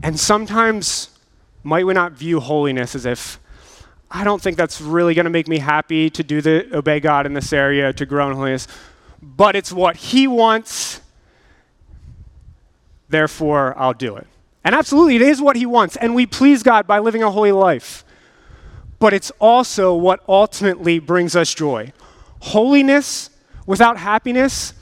And 0.01 0.19
sometimes, 0.19 1.17
might 1.63 1.85
we 1.85 1.93
not 1.93 2.11
view 2.11 2.41
holiness 2.41 2.93
as 2.93 3.05
if 3.05 3.39
I 4.11 4.23
don't 4.23 4.41
think 4.41 4.57
that's 4.57 4.81
really 4.81 5.13
going 5.13 5.23
to 5.25 5.31
make 5.31 5.47
me 5.47 5.59
happy 5.59 6.09
to 6.09 6.23
do 6.23 6.41
the 6.41 6.75
obey 6.75 6.99
God 6.99 7.25
in 7.25 7.33
this 7.33 7.53
area, 7.53 7.93
to 7.93 8.05
grow 8.05 8.29
in 8.29 8.35
holiness, 8.35 8.67
but 9.21 9.55
it's 9.55 9.71
what 9.71 9.95
He 9.95 10.27
wants, 10.27 10.99
therefore 13.07 13.73
I'll 13.77 13.93
do 13.93 14.17
it. 14.17 14.27
And 14.65 14.75
absolutely, 14.75 15.15
it 15.15 15.21
is 15.21 15.41
what 15.41 15.55
He 15.55 15.65
wants, 15.65 15.95
and 15.95 16.13
we 16.13 16.25
please 16.25 16.63
God 16.63 16.85
by 16.85 16.99
living 16.99 17.23
a 17.23 17.31
holy 17.31 17.53
life. 17.53 18.03
But 19.03 19.13
it's 19.13 19.31
also 19.41 19.93
what 19.93 20.21
ultimately 20.29 20.97
brings 20.97 21.35
us 21.35 21.53
joy. 21.53 21.91
Holiness 22.39 23.29
without 23.65 23.97
happiness 23.97 24.73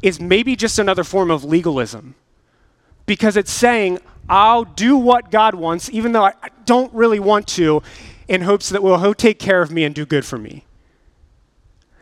is 0.00 0.20
maybe 0.20 0.54
just 0.54 0.78
another 0.78 1.02
form 1.02 1.28
of 1.28 1.42
legalism 1.42 2.14
because 3.06 3.36
it's 3.36 3.50
saying, 3.50 3.98
I'll 4.28 4.62
do 4.62 4.96
what 4.96 5.32
God 5.32 5.56
wants, 5.56 5.90
even 5.90 6.12
though 6.12 6.22
I 6.22 6.34
don't 6.66 6.94
really 6.94 7.18
want 7.18 7.48
to, 7.48 7.82
in 8.28 8.42
hopes 8.42 8.68
that 8.68 8.80
will 8.80 9.00
He'll 9.00 9.12
take 9.12 9.40
care 9.40 9.60
of 9.60 9.72
me 9.72 9.82
and 9.82 9.92
do 9.92 10.06
good 10.06 10.24
for 10.24 10.38
me. 10.38 10.64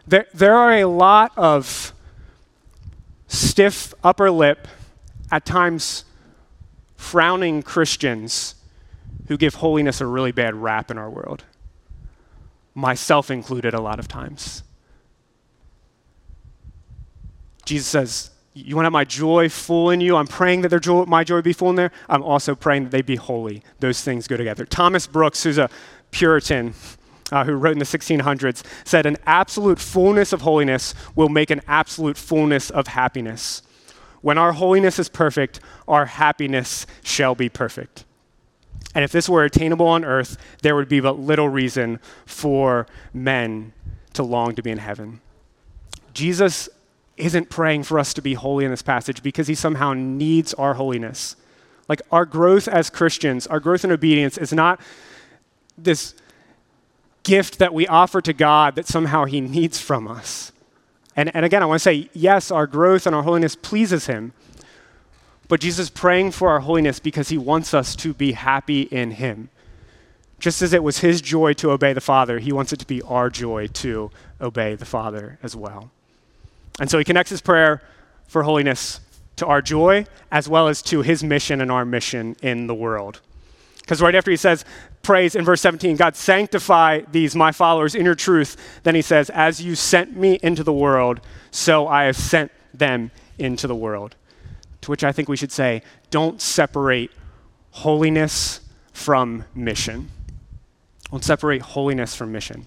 There, 0.07 0.26
there 0.35 0.57
are 0.57 0.74
a 0.74 0.85
lot 0.85 1.32
of 1.39 1.95
stiff 3.28 3.95
upper 4.05 4.30
lip, 4.30 4.68
at 5.32 5.47
times 5.47 6.05
frowning 6.99 7.62
Christians 7.62 8.57
who 9.29 9.37
give 9.37 9.57
holiness 9.57 10.01
a 10.01 10.07
really 10.07 10.33
bad 10.33 10.55
rap 10.55 10.91
in 10.91 10.99
our 10.99 11.11
world, 11.11 11.45
myself 12.74 13.31
included, 13.31 13.74
a 13.74 13.81
lot 13.81 13.99
of 13.99 14.09
times. 14.09 14.62
Jesus 17.64 17.87
says, 17.87 18.31
you 18.55 18.74
want 18.74 18.85
to 18.85 18.87
have 18.87 18.93
my 18.93 19.05
joy 19.05 19.49
full 19.49 19.91
in 19.91 20.01
you. 20.01 20.16
I'm 20.16 20.26
praying 20.26 20.62
that 20.62 20.68
their 20.68 20.81
joy, 20.81 21.05
my 21.05 21.22
joy 21.22 21.43
be 21.43 21.53
full 21.53 21.70
in 21.70 21.76
there. 21.76 21.93
I'm 22.09 22.22
also 22.22 22.55
praying 22.55 22.85
that 22.85 22.91
they 22.91 23.03
be 23.03 23.16
holy. 23.16 23.62
Those 23.79 24.03
things 24.03 24.26
go 24.26 24.37
together. 24.37 24.64
Thomas 24.64 25.07
Brooks, 25.07 25.45
who's 25.45 25.59
a 25.59 25.70
Puritan, 26.11 26.74
uh, 27.31 27.45
who 27.45 27.53
wrote 27.53 27.72
in 27.72 27.79
the 27.79 27.85
1600s, 27.85 28.64
said, 28.85 29.07
An 29.07 29.16
absolute 29.26 29.79
fullness 29.79 30.33
of 30.33 30.41
holiness 30.41 30.95
will 31.14 31.29
make 31.29 31.51
an 31.51 31.61
absolute 31.68 32.16
fullness 32.16 32.70
of 32.70 32.89
happiness. 32.89 33.62
When 34.22 34.39
our 34.39 34.53
holiness 34.53 34.99
is 34.99 35.09
perfect, 35.09 35.61
our 35.87 36.07
happiness 36.07 36.87
shall 37.05 37.35
be 37.35 37.49
perfect. 37.49 38.05
And 38.95 39.05
if 39.05 39.12
this 39.12 39.28
were 39.28 39.45
attainable 39.45 39.86
on 39.86 40.05
earth, 40.05 40.36
there 40.62 40.74
would 40.74 40.89
be 40.89 41.01
but 41.01 41.18
little 41.18 41.49
reason 41.49 42.01
for 42.26 42.86
men 43.12 43.72
to 44.14 44.22
long 44.22 44.55
to 44.55 44.62
be 44.62 44.70
in 44.70 44.78
heaven. 44.78 45.20
Jesus 46.14 46.68
isn't 47.16 47.51
praying 47.51 47.82
for 47.82 47.99
us 47.99 48.14
to 48.14 48.22
be 48.22 48.34
holy 48.34 48.64
in 48.64 48.70
this 48.70 48.82
passage 48.82 49.22
because 49.22 49.47
he 49.47 49.55
somehow 49.55 49.93
needs 49.93 50.55
our 50.55 50.74
holiness. 50.74 51.36
Like 51.89 52.03
our 52.12 52.24
growth 52.24 52.68
as 52.68 52.91
Christians, 52.91 53.47
our 53.47 53.61
growth 53.61 53.84
in 53.84 53.91
obedience 53.91 54.39
is 54.39 54.53
not 54.53 54.80
this 55.76 56.14
gift 57.22 57.59
that 57.59 57.74
we 57.74 57.86
offer 57.86 58.20
to 58.22 58.32
God 58.32 58.74
that 58.76 58.86
somehow 58.86 59.24
He 59.24 59.41
needs 59.41 59.80
from 59.80 60.09
us. 60.09 60.53
And, 61.14 61.34
and 61.34 61.45
again, 61.45 61.62
I 61.62 61.66
want 61.66 61.80
to 61.80 61.82
say, 61.82 62.11
yes, 62.12 62.51
our 62.51 62.66
growth 62.66 63.07
and 63.07 63.14
our 63.14 63.22
holiness 63.22 63.55
pleases 63.55 64.07
Him. 64.07 64.32
But 65.49 65.61
Jesus 65.61 65.86
is 65.86 65.90
praying 65.90 66.32
for 66.32 66.51
our 66.51 66.61
holiness 66.61 67.01
because 67.01 67.30
He 67.30 67.38
wants 67.38 67.74
us 67.74 67.96
to 67.96 68.14
be 68.14 68.32
happy 68.32 68.82
in 68.82 69.12
Him. 69.12 69.49
Just 70.38 70.62
as 70.62 70.72
it 70.72 70.82
was 70.82 70.99
His 70.99 71.20
joy 71.20 71.55
to 71.55 71.70
obey 71.70 71.92
the 71.92 72.01
Father, 72.01 72.38
He 72.38 72.53
wants 72.53 72.72
it 72.72 72.78
to 72.78 72.86
be 72.86 73.03
our 73.03 73.30
joy 73.30 73.66
to 73.68 74.11
obey 74.40 74.74
the 74.74 74.84
Father 74.84 75.38
as 75.42 75.57
well. 75.57 75.90
And 76.78 76.90
so 76.90 76.99
He 76.99 77.05
connects 77.05 77.30
His 77.30 77.40
prayer 77.40 77.82
for 78.28 78.42
holiness 78.42 79.01
to 79.38 79.46
our 79.46 79.62
joy 79.62 80.05
as 80.30 80.49
well 80.49 80.68
as 80.68 80.82
to 80.82 81.03
his 81.03 81.24
mission 81.24 81.61
and 81.61 81.72
our 81.72 81.84
mission 81.84 82.36
in 82.42 82.66
the 82.66 82.74
world. 82.74 83.20
Because 83.78 84.03
right 84.03 84.14
after 84.14 84.30
he 84.30 84.36
says, 84.36 84.64
praise 85.03 85.34
in 85.34 85.44
verse 85.44 85.62
17, 85.62 85.96
God, 85.96 86.14
sanctify 86.14 87.01
these, 87.11 87.34
my 87.34 87.53
followers, 87.53 87.94
in 87.94 88.05
your 88.05 88.14
truth, 88.14 88.57
then 88.82 88.94
he 88.94 89.03
says, 89.03 89.30
as 89.30 89.62
you 89.62 89.74
sent 89.74 90.14
me 90.14 90.38
into 90.42 90.62
the 90.62 90.72
world, 90.72 91.20
so 91.51 91.88
I 91.88 92.05
have 92.05 92.16
sent 92.16 92.53
them 92.74 93.11
into 93.38 93.66
the 93.66 93.74
world. 93.74 94.14
To 94.83 94.91
which 94.91 95.05
I 95.05 95.12
think 95.12 95.29
we 95.29 95.37
should 95.37 95.53
say, 95.53 95.83
don't 96.11 96.41
separate 96.41 97.11
holiness 97.70 98.61
from 98.93 99.45
mission. 99.55 100.11
Don't 101.11 101.24
separate 101.24 101.62
holiness 101.62 102.14
from 102.14 102.33
mission. 102.33 102.66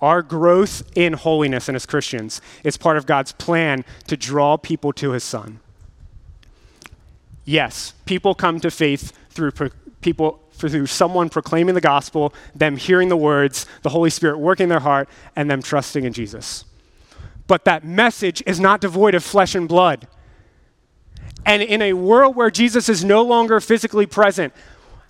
Our 0.00 0.20
growth 0.22 0.82
in 0.96 1.12
holiness 1.12 1.68
and 1.68 1.76
as 1.76 1.86
Christians 1.86 2.40
is 2.64 2.76
part 2.76 2.96
of 2.96 3.06
God's 3.06 3.32
plan 3.32 3.84
to 4.08 4.16
draw 4.16 4.56
people 4.56 4.92
to 4.94 5.12
his 5.12 5.22
son. 5.22 5.60
Yes, 7.44 7.94
people 8.04 8.34
come 8.34 8.60
to 8.60 8.70
faith 8.70 9.12
through 9.30 9.52
pro- 9.52 9.70
people 10.00 10.40
through 10.52 10.86
someone 10.86 11.28
proclaiming 11.28 11.74
the 11.74 11.80
gospel, 11.80 12.32
them 12.54 12.76
hearing 12.76 13.08
the 13.08 13.16
words, 13.16 13.66
the 13.82 13.88
Holy 13.90 14.10
Spirit 14.10 14.38
working 14.38 14.68
their 14.68 14.80
heart, 14.80 15.08
and 15.34 15.50
them 15.50 15.62
trusting 15.62 16.04
in 16.04 16.12
Jesus. 16.12 16.64
But 17.46 17.64
that 17.64 17.84
message 17.84 18.42
is 18.46 18.60
not 18.60 18.80
devoid 18.80 19.14
of 19.14 19.24
flesh 19.24 19.54
and 19.54 19.68
blood. 19.68 20.06
And 21.44 21.62
in 21.62 21.82
a 21.82 21.92
world 21.92 22.36
where 22.36 22.50
Jesus 22.50 22.88
is 22.88 23.04
no 23.04 23.22
longer 23.22 23.60
physically 23.60 24.06
present, 24.06 24.52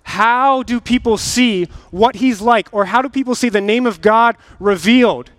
how 0.03 0.63
do 0.63 0.81
people 0.81 1.17
see 1.17 1.65
what 1.91 2.15
he's 2.15 2.41
like? 2.41 2.67
Or 2.71 2.85
how 2.85 3.01
do 3.01 3.09
people 3.09 3.35
see 3.35 3.49
the 3.49 3.61
name 3.61 3.85
of 3.85 4.01
God 4.01 4.35
revealed? 4.59 5.31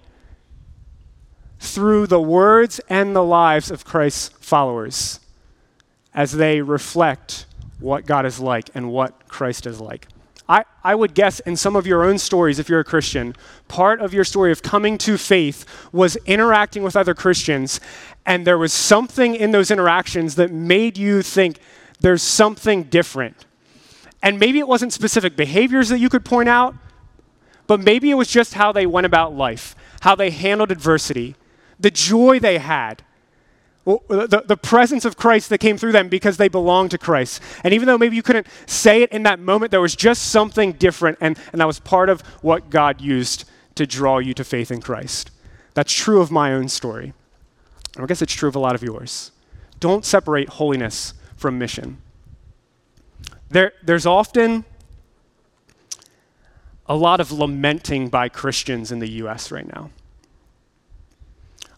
Through 1.59 2.07
the 2.09 2.20
words 2.20 2.80
and 2.88 3.14
the 3.14 3.24
lives 3.24 3.70
of 3.70 3.84
Christ's 3.84 4.28
followers 4.40 5.20
as 6.12 6.32
they 6.32 6.61
reflect 6.61 7.47
what 7.80 8.07
God 8.07 8.24
is 8.24 8.38
like 8.38 8.70
and 8.74 8.90
what 8.90 9.28
Christ 9.28 9.66
is 9.66 9.80
like. 9.80 10.07
I, 10.49 10.64
I 10.82 10.95
would 10.95 11.14
guess 11.14 11.40
in 11.40 11.57
some 11.57 11.74
of 11.74 11.86
your 11.86 12.05
own 12.05 12.18
stories, 12.18 12.59
if 12.59 12.68
you're 12.68 12.80
a 12.80 12.84
Christian, 12.84 13.34
part 13.66 14.01
of 14.01 14.12
your 14.12 14.24
story 14.24 14.53
of 14.53 14.62
coming 14.62 14.99
to 14.99 15.16
faith 15.16 15.64
was 15.90 16.16
interacting 16.26 16.82
with 16.82 16.97
other 16.97 17.14
Christians, 17.14 17.80
and 18.26 18.47
there 18.47 18.59
was 18.59 18.72
something 18.72 19.34
in 19.34 19.53
those 19.53 19.70
interactions 19.70 20.34
that 20.34 20.53
made 20.53 20.99
you 20.99 21.22
think 21.22 21.59
there's 22.01 22.22
something 22.22 22.84
different. 22.84 23.47
And 24.22 24.38
maybe 24.38 24.59
it 24.59 24.68
wasn't 24.68 24.92
specific 24.92 25.36
behaviors 25.36 25.88
that 25.88 25.99
you 25.99 26.11
could 26.11 26.24
point 26.24 26.49
out, 26.49 26.74
but 27.66 27.80
maybe 27.80 28.11
it 28.11 28.14
was 28.14 28.28
just 28.28 28.55
how 28.55 28.72
they 28.72 28.84
went 28.84 29.07
about 29.07 29.34
life, 29.34 29.74
how 30.01 30.14
they 30.14 30.30
handled 30.30 30.70
adversity, 30.70 31.36
the 31.80 31.90
joy 31.90 32.38
they 32.38 32.59
had, 32.59 33.03
the, 33.85 34.43
the 34.47 34.57
presence 34.57 35.05
of 35.05 35.16
Christ 35.16 35.51
that 35.51 35.59
came 35.59 35.76
through 35.76 35.93
them 35.93 36.09
because 36.09 36.37
they 36.37 36.49
belonged 36.49 36.91
to 36.93 36.99
Christ. 36.99 37.41
And 37.62 37.74
even 37.74 37.87
though 37.87 37.99
maybe 37.99 38.16
you 38.16 38.22
couldn't 38.22 38.47
say 38.66 39.03
it 39.03 39.12
in 39.12 39.24
that 39.24 39.39
moment, 39.39 39.70
there 39.70 39.80
was 39.80 39.95
just 39.95 40.30
something 40.30 40.72
different, 40.72 41.18
and, 41.20 41.39
and 41.53 41.61
that 41.61 41.66
was 41.66 41.80
part 41.80 42.09
of 42.09 42.22
what 42.41 42.70
God 42.70 43.01
used 43.01 43.45
to 43.74 43.87
draw 43.87 44.18
you 44.18 44.32
to 44.35 44.45
faith 44.45 44.70
in 44.70 44.80
Christ. 44.80 45.30
That's 45.74 45.93
true 45.93 46.20
of 46.20 46.30
my 46.30 46.53
own 46.53 46.68
story. 46.68 47.12
I 47.97 48.07
guess 48.07 48.22
it's 48.22 48.32
true 48.32 48.49
of 48.49 48.57
a 48.57 48.61
lot 48.61 48.74
of 48.74 48.82
yours. 48.82 49.32
Don't 49.80 50.05
separate 50.05 50.49
holiness 50.49 51.14
from 51.37 51.59
mission. 51.59 51.99
There, 53.51 53.72
there's 53.82 54.07
often 54.07 54.64
a 56.87 56.97
lot 56.97 57.20
of 57.20 57.30
lamenting 57.30 58.09
by 58.09 58.28
Christians 58.28 58.91
in 58.91 58.99
the 58.99 59.09
US 59.09 59.51
right 59.51 59.66
now 59.66 59.91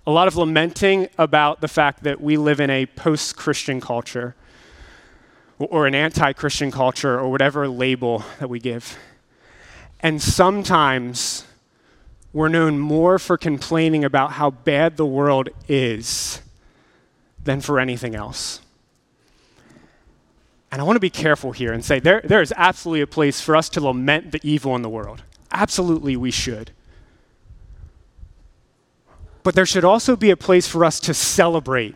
a 0.06 0.10
lot 0.10 0.28
of 0.28 0.36
lamenting 0.36 1.08
about 1.18 1.60
the 1.60 1.68
fact 1.68 2.04
that 2.04 2.20
we 2.20 2.36
live 2.36 2.60
in 2.60 2.70
a 2.70 2.86
post 2.86 3.36
Christian 3.36 3.80
culture 3.80 4.36
or 5.58 5.86
an 5.86 5.94
anti 5.94 6.32
Christian 6.32 6.70
culture 6.70 7.18
or 7.18 7.30
whatever 7.30 7.66
label 7.68 8.24
that 8.38 8.48
we 8.48 8.60
give. 8.60 8.96
And 10.00 10.22
sometimes 10.22 11.44
we're 12.32 12.48
known 12.48 12.78
more 12.78 13.18
for 13.18 13.36
complaining 13.36 14.04
about 14.04 14.32
how 14.32 14.50
bad 14.50 14.96
the 14.96 15.06
world 15.06 15.48
is 15.66 16.40
than 17.42 17.60
for 17.60 17.80
anything 17.80 18.14
else. 18.14 18.60
And 20.70 20.80
I 20.80 20.84
want 20.84 20.96
to 20.96 21.00
be 21.00 21.10
careful 21.10 21.52
here 21.52 21.72
and 21.72 21.84
say 21.84 21.98
there, 21.98 22.20
there 22.22 22.42
is 22.42 22.52
absolutely 22.56 23.00
a 23.00 23.06
place 23.06 23.40
for 23.40 23.56
us 23.56 23.68
to 23.70 23.80
lament 23.80 24.32
the 24.32 24.40
evil 24.42 24.76
in 24.76 24.82
the 24.82 24.88
world. 24.88 25.22
Absolutely, 25.50 26.16
we 26.16 26.30
should. 26.30 26.72
But 29.46 29.54
there 29.54 29.64
should 29.64 29.84
also 29.84 30.16
be 30.16 30.30
a 30.30 30.36
place 30.36 30.66
for 30.66 30.84
us 30.84 30.98
to 30.98 31.14
celebrate 31.14 31.94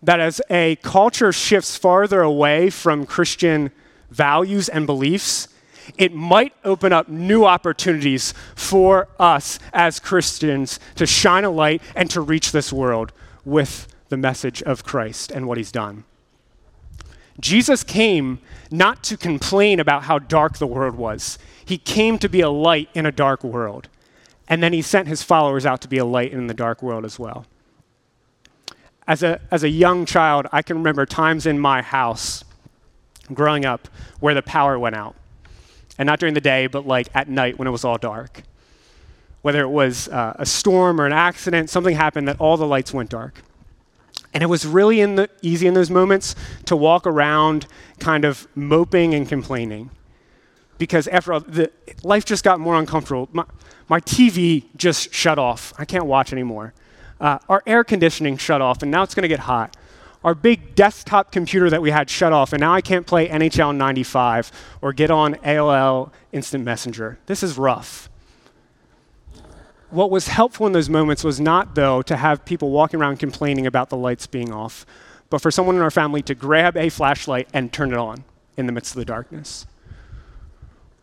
that 0.00 0.20
as 0.20 0.40
a 0.48 0.76
culture 0.76 1.32
shifts 1.32 1.76
farther 1.76 2.22
away 2.22 2.70
from 2.70 3.04
Christian 3.04 3.72
values 4.12 4.68
and 4.68 4.86
beliefs, 4.86 5.48
it 5.98 6.14
might 6.14 6.52
open 6.64 6.92
up 6.92 7.08
new 7.08 7.46
opportunities 7.46 8.32
for 8.54 9.08
us 9.18 9.58
as 9.72 9.98
Christians 9.98 10.78
to 10.94 11.04
shine 11.04 11.42
a 11.42 11.50
light 11.50 11.82
and 11.96 12.08
to 12.10 12.20
reach 12.20 12.52
this 12.52 12.72
world 12.72 13.12
with 13.44 13.88
the 14.08 14.16
message 14.16 14.62
of 14.62 14.84
Christ 14.84 15.32
and 15.32 15.48
what 15.48 15.58
he's 15.58 15.72
done. 15.72 16.04
Jesus 17.40 17.82
came 17.82 18.38
not 18.70 19.02
to 19.02 19.16
complain 19.16 19.80
about 19.80 20.04
how 20.04 20.20
dark 20.20 20.58
the 20.58 20.68
world 20.68 20.94
was, 20.94 21.40
he 21.64 21.76
came 21.76 22.20
to 22.20 22.28
be 22.28 22.40
a 22.40 22.50
light 22.50 22.88
in 22.94 23.04
a 23.04 23.10
dark 23.10 23.42
world. 23.42 23.88
And 24.48 24.62
then 24.62 24.72
he 24.72 24.82
sent 24.82 25.08
his 25.08 25.22
followers 25.22 25.64
out 25.64 25.80
to 25.82 25.88
be 25.88 25.98
a 25.98 26.04
light 26.04 26.32
in 26.32 26.46
the 26.46 26.54
dark 26.54 26.82
world 26.82 27.04
as 27.04 27.18
well. 27.18 27.46
As 29.06 29.22
a, 29.22 29.40
as 29.50 29.62
a 29.62 29.68
young 29.68 30.06
child, 30.06 30.46
I 30.52 30.62
can 30.62 30.78
remember 30.78 31.06
times 31.06 31.46
in 31.46 31.58
my 31.58 31.82
house 31.82 32.44
growing 33.32 33.64
up 33.64 33.88
where 34.20 34.34
the 34.34 34.42
power 34.42 34.78
went 34.78 34.96
out. 34.96 35.14
And 35.98 36.06
not 36.06 36.18
during 36.18 36.34
the 36.34 36.40
day, 36.40 36.66
but 36.66 36.86
like 36.86 37.08
at 37.14 37.28
night 37.28 37.58
when 37.58 37.68
it 37.68 37.70
was 37.70 37.84
all 37.84 37.98
dark. 37.98 38.42
Whether 39.42 39.62
it 39.62 39.68
was 39.68 40.08
uh, 40.08 40.34
a 40.38 40.46
storm 40.46 41.00
or 41.00 41.06
an 41.06 41.12
accident, 41.12 41.70
something 41.70 41.94
happened 41.94 42.28
that 42.28 42.40
all 42.40 42.56
the 42.56 42.66
lights 42.66 42.92
went 42.92 43.10
dark. 43.10 43.42
And 44.32 44.42
it 44.42 44.46
was 44.46 44.66
really 44.66 45.00
in 45.00 45.14
the, 45.14 45.30
easy 45.42 45.66
in 45.66 45.74
those 45.74 45.90
moments 45.90 46.34
to 46.64 46.74
walk 46.74 47.06
around 47.06 47.66
kind 48.00 48.24
of 48.24 48.48
moping 48.54 49.14
and 49.14 49.28
complaining. 49.28 49.90
Because 50.78 51.08
after 51.08 51.32
all, 51.32 51.40
the, 51.40 51.70
life 52.02 52.24
just 52.24 52.44
got 52.44 52.60
more 52.60 52.76
uncomfortable. 52.76 53.28
My, 53.32 53.44
my 53.88 54.00
TV 54.00 54.64
just 54.76 55.12
shut 55.12 55.38
off. 55.38 55.72
I 55.78 55.84
can't 55.84 56.06
watch 56.06 56.32
anymore. 56.32 56.74
Uh, 57.20 57.38
our 57.48 57.62
air 57.66 57.84
conditioning 57.84 58.36
shut 58.36 58.60
off, 58.60 58.82
and 58.82 58.90
now 58.90 59.02
it's 59.02 59.14
going 59.14 59.22
to 59.22 59.28
get 59.28 59.40
hot. 59.40 59.76
Our 60.24 60.34
big 60.34 60.74
desktop 60.74 61.30
computer 61.30 61.68
that 61.70 61.82
we 61.82 61.90
had 61.90 62.08
shut 62.08 62.32
off, 62.32 62.52
and 62.52 62.60
now 62.60 62.72
I 62.72 62.80
can't 62.80 63.06
play 63.06 63.28
NHL 63.28 63.76
95 63.76 64.50
or 64.80 64.92
get 64.92 65.10
on 65.10 65.34
AOL 65.36 66.10
Instant 66.32 66.64
Messenger. 66.64 67.18
This 67.26 67.42
is 67.42 67.58
rough. 67.58 68.08
What 69.90 70.10
was 70.10 70.28
helpful 70.28 70.66
in 70.66 70.72
those 70.72 70.90
moments 70.90 71.22
was 71.22 71.40
not, 71.40 71.74
though, 71.74 72.02
to 72.02 72.16
have 72.16 72.44
people 72.44 72.70
walking 72.70 73.00
around 73.00 73.18
complaining 73.18 73.66
about 73.66 73.90
the 73.90 73.96
lights 73.96 74.26
being 74.26 74.50
off, 74.50 74.84
but 75.30 75.40
for 75.40 75.50
someone 75.50 75.76
in 75.76 75.82
our 75.82 75.90
family 75.90 76.22
to 76.22 76.34
grab 76.34 76.76
a 76.76 76.88
flashlight 76.88 77.48
and 77.52 77.72
turn 77.72 77.92
it 77.92 77.98
on 77.98 78.24
in 78.56 78.66
the 78.66 78.72
midst 78.72 78.92
of 78.92 78.98
the 78.98 79.04
darkness. 79.04 79.66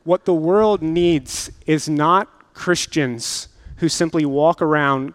What 0.04 0.26
the 0.26 0.34
world 0.34 0.82
needs 0.82 1.52
is 1.66 1.88
not 1.88 2.54
Christians 2.54 3.48
who 3.78 3.90
simply 3.90 4.26
walk 4.26 4.62
around 4.62 5.14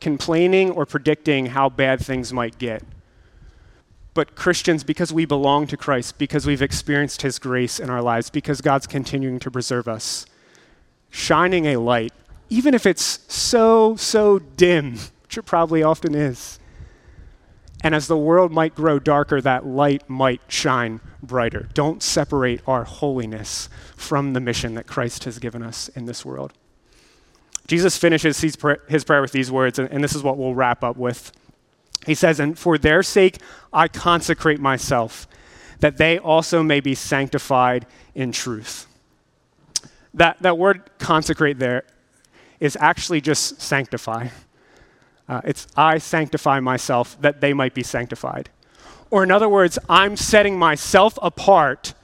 complaining 0.00 0.70
or 0.70 0.86
predicting 0.86 1.46
how 1.46 1.68
bad 1.68 2.00
things 2.00 2.32
might 2.32 2.58
get. 2.58 2.82
But 4.12 4.36
Christians, 4.36 4.84
because 4.84 5.12
we 5.12 5.24
belong 5.24 5.66
to 5.66 5.76
Christ, 5.76 6.18
because 6.18 6.46
we've 6.46 6.62
experienced 6.62 7.22
His 7.22 7.38
grace 7.38 7.80
in 7.80 7.90
our 7.90 8.02
lives, 8.02 8.30
because 8.30 8.60
God's 8.60 8.86
continuing 8.86 9.40
to 9.40 9.50
preserve 9.50 9.88
us, 9.88 10.24
shining 11.10 11.66
a 11.66 11.76
light, 11.78 12.12
even 12.48 12.74
if 12.74 12.86
it's 12.86 13.20
so, 13.32 13.96
so 13.96 14.38
dim, 14.38 14.98
which 15.24 15.36
it 15.36 15.42
probably 15.42 15.82
often 15.82 16.14
is. 16.14 16.60
And 17.84 17.94
as 17.94 18.08
the 18.08 18.16
world 18.16 18.50
might 18.50 18.74
grow 18.74 18.98
darker, 18.98 19.42
that 19.42 19.66
light 19.66 20.08
might 20.08 20.40
shine 20.48 21.00
brighter. 21.22 21.68
Don't 21.74 22.02
separate 22.02 22.62
our 22.66 22.84
holiness 22.84 23.68
from 23.94 24.32
the 24.32 24.40
mission 24.40 24.72
that 24.74 24.86
Christ 24.86 25.24
has 25.24 25.38
given 25.38 25.62
us 25.62 25.88
in 25.88 26.06
this 26.06 26.24
world. 26.24 26.54
Jesus 27.66 27.98
finishes 27.98 28.40
his 28.40 28.56
prayer 28.56 29.20
with 29.20 29.32
these 29.32 29.52
words, 29.52 29.78
and 29.78 30.02
this 30.02 30.14
is 30.14 30.22
what 30.22 30.38
we'll 30.38 30.54
wrap 30.54 30.82
up 30.82 30.96
with. 30.96 31.30
He 32.06 32.14
says, 32.14 32.40
And 32.40 32.58
for 32.58 32.78
their 32.78 33.02
sake 33.02 33.36
I 33.70 33.88
consecrate 33.88 34.60
myself, 34.60 35.28
that 35.80 35.98
they 35.98 36.18
also 36.18 36.62
may 36.62 36.80
be 36.80 36.94
sanctified 36.94 37.84
in 38.14 38.32
truth. 38.32 38.86
That, 40.14 40.40
that 40.40 40.56
word 40.56 40.88
consecrate 40.98 41.58
there 41.58 41.84
is 42.60 42.78
actually 42.80 43.20
just 43.20 43.60
sanctify. 43.60 44.28
Uh, 45.28 45.40
it's 45.44 45.66
I 45.76 45.98
sanctify 45.98 46.60
myself 46.60 47.20
that 47.20 47.40
they 47.40 47.52
might 47.52 47.74
be 47.74 47.82
sanctified. 47.82 48.50
Or, 49.10 49.22
in 49.22 49.30
other 49.30 49.48
words, 49.48 49.78
I'm 49.88 50.16
setting 50.16 50.58
myself 50.58 51.18
apart 51.22 51.94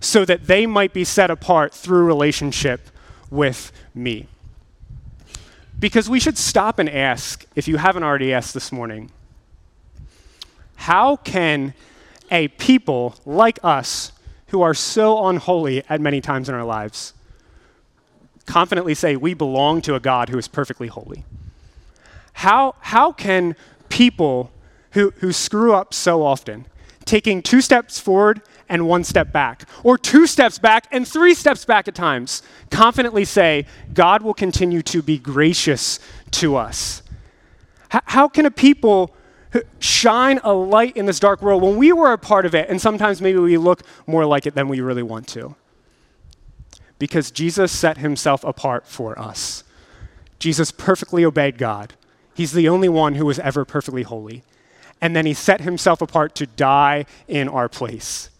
so 0.00 0.24
that 0.24 0.46
they 0.46 0.66
might 0.66 0.92
be 0.92 1.04
set 1.04 1.30
apart 1.30 1.74
through 1.74 2.04
relationship 2.04 2.88
with 3.30 3.72
me. 3.94 4.28
Because 5.78 6.08
we 6.08 6.20
should 6.20 6.38
stop 6.38 6.78
and 6.78 6.88
ask, 6.88 7.44
if 7.54 7.66
you 7.66 7.76
haven't 7.76 8.02
already 8.02 8.32
asked 8.32 8.54
this 8.54 8.70
morning, 8.70 9.10
how 10.76 11.16
can 11.16 11.74
a 12.30 12.48
people 12.48 13.16
like 13.26 13.58
us, 13.62 14.12
who 14.48 14.62
are 14.62 14.74
so 14.74 15.26
unholy 15.26 15.82
at 15.88 16.00
many 16.00 16.20
times 16.20 16.48
in 16.48 16.54
our 16.54 16.64
lives, 16.64 17.12
confidently 18.46 18.94
say 18.94 19.16
we 19.16 19.34
belong 19.34 19.80
to 19.82 19.94
a 19.94 20.00
God 20.00 20.28
who 20.28 20.38
is 20.38 20.48
perfectly 20.48 20.88
holy? 20.88 21.24
How, 22.40 22.74
how 22.80 23.12
can 23.12 23.54
people 23.90 24.50
who, 24.92 25.10
who 25.18 25.30
screw 25.30 25.74
up 25.74 25.92
so 25.92 26.22
often, 26.22 26.64
taking 27.04 27.42
two 27.42 27.60
steps 27.60 28.00
forward 28.00 28.40
and 28.66 28.88
one 28.88 29.04
step 29.04 29.30
back, 29.30 29.68
or 29.84 29.98
two 29.98 30.26
steps 30.26 30.58
back 30.58 30.86
and 30.90 31.06
three 31.06 31.34
steps 31.34 31.66
back 31.66 31.86
at 31.86 31.94
times, 31.94 32.42
confidently 32.70 33.26
say, 33.26 33.66
God 33.92 34.22
will 34.22 34.32
continue 34.32 34.80
to 34.84 35.02
be 35.02 35.18
gracious 35.18 36.00
to 36.30 36.56
us? 36.56 37.02
H- 37.92 38.00
how 38.06 38.26
can 38.26 38.46
a 38.46 38.50
people 38.50 39.14
shine 39.78 40.40
a 40.42 40.54
light 40.54 40.96
in 40.96 41.04
this 41.04 41.20
dark 41.20 41.42
world 41.42 41.62
when 41.62 41.76
we 41.76 41.92
were 41.92 42.10
a 42.10 42.16
part 42.16 42.46
of 42.46 42.54
it, 42.54 42.70
and 42.70 42.80
sometimes 42.80 43.20
maybe 43.20 43.38
we 43.38 43.58
look 43.58 43.82
more 44.06 44.24
like 44.24 44.46
it 44.46 44.54
than 44.54 44.66
we 44.66 44.80
really 44.80 45.02
want 45.02 45.28
to? 45.28 45.56
Because 46.98 47.30
Jesus 47.30 47.70
set 47.70 47.98
himself 47.98 48.42
apart 48.44 48.86
for 48.86 49.18
us. 49.18 49.62
Jesus 50.38 50.70
perfectly 50.70 51.22
obeyed 51.22 51.58
God. 51.58 51.92
He's 52.34 52.52
the 52.52 52.68
only 52.68 52.88
one 52.88 53.14
who 53.14 53.26
was 53.26 53.38
ever 53.38 53.64
perfectly 53.64 54.02
holy. 54.02 54.42
And 55.00 55.16
then 55.16 55.26
he 55.26 55.34
set 55.34 55.62
himself 55.62 56.02
apart 56.02 56.34
to 56.36 56.46
die 56.46 57.06
in 57.26 57.48
our 57.48 57.68
place. 57.68 58.30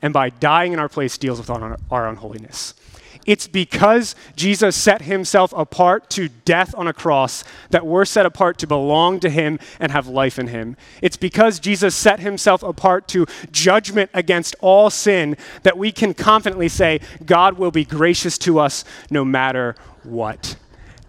And 0.00 0.12
by 0.12 0.30
dying 0.30 0.72
in 0.72 0.78
our 0.78 0.88
place, 0.88 1.18
deals 1.18 1.38
with 1.38 1.50
our, 1.50 2.08
unholiness. 2.08 2.74
It's 3.26 3.48
because 3.48 4.14
Jesus 4.36 4.74
set 4.74 5.02
himself 5.02 5.52
apart 5.52 6.08
to 6.10 6.28
death 6.28 6.74
on 6.74 6.86
a 6.86 6.94
cross 6.94 7.44
that 7.70 7.84
we're 7.84 8.06
set 8.06 8.24
apart 8.24 8.56
to 8.58 8.66
belong 8.66 9.20
to 9.20 9.28
him 9.28 9.58
and 9.78 9.92
have 9.92 10.06
life 10.06 10.38
in 10.38 10.46
him. 10.46 10.76
It's 11.02 11.16
because 11.16 11.58
Jesus 11.58 11.94
set 11.94 12.20
himself 12.20 12.62
apart 12.62 13.06
to 13.08 13.26
judgment 13.50 14.10
against 14.14 14.56
all 14.60 14.88
sin 14.88 15.36
that 15.62 15.76
we 15.76 15.92
can 15.92 16.14
confidently 16.14 16.68
say, 16.68 17.00
God 17.26 17.58
will 17.58 17.72
be 17.72 17.84
gracious 17.84 18.38
to 18.38 18.60
us 18.60 18.84
no 19.10 19.26
matter 19.26 19.74
what, 20.04 20.56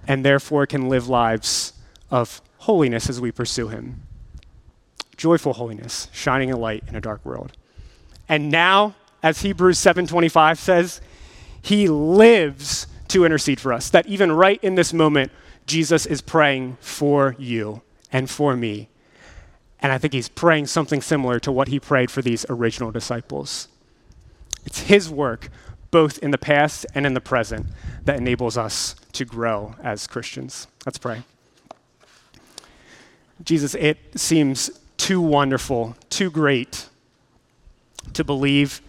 and 0.06 0.26
therefore 0.26 0.66
can 0.66 0.90
live 0.90 1.08
lives 1.08 1.74
of 2.12 2.42
holiness 2.60 3.10
as 3.10 3.22
we 3.22 3.32
pursue 3.32 3.68
Him. 3.68 4.04
Joyful 5.18 5.54
holiness, 5.54 6.08
shining 6.12 6.52
a 6.52 6.58
light 6.58 6.84
in 6.88 6.96
a 6.96 7.02
dark 7.02 7.26
world. 7.26 7.54
And 8.28 8.50
now, 8.50 8.96
as 9.22 9.42
Hebrews 9.42 9.78
7:25 9.78 10.58
says, 10.58 11.02
he 11.62 11.88
lives 11.88 12.88
to 13.10 13.26
intercede 13.26 13.60
for 13.60 13.74
us. 13.74 13.90
That 13.90 14.08
even 14.08 14.32
right 14.32 14.64
in 14.64 14.76
this 14.76 14.94
moment, 14.94 15.32
Jesus 15.66 16.06
is 16.06 16.22
praying 16.22 16.78
for 16.80 17.36
you 17.38 17.82
and 18.12 18.30
for 18.30 18.56
me. 18.56 18.90
And 19.82 19.92
I 19.92 19.98
think 19.98 20.14
he's 20.14 20.30
praying 20.30 20.68
something 20.68 21.02
similar 21.02 21.40
to 21.40 21.52
what 21.52 21.68
he 21.70 21.80
prayed 21.80 22.12
for 22.12 22.22
these 22.22 22.46
original 22.50 22.92
disciples. 22.92 23.68
It's 24.66 24.82
his 24.82 25.10
work, 25.10 25.50
both 25.92 26.18
in 26.20 26.32
the 26.32 26.38
past 26.38 26.86
and 26.94 27.06
in 27.06 27.14
the 27.14 27.22
present, 27.22 27.68
that 28.04 28.18
enables 28.18 28.58
us 28.58 28.96
to 29.14 29.26
grow 29.26 29.76
as 29.82 30.06
Christians. 30.06 30.68
Let's 30.86 30.98
pray. 30.98 31.24
Jesus, 33.44 33.76
it 33.76 33.98
seems 34.16 34.70
too 34.98 35.22
wonderful, 35.22 35.96
too 36.10 36.30
great 36.30 36.88
to 38.14 38.24
believe 38.24 38.82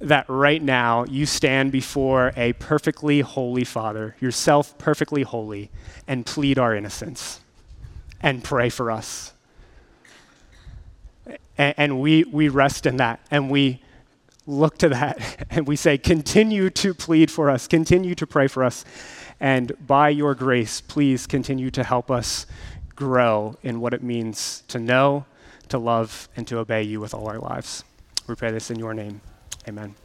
that 0.00 0.24
right 0.28 0.62
now 0.62 1.04
you 1.04 1.26
stand 1.26 1.70
before 1.70 2.32
a 2.36 2.52
perfectly 2.54 3.20
holy 3.20 3.64
Father, 3.64 4.16
yourself 4.18 4.76
perfectly 4.78 5.22
holy, 5.22 5.70
and 6.08 6.26
plead 6.26 6.58
our 6.58 6.74
innocence 6.74 7.40
and 8.20 8.42
pray 8.42 8.68
for 8.68 8.90
us. 8.90 9.32
And, 11.56 11.74
and, 11.76 12.00
we, 12.00 12.24
we 12.24 12.48
rest 12.48 12.86
in 12.86 12.96
that 12.96 13.20
and 13.30 13.50
we 13.50 13.80
look 14.46 14.78
to 14.78 14.88
that 14.88 15.46
and 15.50 15.68
we 15.68 15.76
say, 15.76 15.98
continue 15.98 16.70
to 16.70 16.94
plead 16.94 17.30
for 17.30 17.50
us, 17.50 17.68
continue 17.68 18.14
to 18.16 18.26
pray 18.26 18.48
for 18.48 18.64
us. 18.64 18.84
And 19.38 19.72
by 19.86 20.08
your 20.08 20.34
grace, 20.34 20.80
please 20.80 21.26
continue 21.26 21.70
to 21.72 21.82
help 21.82 22.10
us 22.10 22.46
grow 23.02 23.56
in 23.64 23.80
what 23.80 23.92
it 23.92 24.02
means 24.02 24.62
to 24.68 24.78
know, 24.78 25.24
to 25.68 25.76
love, 25.76 26.28
and 26.36 26.46
to 26.46 26.58
obey 26.58 26.82
you 26.82 27.00
with 27.00 27.12
all 27.14 27.26
our 27.26 27.38
lives. 27.38 27.82
We 28.28 28.36
pray 28.36 28.52
this 28.52 28.70
in 28.70 28.78
your 28.78 28.94
name. 28.94 29.20
Amen. 29.68 29.96